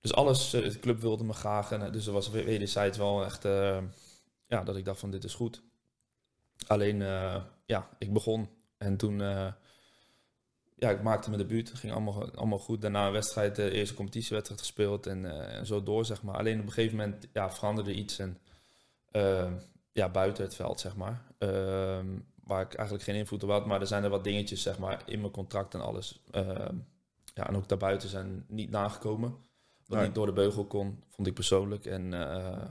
dus 0.00 0.14
alles, 0.14 0.52
eh, 0.52 0.62
de 0.62 0.78
club 0.78 1.00
wilde 1.00 1.24
me 1.24 1.32
graag. 1.32 1.70
En, 1.70 1.82
eh, 1.86 1.92
dus 1.92 2.06
er 2.06 2.12
was 2.12 2.30
we- 2.30 2.44
wederzijds 2.44 2.98
wel 2.98 3.24
echt, 3.24 3.44
eh, 3.44 3.78
ja, 4.46 4.62
dat 4.64 4.76
ik 4.76 4.84
dacht 4.84 5.00
van 5.00 5.10
dit 5.10 5.24
is 5.24 5.34
goed. 5.34 5.62
Alleen, 6.66 6.98
ja, 7.66 7.88
ik 7.98 8.12
begon 8.12 8.48
en 8.78 8.96
toen, 8.96 9.18
ja, 10.76 10.90
ik 10.90 11.02
maakte 11.02 11.30
mijn 11.30 11.42
debuut. 11.42 11.68
Het 11.68 11.78
ging 11.78 11.92
allemaal, 11.92 12.30
allemaal 12.34 12.58
goed. 12.58 12.80
Daarna 12.82 13.06
een 13.06 13.12
wedstrijd, 13.12 13.56
de 13.56 13.70
eerste 13.70 13.94
competitiewedstrijd 13.94 14.60
gespeeld 14.60 15.06
en, 15.06 15.48
en 15.50 15.66
zo 15.66 15.82
door, 15.82 16.04
zeg 16.04 16.22
maar. 16.22 16.36
Alleen 16.36 16.60
op 16.60 16.66
een 16.66 16.72
gegeven 16.72 16.96
moment, 16.96 17.26
ja, 17.32 17.50
veranderde 17.50 17.94
iets 17.94 18.18
en, 18.18 18.38
ja, 19.92 20.08
buiten 20.08 20.44
het 20.44 20.54
veld, 20.54 20.80
zeg 20.80 20.96
maar. 20.96 21.22
Waar 22.46 22.60
ik 22.62 22.74
eigenlijk 22.74 23.08
geen 23.08 23.14
invloed 23.16 23.42
op 23.42 23.50
had. 23.50 23.66
Maar 23.66 23.80
er 23.80 23.86
zijn 23.86 24.04
er 24.04 24.10
wat 24.10 24.24
dingetjes, 24.24 24.62
zeg 24.62 24.78
maar, 24.78 25.02
in 25.06 25.20
mijn 25.20 25.32
contract 25.32 25.74
en 25.74 25.80
alles. 25.80 26.22
Ehm, 26.30 26.76
ja, 27.34 27.48
en 27.48 27.56
ook 27.56 27.68
daarbuiten 27.68 28.08
zijn 28.08 28.44
niet 28.48 28.70
nagekomen. 28.70 29.30
Wat 29.86 29.98
Nee. 29.98 30.06
niet 30.06 30.14
door 30.14 30.26
de 30.26 30.32
beugel 30.32 30.66
kon, 30.66 31.02
vond 31.08 31.28
ik 31.28 31.34
persoonlijk. 31.34 31.86
En 31.86 32.14
eh, 32.14 32.64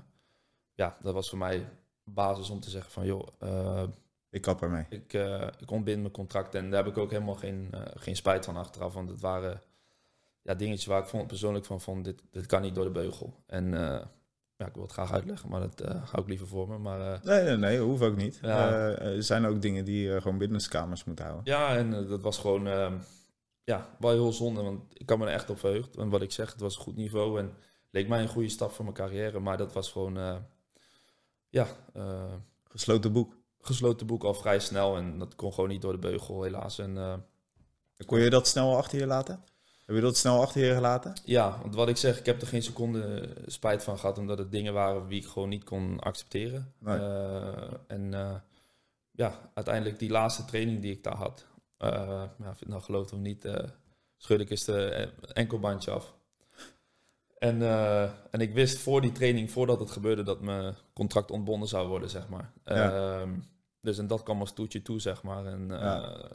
ja, 0.73 0.97
dat 1.01 1.13
was 1.13 1.29
voor 1.29 1.37
mij 1.37 1.69
basis 2.03 2.49
om 2.49 2.59
te 2.59 2.69
zeggen 2.69 2.91
van, 2.91 3.05
joh, 3.05 3.27
eh, 3.39 3.83
ik 4.29 4.41
kap 4.41 4.61
ermee. 4.61 4.85
ik, 4.89 5.13
eh, 5.13 5.47
ik 5.59 5.71
ontbind 5.71 5.99
mijn 6.01 6.11
contract. 6.13 6.55
En 6.55 6.69
daar 6.69 6.83
heb 6.83 6.91
ik 6.91 6.97
ook 6.99 7.11
helemaal 7.11 7.35
geen, 7.35 7.73
geen 7.93 8.15
spijt 8.15 8.45
van 8.45 8.57
achteraf. 8.57 8.93
Want 8.93 9.09
het 9.09 9.21
waren 9.21 9.61
ja, 10.41 10.53
dingetjes 10.55 10.85
waar 10.85 11.01
ik 11.01 11.07
vond, 11.07 11.27
persoonlijk 11.27 11.65
van 11.65 11.81
vond, 11.81 12.05
dit, 12.05 12.21
dit 12.31 12.45
kan 12.45 12.61
niet 12.61 12.75
door 12.75 12.85
de 12.85 12.91
beugel. 12.91 13.33
En 13.45 13.73
ja, 14.57 14.65
ik 14.65 14.73
wil 14.73 14.83
het 14.83 14.91
graag 14.91 15.11
uitleggen, 15.11 15.49
maar 15.49 15.59
dat 15.59 15.81
eh, 15.81 16.03
hou 16.09 16.21
ik 16.21 16.27
liever 16.29 16.47
voor 16.47 16.67
me. 16.67 16.77
Maar 16.77 17.13
eh, 17.13 17.21
Nee, 17.23 17.43
nee, 17.43 17.57
nee, 17.57 17.79
hoeft 17.79 18.01
ook 18.01 18.15
niet. 18.15 18.39
Ja. 18.41 18.69
Eh, 18.69 19.15
er 19.15 19.23
zijn 19.23 19.45
ook 19.45 19.61
dingen 19.61 19.85
die 19.85 20.07
je 20.07 20.21
gewoon 20.21 20.37
binnen 20.37 20.59
de 20.59 20.67
kamers 20.67 21.03
moet 21.03 21.19
houden. 21.19 21.41
Ja, 21.43 21.75
en 21.75 22.07
dat 22.07 22.21
was 22.21 22.37
gewoon 22.37 22.67
ehm, 22.67 22.97
ja, 23.63 23.95
wel 23.99 24.11
heel 24.11 24.33
zonde, 24.33 24.61
want 24.61 24.81
ik 24.93 25.05
kan 25.05 25.19
me 25.19 25.25
er 25.25 25.33
echt 25.33 25.49
op 25.49 25.59
verheugd. 25.59 25.97
En 25.97 26.09
wat 26.09 26.21
ik 26.21 26.31
zeg, 26.31 26.51
het 26.51 26.61
was 26.61 26.75
een 26.75 26.81
goed 26.81 26.95
niveau 26.95 27.39
en 27.39 27.53
leek 27.91 28.07
mij 28.07 28.21
een 28.21 28.27
goede 28.27 28.49
stap 28.49 28.71
voor 28.71 28.83
mijn 28.85 28.95
carrière. 28.97 29.39
Maar 29.39 29.57
dat 29.57 29.73
was 29.73 29.91
gewoon, 29.91 30.43
ja, 31.49 31.67
Gesloten 32.63 33.11
boek. 33.11 33.33
gesloten 33.61 34.07
boek 34.07 34.23
al 34.23 34.33
vrij 34.33 34.59
snel. 34.59 34.97
En 34.97 35.17
dat 35.19 35.35
kon 35.35 35.53
gewoon 35.53 35.69
niet 35.69 35.81
door 35.81 35.91
de 35.91 35.97
beugel, 35.99 36.43
helaas. 36.43 36.79
En 36.79 37.25
Kon 38.05 38.19
je 38.19 38.29
dat 38.29 38.47
snel 38.47 38.77
achter 38.77 38.99
je 38.99 39.07
laten? 39.07 39.43
Heb 39.85 39.95
je 39.95 40.01
dat 40.01 40.17
snel 40.17 40.41
achter 40.41 40.65
je 40.65 40.73
gelaten? 40.73 41.13
ja, 41.25 41.57
want 41.61 41.75
wat 41.75 41.89
ik 41.89 41.97
zeg, 41.97 42.19
ik 42.19 42.25
heb 42.25 42.41
er 42.41 42.47
geen 42.47 42.63
seconde 42.63 43.29
spijt 43.45 43.83
van 43.83 43.99
gehad, 43.99 44.17
omdat 44.17 44.37
het 44.37 44.51
dingen 44.51 44.73
waren 44.73 45.07
die 45.07 45.21
ik 45.21 45.27
gewoon 45.27 45.49
niet 45.49 45.63
kon 45.63 45.99
accepteren. 45.99 46.73
Nee. 46.77 46.97
Eh, 46.99 47.73
en 47.87 48.13
eh, 48.13 48.35
ja, 49.11 49.39
uiteindelijk 49.53 49.99
die 49.99 50.09
laatste 50.09 50.45
training 50.45 50.81
die 50.81 50.91
ik 50.91 51.03
daar 51.03 51.15
had, 51.15 51.45
eh 51.77 52.23
ja, 52.39 52.49
of 52.49 52.59
je 52.59 52.65
nou 52.67 52.81
gelooft 52.81 53.13
of 53.13 53.19
niet, 53.19 53.45
eh 53.45 53.63
schudde 54.17 54.43
ik 54.43 54.49
eens 54.49 54.63
de 54.63 54.89
eh, 54.89 55.07
enkelbandje 55.33 55.91
af. 55.91 56.13
En, 57.37 57.61
eh, 57.61 58.03
en 58.03 58.41
ik 58.41 58.53
wist 58.53 58.77
voor 58.77 59.01
die 59.01 59.11
training, 59.11 59.51
voordat 59.51 59.79
het 59.79 59.91
gebeurde, 59.91 60.23
dat 60.23 60.41
mijn 60.41 60.75
contract 60.93 61.31
ontbonden 61.31 61.67
zou 61.67 61.87
worden, 61.87 62.09
zeg 62.09 62.29
maar. 62.29 62.51
Ja. 62.65 63.19
Ehm, 63.19 63.29
dus 63.81 63.97
en 63.97 64.07
dat 64.07 64.23
kwam 64.23 64.39
als 64.39 64.53
toetje 64.53 64.81
toe, 64.81 64.99
zeg 64.99 65.23
maar. 65.23 65.45
En 65.45 65.71
eh, 65.71 65.79
Ja. 65.79 66.27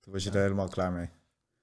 Toen 0.00 0.12
was 0.12 0.24
je 0.24 0.30
er 0.30 0.40
helemaal 0.42 0.68
klaar 0.68 0.92
mee. 0.92 1.08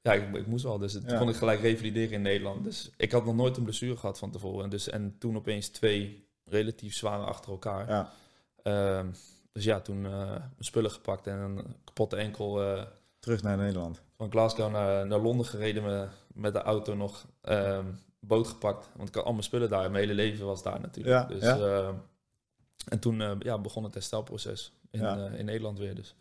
Ja, 0.08 0.13
ik, 0.22 0.36
ik 0.36 0.48
moest 0.48 0.63
wel. 0.63 0.78
Dus 0.78 0.93
het 0.93 1.04
Ja. 1.12 1.17
kon 1.17 1.30
ik 1.30 1.36
gelijk 1.36 1.62
revalideren 1.62 2.12
in 2.13 2.22
Nederland. 2.22 2.63
Dus 2.63 2.89
ik 2.98 3.12
had 3.12 3.26
nog 3.26 3.36
nooit 3.36 3.58
een 3.58 3.63
blessure 3.63 3.98
gehad 3.98 4.17
van 4.20 4.32
tevoren. 4.32 4.63
En, 4.63 4.70
dus, 4.70 4.89
en 4.89 5.15
toen 5.20 5.36
opeens 5.36 5.67
twee 5.67 6.28
relatief 6.43 6.96
zware 6.96 7.24
achter 7.24 7.52
elkaar. 7.52 7.89
Ja. 7.89 8.12
Ehm, 8.63 9.08
dus 9.52 9.63
ja, 9.63 9.80
toen 9.80 10.06
eh, 10.06 10.12
mijn 10.30 10.41
spullen 10.60 10.91
gepakt 10.91 11.28
en 11.28 11.38
een 11.38 11.76
kapotte 11.84 12.15
enkel 12.15 12.62
eh, 12.63 12.84
Terug 13.20 13.41
naar 13.43 13.58
Nederland. 13.58 14.02
van 14.17 14.32
Glasgow 14.32 14.72
naar, 14.72 15.08
naar 15.08 15.20
Londen 15.20 15.46
gereden 15.46 15.84
met, 15.84 16.10
met 16.34 16.54
de 16.54 16.62
auto 16.62 16.96
nog. 16.96 17.26
ehm, 17.41 17.86
boot 18.20 18.48
gepakt. 18.48 18.89
Want 18.96 19.10
ik 19.10 19.15
had 19.15 19.24
al 19.24 19.32
mijn 19.32 19.43
spullen 19.43 19.70
daar. 19.70 19.91
Mijn 19.91 20.04
hele 20.04 20.13
leven 20.13 20.46
was 20.46 20.63
daar 20.63 20.80
natuurlijk. 20.80 21.15
Ja, 21.30 21.36
dus, 21.36 21.43
ja. 21.43 21.58
ehm, 21.58 21.93
en 22.88 23.00
toen 23.00 23.22
eh, 23.22 23.32
ja, 23.39 23.58
begon 23.58 23.84
het 23.84 23.93
herstelproces 23.93 24.72
in, 24.91 25.02
in 25.38 25.46
Nederland 25.46 25.80
weer. 25.80 25.96
Dus. 25.96 26.15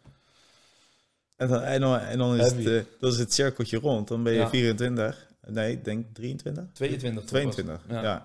En 1.37 1.49
dan, 1.49 1.61
en 1.63 1.81
dan, 1.81 1.99
en 1.99 2.19
dan 2.19 2.37
is, 2.37 2.45
het, 2.45 2.53
Heavy. 2.65 2.69
eh, 2.69 2.85
dan 3.01 3.11
is 3.11 3.19
het 3.19 3.33
cirkeltje 3.33 3.79
rond. 3.79 4.09
Dan 4.09 4.23
ben 4.23 4.33
je 4.33 4.39
Ja. 4.39 4.49
24. 4.49 5.27
Nee, 5.47 5.73
ik 5.73 5.85
denk 5.85 6.07
23. 6.13 6.65
22. 6.73 7.21
toen 7.21 7.29
22, 7.29 7.75
was 7.87 7.97
het. 7.97 8.05
ja. 8.05 8.25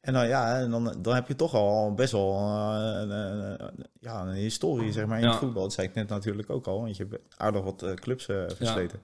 En 0.00 0.12
dan, 0.12 0.28
ja, 0.28 0.58
en 0.60 0.70
dan, 0.70 0.94
dan 1.02 1.14
heb 1.14 1.28
je 1.28 1.36
toch 1.36 1.54
al 1.54 1.94
best 1.94 2.12
wel 2.12 2.36
eh, 2.36 3.00
een, 3.00 3.10
een- 3.10 3.86
ja, 4.00 4.20
een 4.26 4.32
historie 4.34 4.92
zeg 4.92 5.06
maar, 5.06 5.18
in 5.18 5.24
Ja. 5.24 5.30
het 5.30 5.38
voetbal. 5.38 5.62
Dat 5.62 5.72
zei 5.72 5.86
ik 5.88 5.94
net 5.94 6.08
natuurlijk 6.08 6.50
ook 6.50 6.66
al, 6.66 6.80
want 6.80 6.96
je 6.96 7.06
hebt 7.10 7.34
aardig 7.36 7.62
wat 7.62 7.82
eh, 7.82 7.92
clubs 7.94 8.24
versleten. 8.24 9.00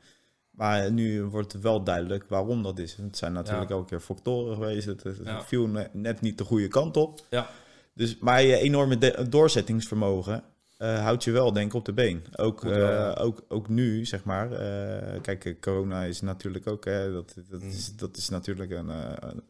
Maar 0.51 0.93
nu 0.93 1.23
wordt 1.25 1.53
het 1.53 1.63
wel 1.63 1.83
duidelijk 1.83 2.25
waarom 2.29 2.63
dat 2.63 2.79
is. 2.79 2.95
Het 2.97 3.17
zijn 3.17 3.33
natuurlijk 3.33 3.69
Ja. 3.69 3.75
elke 3.75 3.89
keer 3.89 4.01
factoren 4.01 4.55
geweest. 4.55 4.87
Het, 4.87 5.03
het 5.03 5.19
Ja. 5.25 5.43
viel 5.43 5.67
ne- 5.67 5.89
net 5.93 6.21
niet 6.21 6.39
de 6.39 6.45
goede 6.45 6.69
kant 6.69 6.97
op. 6.97 7.21
Ja. 7.31 7.47
Dus, 7.95 8.19
maar 8.19 8.43
je 8.43 8.57
enorme 8.59 9.27
doorzettingsvermogen 9.29 10.43
eh, 10.79 11.03
houdt 11.03 11.25
je 11.25 11.31
wel, 11.31 11.53
denk 11.53 11.67
ik, 11.67 11.75
op 11.75 11.85
de 11.85 11.93
been. 11.93 12.25
Ook, 12.37 12.61
wel, 12.63 13.13
eh, 13.15 13.25
ook, 13.27 13.45
ook 13.49 13.69
nu, 13.69 14.05
zeg 14.05 14.25
maar. 14.25 14.53
eh, 14.53 15.21
kijk, 15.21 15.57
corona 15.61 16.05
is 16.05 16.21
natuurlijk 16.21 16.67
ook... 16.67 16.87
eh, 16.87 17.13
dat, 17.13 17.35
dat, 17.51 17.63
Mm. 17.63 17.69
is, 17.69 17.97
dat 17.97 18.17
is 18.17 18.29
natuurlijk 18.29 18.71
een, 18.71 18.91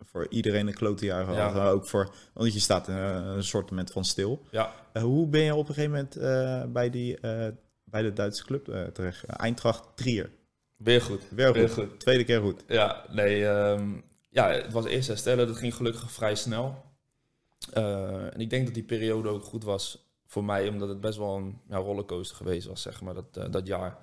voor 0.01 0.27
iedereen 0.31 0.67
een 0.67 0.75
klote 0.75 1.05
jaar 1.05 1.25
gehad. 1.25 1.39
Ja. 1.39 1.51
Maar 1.59 1.73
Ook 1.73 1.87
voor... 1.87 2.15
Want 2.33 2.53
je 2.53 2.61
staat 2.61 2.89
een 2.89 3.43
soort 3.45 3.71
van 3.93 4.05
stil. 4.05 4.43
Ja, 4.51 4.73
hoe 5.01 5.29
ben 5.29 5.41
je 5.43 5.55
op 5.55 5.69
een 5.69 5.75
gegeven 5.75 6.09
moment 6.17 6.73
bij, 6.73 6.91
die, 6.91 7.19
bij 7.85 8.03
de 8.03 8.13
Duitse 8.13 8.45
club 8.45 8.91
terecht? 8.93 9.25
Eintracht 9.25 9.85
Trier. 9.95 10.31
Weer 10.77 11.01
goed. 11.03 11.23
Weer 11.31 11.47
goed. 11.47 11.57
Weer 11.57 11.69
goed. 11.69 12.01
Tweede 12.01 12.25
keer 12.25 12.41
goed. 12.41 12.65
Ja, 12.67 13.05
nee. 13.11 13.47
ehm, 13.47 13.89
ja, 14.31 14.49
het 14.51 14.73
was 14.73 14.85
eerst 14.85 15.09
herstellen. 15.09 15.47
Dat 15.47 15.57
ging 15.57 15.75
gelukkig 15.75 16.11
vrij 16.13 16.35
snel. 16.35 16.85
En 17.73 18.41
ik 18.41 18.51
denk 18.51 18.65
dat 18.65 18.75
die 18.75 18.83
periode 18.83 19.29
ook 19.29 19.45
goed 19.45 19.65
was 19.65 20.08
voor 20.29 20.45
mij, 20.45 20.69
omdat 20.69 20.89
het 20.89 21.01
best 21.01 21.19
wel 21.19 21.37
een 21.37 21.61
ja, 21.69 21.77
rollercoaster 21.77 22.37
geweest 22.37 22.67
was, 22.67 22.83
zeg 22.83 23.01
maar, 23.01 23.15
dat, 23.15 23.37
eh, 23.37 23.51
dat 23.51 23.67
jaar. 23.67 23.99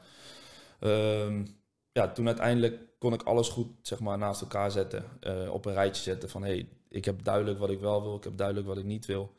Ehm, 0.80 1.46
ja, 1.92 2.12
toen 2.12 2.28
uiteindelijk 2.28 2.80
kon 3.00 3.14
ik 3.14 3.24
alles 3.24 3.50
goed 3.50 3.68
zeg 3.82 4.00
maar, 4.00 4.18
naast 4.18 4.42
elkaar 4.42 4.72
zetten. 4.72 5.06
eh, 5.20 5.54
op 5.54 5.66
een 5.66 5.74
rijtje 5.74 6.04
zetten 6.04 6.30
van, 6.30 6.44
hey, 6.44 6.68
ik 6.90 7.06
heb 7.06 7.24
duidelijk 7.24 7.60
wat 7.60 7.70
ik 7.70 7.80
wel 7.80 8.02
wil, 8.04 8.16
ik 8.16 8.24
heb 8.24 8.38
duidelijk 8.38 8.68
wat 8.68 8.78
ik 8.78 8.84
niet 8.84 9.06
wil. 9.06 9.34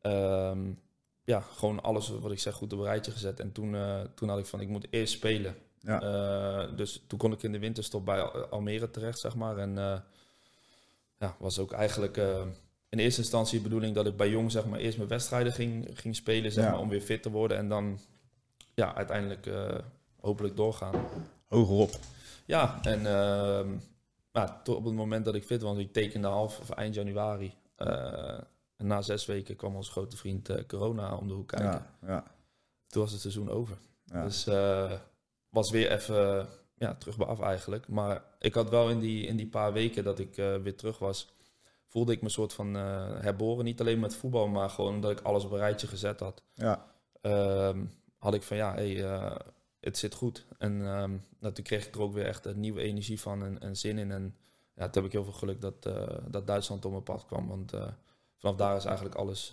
Ehm, 0.00 0.72
ja, 1.24 1.40
gewoon 1.40 1.82
alles 1.82 2.08
wat 2.08 2.30
ik 2.32 2.38
zeg 2.38 2.54
goed 2.54 2.72
op 2.72 2.78
een 2.78 2.84
rijtje 2.84 3.12
gezet. 3.12 3.40
En 3.40 3.52
toen, 3.52 3.74
eh, 3.74 4.00
toen 4.14 4.28
had 4.28 4.38
ik 4.38 4.46
van, 4.46 4.60
ik 4.60 4.68
moet 4.68 4.86
eerst 4.90 5.12
spelen. 5.12 5.56
Ja. 5.80 6.66
Dus 6.66 7.04
toen 7.06 7.18
kon 7.18 7.32
ik 7.32 7.42
in 7.42 7.52
de 7.52 7.58
winterstop 7.58 8.04
bij 8.04 8.22
Al- 8.22 8.46
Almere 8.46 8.90
terecht, 8.90 9.18
zeg 9.18 9.34
maar. 9.34 9.58
En 9.58 9.74
ja, 11.18 11.36
was 11.38 11.58
ook 11.58 11.72
eigenlijk 11.72 12.20
in 12.88 12.98
eerste 12.98 13.20
instantie 13.20 13.56
de 13.58 13.64
bedoeling 13.64 13.94
dat 13.94 14.06
ik 14.06 14.16
bij 14.16 14.28
Jong, 14.30 14.50
zeg 14.50 14.66
maar, 14.66 14.78
eerst 14.78 14.96
mijn 14.96 15.08
wedstrijden 15.08 15.52
ging, 15.52 15.88
ging 15.94 16.16
spelen, 16.16 16.52
zeg 16.52 16.64
Ja. 16.64 16.70
maar, 16.70 16.80
om 16.80 16.88
weer 16.88 17.00
fit 17.00 17.22
te 17.22 17.30
worden. 17.30 17.56
En 17.56 17.68
dan, 17.68 17.98
ja, 18.74 18.94
uiteindelijk 18.94 19.46
eh, 19.46 19.78
hopelijk 20.20 20.56
doorgaan. 20.56 20.94
Hogerop. 21.46 21.90
Ja, 22.46 22.78
en 22.82 23.06
ehm, 23.06 23.68
nou, 24.32 24.50
tot 24.62 24.76
op 24.76 24.84
het 24.84 24.94
moment 24.94 25.24
dat 25.24 25.34
ik 25.34 25.44
fit 25.44 25.62
was, 25.62 25.78
ik 25.78 25.92
tekende 25.92 26.28
half 26.28 26.60
of 26.60 26.70
eind 26.70 26.94
januari. 26.94 27.54
Eh, 27.76 28.38
en 28.76 28.86
na 28.86 29.02
zes 29.02 29.26
weken 29.26 29.56
kwam 29.56 29.76
ons 29.76 29.88
grote 29.88 30.16
vriend 30.16 30.48
eh, 30.48 30.64
corona 30.66 31.16
om 31.16 31.28
de 31.28 31.34
hoek 31.34 31.48
kijken. 31.48 31.68
Ja, 31.70 32.06
ja, 32.06 32.24
Toen 32.86 33.02
was 33.02 33.12
het 33.12 33.20
seizoen 33.20 33.50
over. 33.50 33.76
ja. 34.04 34.22
Dus 34.22 34.44
was 35.48 35.70
weer 35.70 35.90
even 35.92 36.48
ja, 36.78 36.94
terug 36.94 37.16
bij 37.16 37.26
af 37.26 37.40
eigenlijk. 37.40 37.88
Maar 37.88 38.22
ik 38.38 38.54
had 38.54 38.70
wel 38.70 38.90
in 38.90 38.98
die, 38.98 39.26
in 39.26 39.36
die 39.36 39.46
paar 39.48 39.72
weken 39.72 40.04
dat 40.04 40.18
ik 40.18 40.34
weer 40.34 40.76
terug 40.76 40.98
was, 40.98 41.28
voelde 41.96 42.12
ik 42.12 42.22
me 42.22 42.28
soort 42.28 42.52
van 42.52 42.76
eh, 42.76 43.20
herboren. 43.20 43.64
Niet 43.64 43.80
alleen 43.80 44.00
met 44.00 44.14
voetbal, 44.16 44.48
maar 44.48 44.70
gewoon 44.70 44.94
omdat 44.94 45.10
ik 45.10 45.20
alles 45.20 45.44
op 45.44 45.50
een 45.50 45.58
rijtje 45.58 45.86
gezet 45.86 46.20
had. 46.20 46.42
ja. 46.54 46.86
Ehm, 47.20 47.84
had 48.18 48.34
ik 48.34 48.42
van 48.42 48.56
ja, 48.56 48.74
hey, 48.74 49.04
eh, 49.04 49.36
het 49.80 49.98
zit 49.98 50.14
goed. 50.14 50.46
En 50.58 50.78
nou, 51.38 51.52
toen 51.52 51.64
kreeg 51.64 51.86
ik 51.86 51.94
er 51.94 52.00
ook 52.00 52.12
weer 52.12 52.26
echt 52.26 52.46
een 52.46 52.60
nieuwe 52.60 52.80
energie 52.80 53.20
van 53.20 53.42
en, 53.42 53.60
en 53.60 53.76
zin 53.76 53.98
in. 53.98 54.10
En 54.10 54.36
ja, 54.74 54.84
toen 54.84 55.02
heb 55.02 55.04
ik 55.04 55.12
heel 55.12 55.24
veel 55.24 55.32
geluk 55.32 55.60
dat, 55.60 55.86
eh, 55.86 56.18
dat 56.28 56.46
Duitsland 56.46 56.84
op 56.84 56.90
mijn 56.90 57.02
pad 57.02 57.26
kwam. 57.26 57.48
Want 57.48 57.72
vanaf 58.36 58.56
daar 58.56 58.76
is 58.76 58.84
eigenlijk 58.84 59.16
alles 59.16 59.52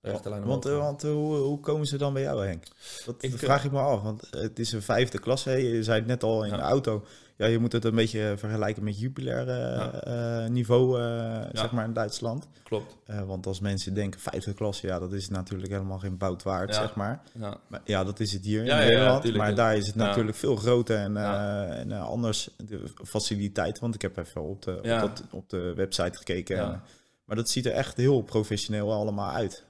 Want, 0.00 0.26
eh, 0.66 0.78
want 0.78 1.04
eh, 1.04 1.10
hoe, 1.10 1.36
hoe 1.36 1.60
komen 1.60 1.86
ze 1.86 1.96
dan 1.98 2.12
bij 2.12 2.22
jou, 2.22 2.46
Henk? 2.46 2.64
Dat, 3.06 3.14
Ik, 3.22 3.32
eh, 3.32 3.38
vraag 3.38 3.64
ik 3.64 3.72
me 3.72 3.78
af, 3.78 4.02
want 4.02 4.26
het 4.30 4.58
is 4.58 4.72
een 4.72 4.82
vijfde 4.82 5.18
klas. 5.18 5.44
Hè? 5.44 5.52
Je 5.52 5.82
zei 5.82 5.98
het 5.98 6.06
net 6.08 6.22
al 6.22 6.44
in 6.44 6.50
Ja. 6.50 6.56
de 6.56 6.62
auto. 6.62 7.04
Ja, 7.36 7.46
je 7.46 7.58
moet 7.58 7.72
het 7.72 7.84
een 7.84 7.94
beetje 7.94 8.34
vergelijken 8.36 8.84
met 8.84 8.98
jubilair 9.00 9.48
eh, 9.48 10.44
eh, 10.44 10.50
niveau, 10.50 11.00
eh, 11.00 11.40
zeg 11.52 11.72
maar, 11.72 11.84
in 11.84 11.92
Duitsland. 11.92 12.48
Klopt. 12.62 12.96
Eh, 13.06 13.22
want 13.22 13.46
als 13.46 13.60
mensen 13.60 13.94
denken 13.94 14.20
vijfde 14.20 14.54
klas, 14.54 14.80
ja, 14.80 14.98
dat 14.98 15.12
is 15.12 15.28
natuurlijk 15.28 15.72
helemaal 15.72 15.98
geen 15.98 16.16
bout 16.18 16.42
waard, 16.42 16.74
Ja. 16.74 16.80
zeg 16.80 16.94
maar. 16.94 17.22
Ja, 17.38 17.56
maar. 17.68 17.80
Ja, 17.84 18.04
dat 18.04 18.20
is 18.20 18.32
het 18.32 18.44
hier 18.44 18.64
Ja, 18.64 18.80
in 18.80 18.88
Nederland. 18.88 19.34
maar 19.36 19.54
daar 19.54 19.76
is 19.76 19.86
het 19.86 19.94
Ja. 19.94 20.04
natuurlijk 20.04 20.36
veel 20.36 20.56
groter 20.56 20.96
en, 20.96 21.16
eh, 21.16 21.22
Ja. 21.22 21.66
en 21.66 21.92
anders 21.92 22.50
de 22.56 22.80
faciliteit. 23.04 23.78
Want 23.78 23.94
ik 23.94 24.02
heb 24.02 24.16
even 24.16 24.42
op 24.42 24.62
de, 24.62 24.78
Ja. 24.82 25.02
op 25.04 25.16
dat, 25.16 25.24
op 25.30 25.48
de 25.50 25.72
website 25.76 26.18
gekeken. 26.18 26.56
Ja. 26.56 26.72
En, 26.72 26.82
maar 27.24 27.36
dat 27.36 27.48
ziet 27.48 27.66
er 27.66 27.72
echt 27.72 27.96
heel 27.96 28.22
professioneel 28.22 28.92
allemaal 28.92 29.30
uit. 29.32 29.64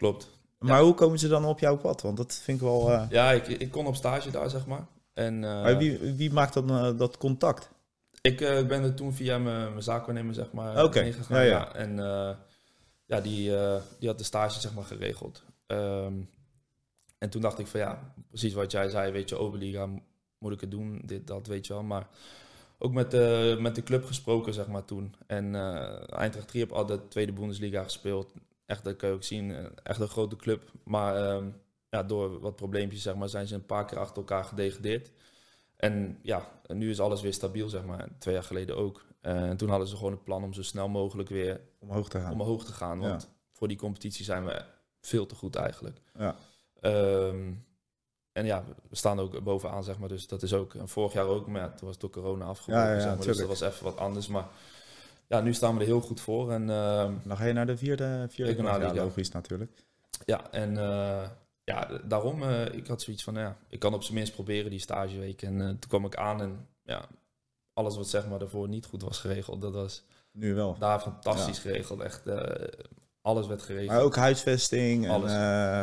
Klopt. 0.00 0.28
Maar 0.58 0.80
hoe 0.82 0.94
komen 0.94 1.18
ze 1.18 1.28
dan 1.28 1.44
op 1.44 1.58
jouw 1.58 1.76
pad? 1.76 2.02
Want 2.02 2.16
dat 2.16 2.34
vind 2.34 2.60
ik 2.60 2.64
wel... 2.66 2.90
eh, 2.92 3.06
Ja, 3.10 3.30
ik, 3.32 3.46
ik 3.46 3.70
kon 3.70 3.86
op 3.86 3.94
stage 3.96 4.30
daar, 4.30 4.50
zeg 4.50 4.66
maar. 4.66 4.86
En 5.14 5.44
eh, 5.44 5.62
maar 5.62 5.76
wie, 5.78 5.98
wie 5.98 6.32
maakt 6.32 6.54
dan 6.54 6.70
eh, 6.70 6.98
dat 6.98 7.16
contact? 7.16 7.70
ik 8.22 8.38
ben 8.38 8.82
er 8.82 8.94
toen 8.94 9.12
via 9.12 9.38
mijn, 9.38 9.70
mijn 9.70 9.82
zaakwaarnemer, 9.82 10.34
zeg 10.34 10.52
maar, 10.52 10.84
Oké, 10.84 11.00
heen 11.00 11.12
gegaan. 11.12 11.36
ja, 11.36 11.42
Ja, 11.44 11.50
ja. 11.58 11.74
En 11.74 11.96
ja, 13.04 13.20
die, 13.20 13.52
die 13.98 14.08
had 14.08 14.18
de 14.18 14.24
stage, 14.24 14.60
zeg 14.60 14.74
maar, 14.74 14.84
geregeld. 14.84 15.44
Ehm, 15.66 16.14
en 17.18 17.30
toen 17.30 17.40
dacht 17.42 17.58
ik 17.58 17.66
van 17.66 17.80
ja, 17.80 18.12
precies 18.28 18.52
wat 18.52 18.70
jij 18.72 18.88
zei, 18.88 19.12
weet 19.12 19.28
je, 19.28 19.36
Oberliga, 19.38 19.88
moet 20.38 20.52
ik 20.52 20.60
het 20.60 20.70
doen, 20.70 21.02
dit, 21.04 21.26
dat, 21.26 21.46
weet 21.46 21.66
je 21.66 21.72
wel. 21.72 21.82
Maar 21.82 22.06
ook 22.78 22.92
met 22.92 23.10
de, 23.10 23.56
met 23.60 23.74
de 23.74 23.82
club 23.82 24.04
gesproken, 24.04 24.54
zeg 24.54 24.66
maar, 24.66 24.84
toen. 24.84 25.14
En 25.26 25.54
eh 25.54 26.18
Eintracht 26.18 26.48
3 26.48 26.62
heb 26.62 26.72
altijd 26.72 27.10
tweede 27.10 27.32
Bundesliga 27.32 27.82
gespeeld. 27.82 28.32
Echt, 28.70 28.84
dat 28.84 28.96
kan 28.96 29.08
je 29.08 29.14
ook 29.14 29.24
zien, 29.24 29.74
echt 29.82 30.00
een 30.00 30.08
grote 30.08 30.36
club. 30.36 30.72
Maar 30.84 31.16
ehm, 31.16 31.48
ja, 31.88 32.02
door 32.02 32.40
wat 32.40 32.56
probleempjes, 32.56 33.02
zeg 33.02 33.14
maar, 33.14 33.28
zijn 33.28 33.46
ze 33.46 33.54
een 33.54 33.66
paar 33.66 33.84
keer 33.84 33.98
achter 33.98 34.16
elkaar 34.16 34.44
gedegradeerd. 34.44 35.10
En 35.76 36.18
ja, 36.22 36.48
nu 36.66 36.90
is 36.90 37.00
alles 37.00 37.20
weer 37.20 37.32
stabiel, 37.32 37.68
zeg 37.68 37.84
maar. 37.84 38.08
Twee 38.18 38.34
jaar 38.34 38.42
geleden 38.42 38.76
ook. 38.76 39.04
Eh, 39.20 39.48
en 39.48 39.56
toen 39.56 39.68
hadden 39.68 39.88
ze 39.88 39.96
gewoon 39.96 40.12
het 40.12 40.24
plan 40.24 40.44
om 40.44 40.52
zo 40.52 40.62
snel 40.62 40.88
mogelijk 40.88 41.28
weer 41.28 41.60
Omhoog 41.78 42.08
te 42.08 42.20
gaan. 42.20 42.32
omhoog 42.32 42.64
te 42.64 42.72
gaan. 42.72 42.98
Want 42.98 43.28
voor 43.52 43.68
die 43.68 43.76
competitie 43.76 44.24
zijn 44.24 44.44
we 44.44 44.62
veel 45.00 45.26
te 45.26 45.34
goed 45.34 45.56
eigenlijk. 45.56 46.00
Ja. 46.18 46.36
Ehm, 46.80 47.52
en 48.32 48.44
ja, 48.46 48.64
we 48.88 48.96
staan 48.96 49.20
ook 49.20 49.42
bovenaan, 49.42 49.84
zeg 49.84 49.98
maar. 49.98 50.08
Dus 50.08 50.26
dat 50.26 50.42
is 50.42 50.52
ook, 50.52 50.74
vorig 50.84 51.12
jaar 51.12 51.26
ook, 51.26 51.46
maar 51.46 51.60
ja, 51.60 51.68
toen 51.68 51.86
was 51.86 51.90
het 51.90 52.00
door 52.00 52.10
corona 52.10 52.44
afgebroken. 52.44 52.84
Ja, 52.88 52.94
ja, 52.94 53.00
zeg 53.00 53.16
maar, 53.16 53.26
dus 53.26 53.36
dat 53.38 53.48
was 53.48 53.60
even 53.60 53.84
wat 53.84 53.96
anders. 53.96 54.26
Maar 54.28 54.48
ja, 55.30 55.40
nu 55.40 55.54
staan 55.54 55.74
we 55.74 55.80
er 55.80 55.86
heel 55.86 56.00
goed 56.00 56.20
voor. 56.20 56.52
En 56.52 56.70
ehm, 56.70 57.12
Dan 57.24 57.36
ga 57.36 57.44
je 57.44 57.52
naar 57.52 57.66
de 57.66 57.76
vierde, 57.76 58.26
vierde 58.30 58.50
Regionale. 58.52 58.84
Ja, 58.84 58.94
logisch 58.94 59.30
natuurlijk. 59.30 59.70
ja, 60.26 60.50
en 60.50 60.76
eh, 60.78 61.28
ja, 61.64 61.88
daarom, 62.04 62.42
eh, 62.42 62.74
ik 62.74 62.86
had 62.86 63.02
zoiets 63.02 63.22
van, 63.24 63.34
ja, 63.34 63.56
ik 63.68 63.78
kan 63.78 63.94
op 63.94 64.02
zijn 64.02 64.14
minst 64.14 64.32
proberen 64.34 64.70
die 64.70 64.80
stageweek. 64.80 65.42
En 65.42 65.60
eh, 65.60 65.66
toen 65.66 65.88
kwam 65.88 66.04
ik 66.04 66.16
aan 66.16 66.40
en 66.40 66.66
ja, 66.82 67.04
alles 67.72 67.96
wat 67.96 68.08
zeg 68.08 68.28
maar 68.28 68.38
daarvoor 68.38 68.68
niet 68.68 68.86
goed 68.86 69.02
was 69.02 69.18
geregeld, 69.18 69.60
dat 69.62 69.74
was 69.74 70.02
Nu 70.32 70.54
wel. 70.54 70.76
daar 70.78 71.00
fantastisch 71.00 71.58
geregeld. 71.58 72.00
Echt, 72.00 72.22
alles 73.22 73.46
werd 73.46 73.62
geregeld. 73.62 73.90
Maar 73.90 74.02
ook 74.02 74.16
huisvesting 74.16 75.08
en 75.08 75.20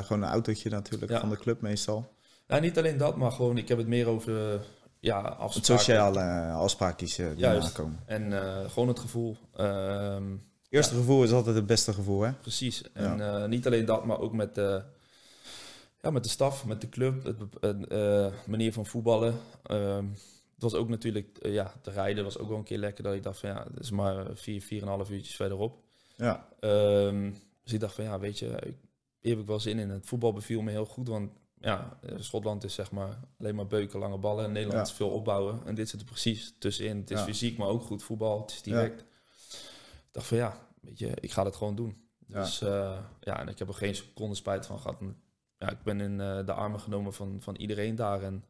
gewoon 0.03 0.21
een 0.23 0.29
autootje 0.29 0.69
natuurlijk 0.69 1.11
Ja. 1.11 1.19
van 1.19 1.29
de 1.29 1.37
club 1.37 1.61
meestal. 1.61 2.15
Nou, 2.47 2.61
niet 2.61 2.77
alleen 2.77 2.97
dat, 2.97 3.15
maar 3.15 3.31
gewoon, 3.31 3.57
ik 3.57 3.67
heb 3.67 3.77
het 3.77 3.87
meer 3.87 4.07
over 4.07 4.61
ja, 4.99 5.23
Het 5.23 5.37
afspraken. 5.37 5.63
sociale 5.79 6.19
eh, 6.19 6.55
afspraakjes 6.57 7.17
eh, 7.17 7.27
die 7.29 7.37
Juist. 7.37 7.67
aankomen. 7.67 7.99
En 8.05 8.33
eh, 8.33 8.69
gewoon 8.69 8.87
het 8.87 8.99
gevoel. 8.99 9.37
Ehm, 9.55 10.35
Eerste 10.69 10.95
gevoel 10.95 11.23
is 11.23 11.31
altijd 11.31 11.55
het 11.55 11.65
beste 11.65 11.93
gevoel, 11.93 12.21
hè? 12.21 12.31
precies. 12.33 12.91
En 12.93 13.49
niet 13.49 13.65
alleen 13.65 13.85
dat, 13.85 14.05
maar 14.05 14.19
ook 14.19 14.33
met 14.33 14.55
de, 14.55 14.83
ja, 16.01 16.09
met 16.09 16.23
de 16.23 16.29
staf, 16.29 16.65
met 16.65 16.81
de 16.81 16.89
club, 16.89 17.23
het 17.59 17.87
eh, 17.87 18.27
manier 18.45 18.73
van 18.73 18.85
voetballen. 18.85 19.35
Ehm, 19.63 20.05
het 20.53 20.63
was 20.63 20.73
ook 20.73 20.89
natuurlijk, 20.89 21.37
ja, 21.41 21.73
te 21.81 21.91
rijden 21.91 22.23
was 22.23 22.37
ook 22.37 22.49
wel 22.49 22.57
een 22.57 22.63
keer 22.63 22.77
lekker. 22.77 23.03
Dat 23.03 23.13
ik 23.13 23.23
dacht 23.23 23.39
van 23.39 23.49
ja, 23.49 23.63
het 23.73 23.79
is 23.83 23.91
maar 23.91 24.25
vier, 24.33 24.61
vier 24.61 24.81
en 24.81 24.87
een 24.87 24.93
half 24.93 25.09
uurtjes 25.09 25.35
verderop. 25.35 25.79
Ja. 26.15 26.47
Ehm, 26.59 27.31
dus 27.63 27.73
ik 27.73 27.79
dacht 27.79 27.95
van 27.95 28.03
ja, 28.03 28.19
weet 28.19 28.39
je, 28.39 28.45
ik, 28.47 28.75
hier 29.19 29.31
heb 29.31 29.41
ik 29.41 29.47
wel 29.47 29.59
zin 29.59 29.79
in. 29.79 29.89
Het 29.89 30.05
voetbal 30.05 30.33
beviel 30.33 30.61
me 30.61 30.71
heel 30.71 30.85
goed, 30.85 31.07
want 31.07 31.31
ja, 31.61 31.97
eh, 32.01 32.15
Schotland 32.19 32.63
is 32.63 32.73
zeg 32.73 32.91
maar 32.91 33.19
alleen 33.39 33.55
maar 33.55 33.67
beuken, 33.67 33.99
lange 33.99 34.17
ballen. 34.17 34.45
En 34.45 34.51
Nederland 34.51 34.79
Ja. 34.87 34.91
is 34.91 34.97
veel 34.97 35.09
opbouwen. 35.09 35.59
En 35.65 35.75
dit 35.75 35.89
zit 35.89 35.99
er 35.99 36.05
precies 36.05 36.55
tussenin. 36.59 36.97
Het 36.97 37.11
is 37.11 37.19
Ja. 37.19 37.25
fysiek, 37.25 37.57
maar 37.57 37.67
ook 37.67 37.81
goed 37.83 38.03
voetbal. 38.03 38.41
Het 38.41 38.51
is 38.51 38.61
direct. 38.61 38.99
Ik 39.01 39.05
dacht 40.11 40.27
van 40.27 40.37
ja, 40.37 40.57
weet 40.81 40.99
je, 40.99 41.11
ik 41.19 41.31
ga 41.31 41.45
het 41.45 41.55
gewoon 41.55 41.75
doen. 41.75 42.01
Dus 42.27 42.61
eh, 42.61 42.97
ja, 43.19 43.39
en 43.39 43.47
ik 43.47 43.59
heb 43.59 43.67
er 43.67 43.73
geen 43.73 43.95
seconde 43.95 44.35
spijt 44.35 44.65
van 44.65 44.79
gehad. 44.79 44.97
Ja, 45.57 45.69
ik 45.69 45.83
ben 45.83 46.01
in 46.01 46.21
eh, 46.21 46.45
de 46.45 46.53
armen 46.53 46.79
genomen 46.79 47.13
van, 47.13 47.37
van 47.41 47.55
iedereen 47.55 47.95
daar. 47.95 48.21
En 48.23 48.43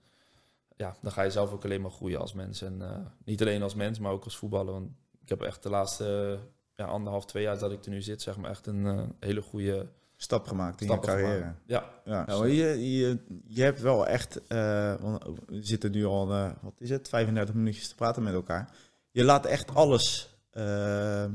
ja, 0.76 0.96
dan 1.02 1.12
ga 1.12 1.22
je 1.22 1.32
zelf 1.32 1.52
ook 1.52 1.64
alleen 1.64 1.82
maar 1.82 1.92
groeien 1.92 2.20
als 2.20 2.34
mens. 2.34 2.62
En 2.62 2.82
niet 3.26 3.42
alleen 3.42 3.64
als 3.64 3.76
mens, 3.76 4.00
maar 4.00 4.12
ook 4.12 4.24
als 4.24 4.38
voetballer. 4.38 4.74
Want 4.74 4.90
ik 5.22 5.30
heb 5.30 5.42
echt 5.42 5.64
de 5.64 5.70
laatste 5.70 6.40
ja, 6.76 6.86
anderhalf, 6.86 7.26
twee 7.26 7.44
jaar 7.44 7.60
dat 7.60 7.72
ik 7.72 7.86
er 7.86 7.92
nu 7.92 8.02
zit, 8.02 8.22
zeg 8.22 8.38
maar, 8.38 8.50
echt 8.50 8.68
een 8.68 9.16
hele 9.20 9.42
goede 9.42 9.88
Stap 10.20 10.48
gemaakt 10.48 10.82
in 10.82 10.88
Stappen 10.88 11.12
je 11.12 11.16
carrière. 11.18 11.40
gemaakt. 11.40 11.62
Ja, 11.66 11.90
Ja, 12.06 12.26
nou, 12.26 12.40
maar 12.40 12.50
je, 12.50 12.92
je, 12.98 13.18
je 13.48 13.62
hebt 13.62 13.82
wel 13.82 14.08
echt, 14.08 14.48
eh, 14.48 14.96
want 15.00 15.24
we 15.46 15.64
zitten 15.64 15.92
nu 15.92 16.06
al, 16.06 16.32
eh, 16.32 16.52
wat 16.62 16.74
is 16.78 16.90
het, 16.90 17.10
35 17.10 17.56
minuutjes 17.56 17.88
te 17.88 17.96
praten 17.96 18.24
met 18.24 18.34
elkaar. 18.34 18.70
Je 19.12 19.24
laat 19.24 19.46
echt 19.46 19.76
alles, 19.76 20.36
eh, 20.52 21.26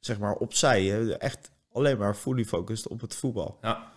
zeg 0.00 0.18
maar, 0.18 0.34
opzij. 0.34 0.84
Hè? 0.84 1.12
Echt 1.12 1.50
alleen 1.72 1.98
maar 1.98 2.14
fully 2.14 2.44
focused 2.44 2.88
op 2.88 3.00
het 3.00 3.14
voetbal. 3.14 3.58
ja, 3.62 3.92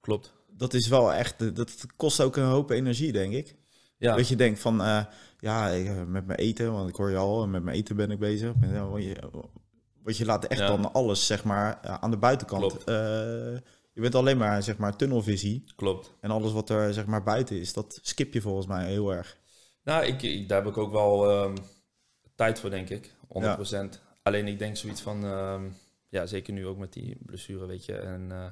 klopt. 0.00 0.32
Dat 0.56 0.74
is 0.74 0.88
wel 0.88 1.12
echt, 1.12 1.56
dat 1.56 1.86
kost 1.96 2.20
ook 2.20 2.36
een 2.36 2.44
hoop 2.44 2.70
energie, 2.70 3.12
denk 3.12 3.32
ik. 3.32 3.56
Ja, 4.02 4.16
Dat 4.16 4.28
je 4.28 4.36
denkt 4.36 4.60
van, 4.60 4.82
eh, 4.82 5.04
ja, 5.38 5.68
ik, 5.68 5.86
eh, 5.86 6.04
met 6.04 6.26
mijn 6.26 6.38
eten, 6.38 6.72
want 6.72 6.88
ik 6.88 6.96
hoor 6.96 7.10
je 7.10 7.16
al, 7.16 7.48
met 7.48 7.62
mijn 7.62 7.76
eten 7.76 7.96
ben 7.96 8.10
ik 8.10 8.18
bezig. 8.18 8.54
Met, 8.60 8.72
eh, 8.72 8.92
want, 10.02 10.16
je, 10.16 10.24
laat 10.24 10.44
echt 10.44 10.60
Ja. 10.60 10.66
dan 10.66 10.92
alles, 10.92 11.26
zeg 11.26 11.44
maar, 11.44 11.80
eh, 11.82 11.94
aan 12.00 12.10
de 12.10 12.16
buitenkant. 12.16 12.84
Eh, 12.84 12.94
je 13.92 14.00
bent 14.00 14.14
alleen 14.14 14.36
maar, 14.36 14.62
zeg 14.62 14.76
maar, 14.76 14.96
tunnelvisie. 14.96 15.64
klopt. 15.76 16.12
En 16.20 16.30
alles 16.30 16.52
wat 16.52 16.70
er, 16.70 16.94
zeg 16.94 17.06
maar, 17.06 17.22
buiten 17.22 17.60
is, 17.60 17.72
dat 17.72 17.98
skip 18.02 18.32
je 18.32 18.40
volgens 18.40 18.66
mij 18.66 18.86
heel 18.86 19.12
erg. 19.12 19.36
Nou, 19.84 20.04
ik, 20.04 20.22
ik- 20.22 20.48
daar 20.48 20.62
heb 20.62 20.70
ik 20.72 20.78
ook 20.78 20.92
wel 20.92 21.30
ehm, 21.30 21.56
tijd 22.34 22.60
voor, 22.60 22.70
denk 22.70 22.88
ik. 22.88 23.14
100%. 23.28 24.00
Alleen 24.22 24.46
ik 24.46 24.58
denk 24.58 24.76
zoiets 24.76 25.00
van, 25.00 25.24
ehm, 25.24 25.68
ja, 26.08 26.26
zeker 26.26 26.52
nu 26.52 26.66
ook 26.66 26.78
met 26.78 26.92
die 26.92 27.16
blessure, 27.26 27.66
weet 27.66 27.84
je. 27.84 27.94
En 27.96 28.32
eh, 28.32 28.46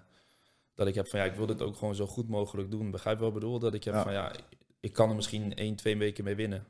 dat 0.75 0.87
ik 0.87 0.95
heb 0.95 1.09
van, 1.09 1.19
ja, 1.21 1.25
ik 1.27 1.35
wil 1.35 1.47
dit 1.47 1.63
ook 1.63 1.77
gewoon 1.77 1.95
zo 1.95 2.07
goed 2.07 2.29
mogelijk 2.29 2.71
doen. 2.71 2.91
Begrijp 2.91 3.17
je 3.17 3.23
wat 3.25 3.33
ik 3.35 3.39
bedoel? 3.41 3.59
Dat 3.59 3.75
ik 3.75 3.85
heb 3.85 3.95
Ja. 3.95 4.03
van, 4.03 4.13
ja, 4.13 4.33
ik 4.81 4.93
kan 4.93 5.09
er 5.09 5.15
misschien 5.17 5.55
één, 5.55 5.75
twee 5.77 5.97
weken 5.97 6.25
mee 6.25 6.35
winnen. 6.35 6.65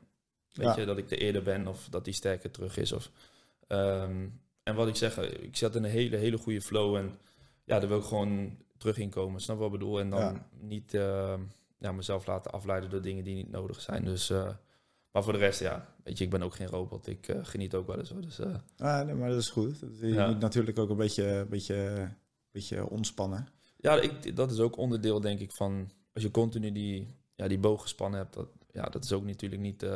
Weet 0.51 0.65
Ja. 0.67 0.79
je, 0.79 0.85
dat 0.85 0.97
ik 0.97 1.11
er 1.11 1.17
eerder 1.17 1.43
ben 1.43 1.67
of 1.67 1.87
dat 1.89 2.05
die 2.05 2.13
sterker 2.13 2.51
terug 2.51 2.77
is. 2.77 2.91
Of, 2.91 3.09
ehm, 3.67 4.27
en 4.63 4.75
wat 4.75 4.87
ik 4.87 4.95
zeg, 4.95 5.17
eh, 5.17 5.43
ik 5.43 5.57
zat 5.57 5.75
in 5.75 5.83
een 5.83 5.89
hele, 5.89 6.17
hele 6.17 6.37
goede 6.37 6.61
flow. 6.61 6.95
En 6.95 7.15
ja, 7.63 7.79
daar 7.79 7.89
wil 7.89 7.97
ik 7.97 8.03
gewoon 8.03 8.57
terug 8.77 8.97
in 8.97 9.09
komen. 9.09 9.41
Snap 9.41 9.57
wat 9.57 9.65
ik 9.65 9.71
bedoel? 9.79 9.99
En 9.99 10.09
dan 10.09 10.19
Ja. 10.19 10.47
niet 10.59 10.93
ehm, 10.93 11.41
ja, 11.77 11.91
mezelf 11.91 12.25
laten 12.25 12.51
afleiden 12.51 12.89
door 12.89 13.01
dingen 13.01 13.23
die 13.23 13.35
niet 13.35 13.51
nodig 13.51 13.81
zijn. 13.81 14.03
Dus, 14.05 14.29
eh, 14.29 14.49
maar 15.11 15.23
voor 15.23 15.33
de 15.33 15.39
rest, 15.39 15.59
ja, 15.59 15.95
weet 16.03 16.17
je, 16.17 16.23
ik 16.23 16.29
ben 16.29 16.43
ook 16.43 16.55
geen 16.55 16.67
robot. 16.67 17.07
Ik 17.07 17.27
eh, 17.27 17.39
geniet 17.45 17.75
ook 17.75 17.87
wel 17.87 17.99
eens 17.99 18.09
hoor. 18.09 18.21
Dus, 18.21 18.39
Ah, 18.77 19.05
nee, 19.05 19.15
maar 19.15 19.29
dat 19.29 19.39
is 19.39 19.49
goed. 19.49 19.79
Je 19.99 20.07
Ja. 20.07 20.27
moet 20.27 20.39
natuurlijk 20.39 20.79
ook 20.79 20.89
een 20.89 20.97
beetje, 20.97 21.45
beetje, 21.49 22.09
beetje 22.51 22.89
ontspannen. 22.89 23.47
ja, 23.77 23.99
ik, 24.01 24.35
dat 24.35 24.51
is 24.51 24.59
ook 24.59 24.77
onderdeel 24.77 25.21
denk 25.21 25.39
ik 25.39 25.51
van... 25.51 25.91
Als 26.13 26.23
je 26.23 26.31
continu 26.31 26.71
die, 26.71 27.15
ja, 27.35 27.47
die 27.47 27.59
boog 27.59 27.81
gespannen 27.81 28.19
hebt, 28.19 28.33
dat, 28.33 28.47
ja, 28.71 28.83
dat 28.85 29.03
is 29.03 29.11
ook 29.11 29.23
natuurlijk 29.23 29.61
niet, 29.61 29.81
Niet 29.81 29.91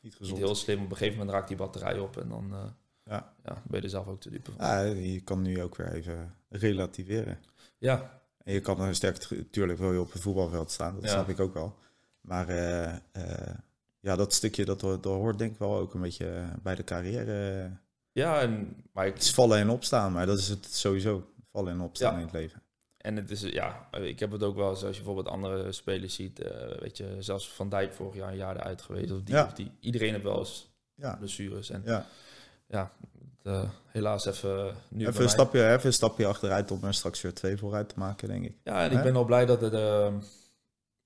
niet 0.00 0.14
gezond. 0.16 0.38
heel 0.38 0.54
slim. 0.54 0.82
Op 0.84 0.90
een 0.90 0.96
gegeven 0.96 1.18
moment 1.18 1.36
raakt 1.36 1.48
die 1.48 1.56
batterij 1.56 1.98
op 1.98 2.16
en 2.16 2.28
dan 2.28 2.74
Ja. 3.10 3.32
ja, 3.44 3.62
ben 3.66 3.78
je 3.78 3.84
er 3.84 3.90
zelf 3.90 4.06
ook 4.06 4.20
te 4.20 4.30
dupe 4.30 4.50
van. 4.56 4.96
Je 5.02 5.20
kan 5.20 5.42
nu 5.42 5.62
ook 5.62 5.76
weer 5.76 5.92
even 5.92 6.34
relativeren. 6.48 7.38
Ja, 7.78 8.20
En 8.44 8.52
je 8.52 8.60
kan 8.60 8.80
er 8.80 8.94
sterk, 8.94 9.30
natuurlijk 9.30 9.78
wil 9.78 9.92
je 9.92 10.00
op 10.00 10.12
het 10.12 10.22
voetbalveld 10.22 10.70
staan, 10.70 10.94
dat 10.94 11.02
Ja. 11.04 11.08
snap 11.10 11.28
ik 11.28 11.40
ook 11.40 11.54
wel. 11.54 11.76
Maar 12.20 12.48
eh, 12.48 12.94
eh, 13.12 13.54
ja, 14.00 14.16
dat 14.16 14.32
stukje, 14.34 14.64
dat, 14.64 14.80
hoort- 14.80 15.02
dat 15.02 15.12
hoort 15.14 15.38
denk 15.38 15.52
ik 15.52 15.58
wel 15.58 15.76
ook 15.76 15.94
een 15.94 16.00
beetje 16.00 16.44
bij 16.62 16.74
de 16.74 16.84
carrière. 16.84 17.70
ja 18.12 18.40
en, 18.40 18.76
maar 18.92 19.06
ik, 19.06 19.12
Het 19.14 19.22
is 19.22 19.34
vallen 19.34 19.58
en 19.58 19.70
opstaan, 19.70 20.12
maar 20.12 20.26
dat 20.26 20.38
is 20.38 20.48
het 20.48 20.66
sowieso. 20.74 21.24
Vallen 21.52 21.72
en 21.72 21.80
opstaan 21.80 22.12
Ja. 22.12 22.18
in 22.18 22.24
het 22.24 22.32
leven. 22.34 22.62
En 22.96 23.16
het 23.16 23.30
is, 23.30 23.40
ja, 23.40 23.88
ik 23.92 24.18
heb 24.18 24.30
het 24.30 24.42
ook 24.42 24.56
wel 24.56 24.70
eens, 24.70 24.84
als 24.84 24.96
je 24.96 25.02
bijvoorbeeld 25.02 25.34
andere 25.34 25.72
spelers 25.72 26.14
ziet, 26.14 26.40
eh, 26.40 26.78
weet 26.80 26.96
je, 26.96 27.16
zelfs 27.18 27.50
Van 27.52 27.68
Dijk 27.68 27.92
vorig 27.94 28.14
jaar 28.14 28.30
een 28.30 28.36
jaar 28.36 28.56
eruit 28.56 28.82
geweest, 28.82 29.10
of 29.10 29.22
die, 29.22 29.34
Ja. 29.34 29.44
of 29.44 29.52
die. 29.52 29.70
Iedereen 29.80 30.10
heeft 30.12 30.24
wel 30.24 30.38
eens 30.38 30.68
Ja, 30.94 31.16
blessures. 31.16 31.70
En 31.70 31.82
ja. 31.84 32.06
Ja, 32.70 32.92
eh, 33.42 33.70
helaas 33.86 34.24
even 34.26 34.74
nu 34.88 34.98
bij 34.98 35.06
Even, 35.06 35.22
een 35.22 35.28
stapje, 35.28 35.72
even 35.72 35.86
een 35.86 35.92
stapje 35.92 36.26
achteruit 36.26 36.70
om 36.70 36.84
er 36.84 36.94
straks 36.94 37.20
weer 37.20 37.34
twee 37.34 37.56
vooruit 37.56 37.88
te 37.88 37.94
maken, 37.98 38.28
denk 38.28 38.44
ik. 38.44 38.54
Ja, 38.64 38.84
en 38.84 38.90
ik 38.96 39.02
ben 39.02 39.16
al 39.16 39.24
blij 39.24 39.46
dat 39.46 39.60
het, 39.60 39.72
eh, 39.72 40.14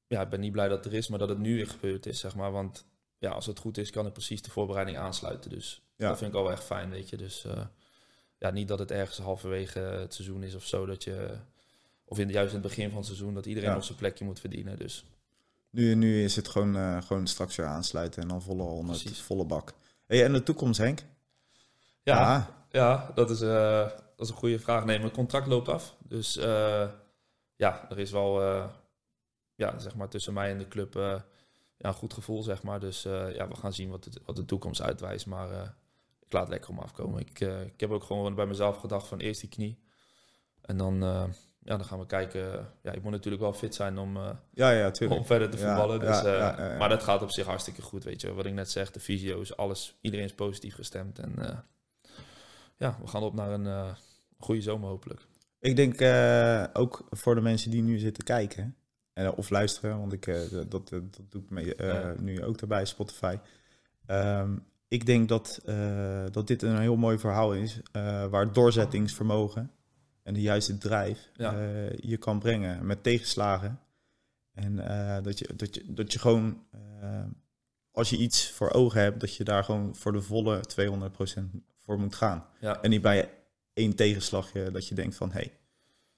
ja, 0.07 0.21
ik 0.21 0.29
ben 0.29 0.41
niet 0.41 0.53
blij 0.53 0.69
dat 0.69 0.85
het 0.85 0.93
er 0.93 0.99
is, 0.99 1.09
maar 1.09 1.19
dat 1.19 1.29
het 1.29 1.39
nu 1.39 1.55
weer 1.55 1.67
gebeurd 1.69 2.07
is, 2.07 2.21
zeg 2.21 2.35
maar. 2.35 2.53
Want 2.53 2.85
ja, 3.19 3.31
als 3.31 3.47
het 3.47 3.59
goed 3.59 3.79
is, 3.79 3.91
kan 3.91 4.07
ik 4.07 4.13
precies 4.13 4.43
de 4.43 4.51
voorbereiding 4.51 4.99
aansluiten. 4.99 5.51
Dus 5.51 5.83
Ja. 5.97 6.09
dat 6.09 6.19
vind 6.19 6.31
ik 6.31 6.37
al 6.37 6.43
wel 6.43 6.53
echt 6.53 6.65
fijn, 6.65 6.91
weet 6.91 7.09
je. 7.09 7.17
Dus 7.17 7.45
eh, 7.45 7.65
ja, 8.39 8.51
niet 8.51 8.69
dat 8.69 8.79
het 8.79 8.91
ergens 8.91 9.19
halverwege 9.19 9.79
het 9.79 10.15
seizoen 10.15 10.43
is 10.43 10.55
of 10.55 10.67
zo, 10.67 10.87
dat 10.87 11.05
je, 11.05 11.37
of 12.05 12.19
in, 12.19 12.31
juist 12.31 12.55
in 12.55 12.59
het 12.59 12.69
begin 12.69 12.89
van 12.89 12.97
het 12.97 13.07
seizoen, 13.07 13.35
dat 13.35 13.47
iedereen 13.47 13.71
Ja. 13.71 13.77
op 13.77 13.83
zijn 13.83 13.99
plekje 13.99 14.25
moet 14.25 14.41
verdienen. 14.41 14.77
Dus 14.79 15.05
Nu, 15.71 15.95
nu 15.95 16.23
is 16.25 16.37
het 16.37 16.49
gewoon, 16.49 16.77
eh, 16.77 17.03
gewoon 17.03 17.27
straks 17.27 17.57
weer 17.57 17.67
aansluiten 17.67 18.23
en 18.23 18.29
dan 18.29 18.43
volle, 18.43 18.63
100, 18.63 19.03
Precies. 19.03 19.21
volle 19.21 19.45
bak. 19.45 19.73
Hey, 20.07 20.25
en 20.25 20.33
de 20.33 20.43
toekomst, 20.43 20.79
Henk? 20.81 21.03
Ja, 22.05 22.35
Ah, 22.37 22.45
Ja, 22.71 23.11
dat 23.15 23.31
is, 23.31 23.41
eh, 23.41 23.89
dat 23.89 24.27
is 24.27 24.29
een 24.29 24.35
goede 24.37 24.59
vraag. 24.59 24.85
Nee, 24.85 24.99
mijn 24.99 25.11
contract 25.13 25.47
loopt 25.47 25.69
af. 25.69 25.97
Dus 25.99 26.37
eh, 26.37 26.89
ja, 27.57 27.91
er 27.91 27.99
is 27.99 28.11
wel 28.11 28.43
eh, 28.43 28.65
ja, 29.55 29.79
zeg 29.79 29.95
maar 29.95 30.09
tussen 30.09 30.33
mij 30.33 30.51
en 30.51 30.59
de 30.59 30.69
club 30.69 30.95
ja, 30.95 31.89
een 31.89 31.95
goed 31.95 32.13
gevoel, 32.15 32.43
zeg 32.43 32.63
maar. 32.63 32.81
Dus 32.81 33.03
ja, 33.03 33.49
we 33.49 33.57
gaan 33.57 33.73
zien 33.73 33.91
wat 33.91 34.05
de, 34.05 34.11
wat 34.25 34.37
de 34.37 34.45
toekomst 34.45 34.83
uitwijst. 34.83 35.27
Maar 35.27 35.75
ik 36.21 36.33
laat 36.33 36.43
het 36.43 36.51
lekker 36.51 36.71
om 36.71 36.79
afkomen. 36.79 37.21
Ik, 37.21 37.41
ik 37.67 37.81
heb 37.81 37.91
ook 37.91 38.05
gewoon 38.05 38.35
bij 38.35 38.47
mezelf 38.47 38.77
gedacht 38.77 39.07
van 39.07 39.19
eerst 39.19 39.41
die 39.41 39.51
knie. 39.51 39.83
En 40.61 40.77
dan, 40.77 41.01
ja, 41.61 41.77
dan 41.77 41.85
gaan 41.85 41.99
we 41.99 42.07
kijken. 42.07 42.69
Ja, 42.83 42.93
ik 42.93 43.03
moet 43.03 43.13
natuurlijk 43.13 43.43
wel 43.43 43.53
fit 43.53 43.75
zijn 43.75 43.99
om, 43.99 44.17
ja, 44.51 44.71
ja, 44.71 44.91
om 45.09 45.27
verder 45.27 45.51
te 45.51 45.59
voetballen. 45.59 46.01
ja, 46.01 46.23
dus, 46.23 46.33
ja. 46.33 46.77
Maar 46.79 46.89
dat 46.89 47.03
gaat 47.03 47.23
op 47.23 47.31
zich 47.31 47.47
hartstikke 47.47 47.83
goed, 47.83 48.05
weet 48.05 48.21
je. 48.21 48.33
Wat 48.35 48.47
ik 48.47 48.53
net 48.53 48.71
zeg, 48.71 48.91
de 48.91 49.01
fysio's, 49.01 49.57
alles. 49.57 49.99
Iedereen 50.01 50.25
is 50.27 50.35
positief 50.35 50.75
gestemd. 50.75 51.19
En 51.19 51.65
ja, 52.77 52.99
we 53.01 53.07
gaan 53.07 53.23
op 53.23 53.35
naar 53.35 53.51
een 53.51 53.67
eh, 53.67 53.95
goede 54.39 54.61
zomer 54.63 54.89
hopelijk. 54.89 55.27
Ik 55.59 55.77
denk 55.77 55.95
eh, 56.01 56.65
ook 56.73 57.07
voor 57.11 57.35
de 57.35 57.41
mensen 57.41 57.71
die 57.71 57.83
nu 57.83 57.99
zitten 57.99 58.25
kijken 58.25 58.77
eh, 59.13 59.33
of 59.37 59.51
luisteren, 59.51 59.99
want 59.99 60.13
ik, 60.13 60.25
dat, 60.51 60.71
dat, 60.71 60.89
dat 60.89 61.11
doe 61.29 61.43
ik 61.43 61.51
mee, 61.51 61.75
Ja. 61.77 62.15
nu 62.21 62.45
ook 62.45 62.61
erbij, 62.61 62.85
Spotify. 62.85 63.39
Ehm, 64.07 64.57
ik 64.89 65.07
denk 65.07 65.29
dat, 65.29 65.61
dat 66.31 66.47
dit 66.47 66.63
een 66.63 66.79
heel 66.79 66.97
mooi 66.97 67.19
verhaal 67.19 67.55
is, 67.55 67.81
waar 68.31 68.53
doorzettingsvermogen 68.53 69.71
en 70.23 70.35
de 70.35 70.41
juiste 70.41 70.79
drijf 70.79 71.31
Ja. 71.37 71.53
je 71.97 72.17
kan 72.17 72.39
brengen 72.39 72.87
met 72.87 73.03
tegenslagen. 73.03 73.81
En 74.53 74.77
dat, 75.23 75.39
je, 75.39 75.49
dat, 75.57 75.75
je, 75.75 75.85
dat 75.87 76.13
je 76.13 76.19
gewoon, 76.19 76.67
als 77.91 78.11
je 78.11 78.17
iets 78.17 78.51
voor 78.51 78.71
ogen 78.71 79.01
hebt, 79.01 79.21
dat 79.21 79.35
je 79.35 79.45
daar 79.45 79.65
gewoon 79.65 79.97
voor 79.97 80.13
de 80.13 80.23
volle 80.23 80.61
200% 81.41 81.41
voor 81.85 81.99
moet 81.99 82.15
gaan. 82.15 82.47
Ja. 82.61 82.83
En 82.83 82.91
niet 82.91 83.03
bij 83.03 83.31
één 83.73 83.95
tegenslagje 83.95 84.71
dat 84.71 84.89
je 84.89 84.95
denkt 84.95 85.17
van, 85.17 85.29
hé, 85.31 85.35
hey, 85.39 85.53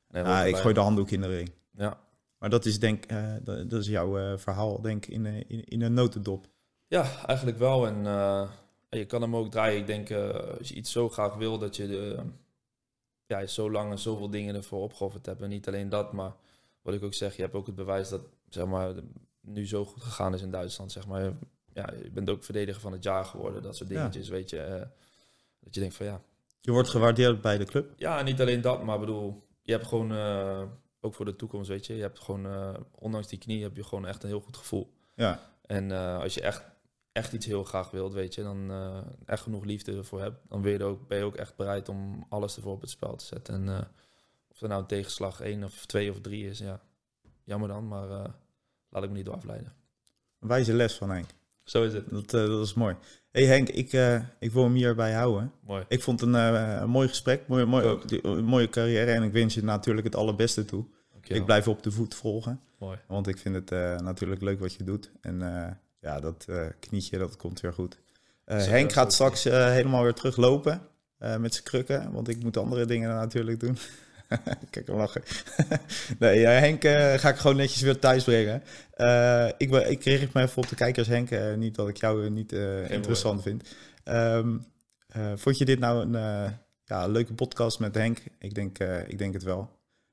Nee, 0.08 0.22
ah, 0.24 0.46
ik 0.46 0.56
gooi 0.56 0.74
de 0.74 0.80
handdoek 0.80 1.10
in 1.10 1.20
de 1.20 1.26
ring. 1.26 1.52
Ja. 1.72 2.00
Maar 2.38 2.50
dat 2.50 2.64
is 2.64 2.78
denk 2.78 3.04
eh, 3.04 3.34
dat, 3.42 3.70
dat 3.70 3.80
is 3.80 3.86
jouw 3.86 4.18
eh, 4.18 4.38
verhaal, 4.38 4.80
denk 4.80 5.06
in, 5.06 5.26
eh, 5.26 5.36
in, 5.36 5.64
in 5.64 5.82
een 5.82 5.94
notendop. 5.94 6.46
ja, 6.86 7.26
eigenlijk 7.26 7.58
wel. 7.58 7.86
En 7.86 8.04
je 8.88 9.04
kan 9.06 9.22
hem 9.22 9.36
ook 9.36 9.50
draaien. 9.50 9.78
Ik 9.78 9.86
denk, 9.86 10.10
als 10.58 10.68
je 10.68 10.74
iets 10.74 10.92
zo 10.92 11.08
graag 11.08 11.34
wil, 11.34 11.58
dat 11.58 11.76
je 11.76 11.86
de, 11.86 12.22
ja, 13.26 13.46
zo 13.46 13.70
lang 13.70 13.90
en 13.90 13.98
zoveel 13.98 14.30
dingen 14.30 14.54
ervoor 14.54 14.82
opgeofferd 14.82 15.26
hebt. 15.26 15.42
En 15.42 15.48
niet 15.48 15.68
alleen 15.68 15.88
dat, 15.88 16.12
maar 16.12 16.32
wat 16.82 16.94
ik 16.94 17.02
ook 17.02 17.14
zeg, 17.14 17.36
je 17.36 17.42
hebt 17.42 17.54
ook 17.54 17.66
het 17.66 17.74
bewijs 17.74 18.08
dat 18.08 18.22
zeg 18.48 18.66
maar, 18.66 18.92
nu 19.40 19.66
zo 19.66 19.84
goed 19.84 20.02
gegaan 20.02 20.34
is 20.34 20.42
in 20.42 20.50
Duitsland. 20.50 20.92
Zeg 20.92 21.06
maar. 21.06 21.32
ja, 21.72 21.92
je 22.02 22.10
bent 22.10 22.30
ook 22.30 22.44
verdediger 22.44 22.80
van 22.80 22.92
het 22.92 23.02
jaar 23.02 23.24
geworden. 23.24 23.62
Dat 23.62 23.76
soort 23.76 23.90
Ja. 23.90 23.96
dingetjes, 23.96 24.28
weet 24.28 24.50
je. 24.50 24.88
Dat 25.66 25.74
je 25.74 25.80
denkt 25.80 25.96
van 25.96 26.06
ja, 26.06 26.22
Je 26.60 26.70
wordt 26.70 26.88
gewaardeerd 26.88 27.40
bij 27.40 27.58
de 27.58 27.64
club. 27.64 27.92
Ja, 27.96 28.22
niet 28.22 28.40
alleen 28.40 28.60
dat, 28.60 28.84
maar 28.84 28.98
bedoel, 28.98 29.46
je 29.62 29.72
hebt 29.72 29.86
gewoon, 29.86 30.12
eh, 30.12 30.62
ook 31.00 31.14
voor 31.14 31.24
de 31.24 31.36
toekomst, 31.36 31.68
weet 31.68 31.86
je, 31.86 31.94
je 31.94 32.02
hebt 32.02 32.20
gewoon, 32.20 32.46
eh, 32.46 32.74
ondanks 32.94 33.28
die 33.28 33.38
knie, 33.38 33.62
heb 33.62 33.76
je 33.76 33.84
gewoon 33.84 34.06
echt 34.06 34.22
een 34.22 34.28
heel 34.28 34.40
goed 34.40 34.56
gevoel. 34.56 34.92
Ja, 35.14 35.50
En 35.62 35.90
eh, 35.90 36.18
als 36.18 36.34
je 36.34 36.40
echt, 36.40 36.64
echt 37.12 37.32
iets 37.32 37.46
heel 37.46 37.64
graag 37.64 37.90
wilt, 37.90 38.12
weet 38.12 38.34
je, 38.34 38.42
dan 38.42 38.70
echt 39.24 39.42
genoeg 39.42 39.64
liefde 39.64 39.96
ervoor 39.96 40.20
hebt, 40.20 40.48
dan 40.48 40.62
ben 40.62 40.72
je, 40.72 40.84
ook, 40.84 41.08
ben 41.08 41.18
je 41.18 41.24
ook 41.24 41.36
echt 41.36 41.56
bereid 41.56 41.88
om 41.88 42.26
alles 42.28 42.56
ervoor 42.56 42.72
op 42.72 42.80
het 42.80 42.90
spel 42.90 43.16
te 43.16 43.24
zetten. 43.24 43.54
En 43.54 43.88
of 44.48 44.60
er 44.60 44.68
nou 44.68 44.80
een 44.80 44.86
tegenslag 44.86 45.40
één 45.40 45.64
of 45.64 45.86
twee 45.86 46.10
of 46.10 46.20
drie 46.20 46.46
is, 46.48 46.58
ja, 46.58 46.80
jammer 47.44 47.68
dan, 47.68 47.88
maar 47.88 48.08
laat 48.88 49.02
ik 49.02 49.08
me 49.08 49.16
niet 49.16 49.24
door 49.24 49.34
afleiden. 49.34 49.72
een 50.40 50.48
wijze 50.48 50.72
les 50.72 50.94
van 50.96 51.10
Henk. 51.10 51.30
Zo 51.66 51.82
is 51.82 51.92
het. 51.92 52.10
Dat, 52.10 52.34
eh, 52.34 52.46
dat 52.46 52.66
is 52.66 52.74
mooi. 52.74 52.96
hey 53.30 53.44
Henk, 53.44 53.68
ik, 53.68 53.92
eh, 53.92 54.20
ik 54.38 54.52
wil 54.52 54.62
hem 54.62 54.74
hierbij 54.74 55.12
houden. 55.12 55.52
Mooi. 55.66 55.84
Ik 55.88 56.02
vond 56.02 56.20
het 56.20 56.28
een, 56.28 56.34
eh, 56.34 56.80
een 56.80 56.90
mooi 56.90 57.08
gesprek, 57.08 57.42
mooi, 57.46 57.64
mooi, 57.64 57.98
een 58.22 58.44
mooie 58.44 58.68
carrière. 58.68 59.12
En 59.12 59.22
ik 59.22 59.32
wens 59.32 59.54
je 59.54 59.62
natuurlijk 59.62 60.06
het 60.06 60.16
allerbeste 60.16 60.64
toe. 60.64 60.84
Dankjewel. 61.12 61.38
Ik 61.38 61.46
blijf 61.46 61.68
op 61.68 61.82
de 61.82 61.90
voet 61.90 62.14
volgen. 62.14 62.60
Mooi. 62.78 62.98
Want 63.06 63.26
ik 63.26 63.38
vind 63.38 63.54
het 63.54 63.70
natuurlijk 64.02 64.42
leuk 64.42 64.60
wat 64.60 64.74
je 64.74 64.84
doet. 64.84 65.10
En 65.20 65.38
ja, 66.00 66.20
dat 66.20 66.46
knietje, 66.80 67.18
dat 67.18 67.36
komt 67.36 67.60
weer 67.60 67.72
goed. 67.72 67.98
Henk 68.44 68.92
gaat 68.92 69.12
straks 69.12 69.44
helemaal 69.44 70.02
weer 70.02 70.14
teruglopen 70.14 70.80
met 71.18 71.52
zijn 71.52 71.64
krukken. 71.64 72.12
Want 72.12 72.28
ik 72.28 72.42
moet 72.42 72.56
andere 72.56 72.84
dingen 72.84 73.08
natuurlijk 73.08 73.60
doen. 73.60 73.76
Kijk 74.70 74.86
hem 74.86 74.96
lachen. 74.96 75.22
nee, 76.18 76.46
Henk 76.46 76.84
eh, 76.84 77.14
ga 77.14 77.28
ik 77.28 77.36
gewoon 77.36 77.56
netjes 77.56 77.80
weer 77.80 77.98
thuis 77.98 78.24
brengen. 78.24 78.62
Eh, 78.90 79.48
ik, 79.56 79.70
ik 79.74 80.04
richt 80.04 80.32
me 80.32 80.42
even 80.42 80.62
op 80.62 80.68
de 80.68 80.74
kijkers, 80.74 81.08
Henk. 81.08 81.30
Eh, 81.30 81.54
niet 81.54 81.74
dat 81.74 81.88
ik 81.88 81.96
jou 81.96 82.30
niet 82.30 82.52
interessant 82.88 83.42
vind. 83.42 83.68
Ehm, 84.04 84.56
eh, 85.06 85.32
vond 85.34 85.58
je 85.58 85.64
dit 85.64 85.78
nou 85.78 86.14
een 86.14 86.52
ja, 86.84 87.06
leuke 87.06 87.34
podcast 87.34 87.78
met 87.78 87.94
Henk? 87.94 88.18
Ik 88.38 88.54
denk, 88.54 88.78
ik 89.06 89.18
denk 89.18 89.32
het 89.32 89.42
wel. 89.42 89.70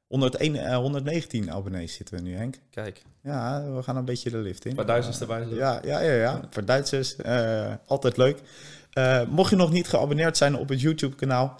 101, 0.07 0.55
eh, 0.55 0.76
119 0.78 1.51
abonnees 1.51 1.93
zitten 1.93 2.16
we 2.16 2.22
nu, 2.22 2.36
Henk. 2.36 2.55
Kijk, 2.70 3.01
Ja, 3.22 3.72
we 3.76 3.84
gaan 3.84 3.95
een 3.95 4.05
beetje 4.05 4.30
de 4.30 4.38
lift 4.38 4.66
in. 4.66 4.76
paar 4.76 4.86
duizends 4.86 5.22
erbij. 5.22 5.43
zo. 5.49 5.55
Ja, 5.55 5.80
ja, 5.84 5.99
ja, 5.99 6.14
ja. 6.14 6.41
voor 6.49 6.66
Duitsers. 6.66 7.16
altijd 7.86 8.18
leuk. 8.18 8.39
Mocht 9.30 9.49
je 9.49 9.55
nog 9.55 9.72
niet 9.72 9.88
geabonneerd 9.88 10.38
zijn 10.38 10.55
op 10.55 10.70
het 10.70 10.82
YouTube-kanaal, 10.82 11.59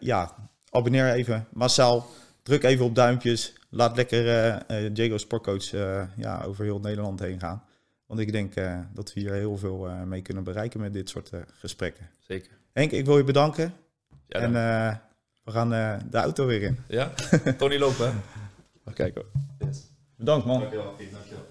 ja, 0.00 0.34
abonneer 0.72 1.12
even 1.12 1.46
massaal. 1.52 2.06
Druk 2.42 2.62
even 2.62 2.84
op 2.84 2.94
duimpjes. 2.94 3.52
Laat 3.70 3.96
lekker 3.96 4.28
eh 4.28 4.84
eh, 4.86 4.94
Jago 4.94 5.18
Sportcoach 5.18 5.72
eh, 5.72 6.02
ja, 6.16 6.42
over 6.42 6.64
heel 6.64 6.80
Nederland 6.80 7.20
heen 7.20 7.40
gaan. 7.40 7.62
Want 8.06 8.20
ik 8.20 8.32
denk 8.32 8.54
eh, 8.54 8.78
dat 8.94 9.12
we 9.12 9.20
hier 9.20 9.32
heel 9.32 9.56
veel 9.56 9.88
eh, 9.88 10.02
mee 10.02 10.22
kunnen 10.22 10.44
bereiken 10.44 10.80
met 10.80 10.92
dit 10.92 11.08
soort 11.08 11.30
eh, 11.30 11.40
gesprekken. 11.52 12.10
Zeker. 12.18 12.50
Henk, 12.72 12.90
ik 12.90 13.04
wil 13.06 13.16
je 13.16 13.24
bedanken. 13.24 13.74
Ja, 14.26 14.40
en 14.40 14.56
eh, 14.56 14.96
we 15.44 15.50
gaan 15.50 15.72
eh, 15.72 15.96
de 16.10 16.16
auto 16.16 16.46
weer 16.46 16.62
in. 16.62 16.78
ja? 16.88 17.12
Tony 17.58 17.78
lopen, 17.78 18.06
hè? 18.06 18.12
Even 18.80 18.94
kijken 18.94 19.22
hoor. 19.22 19.70
Bedankt 20.16 20.46
man. 20.46 20.60
Dankjewel. 20.60 20.94
Dankjewel. 21.12 21.46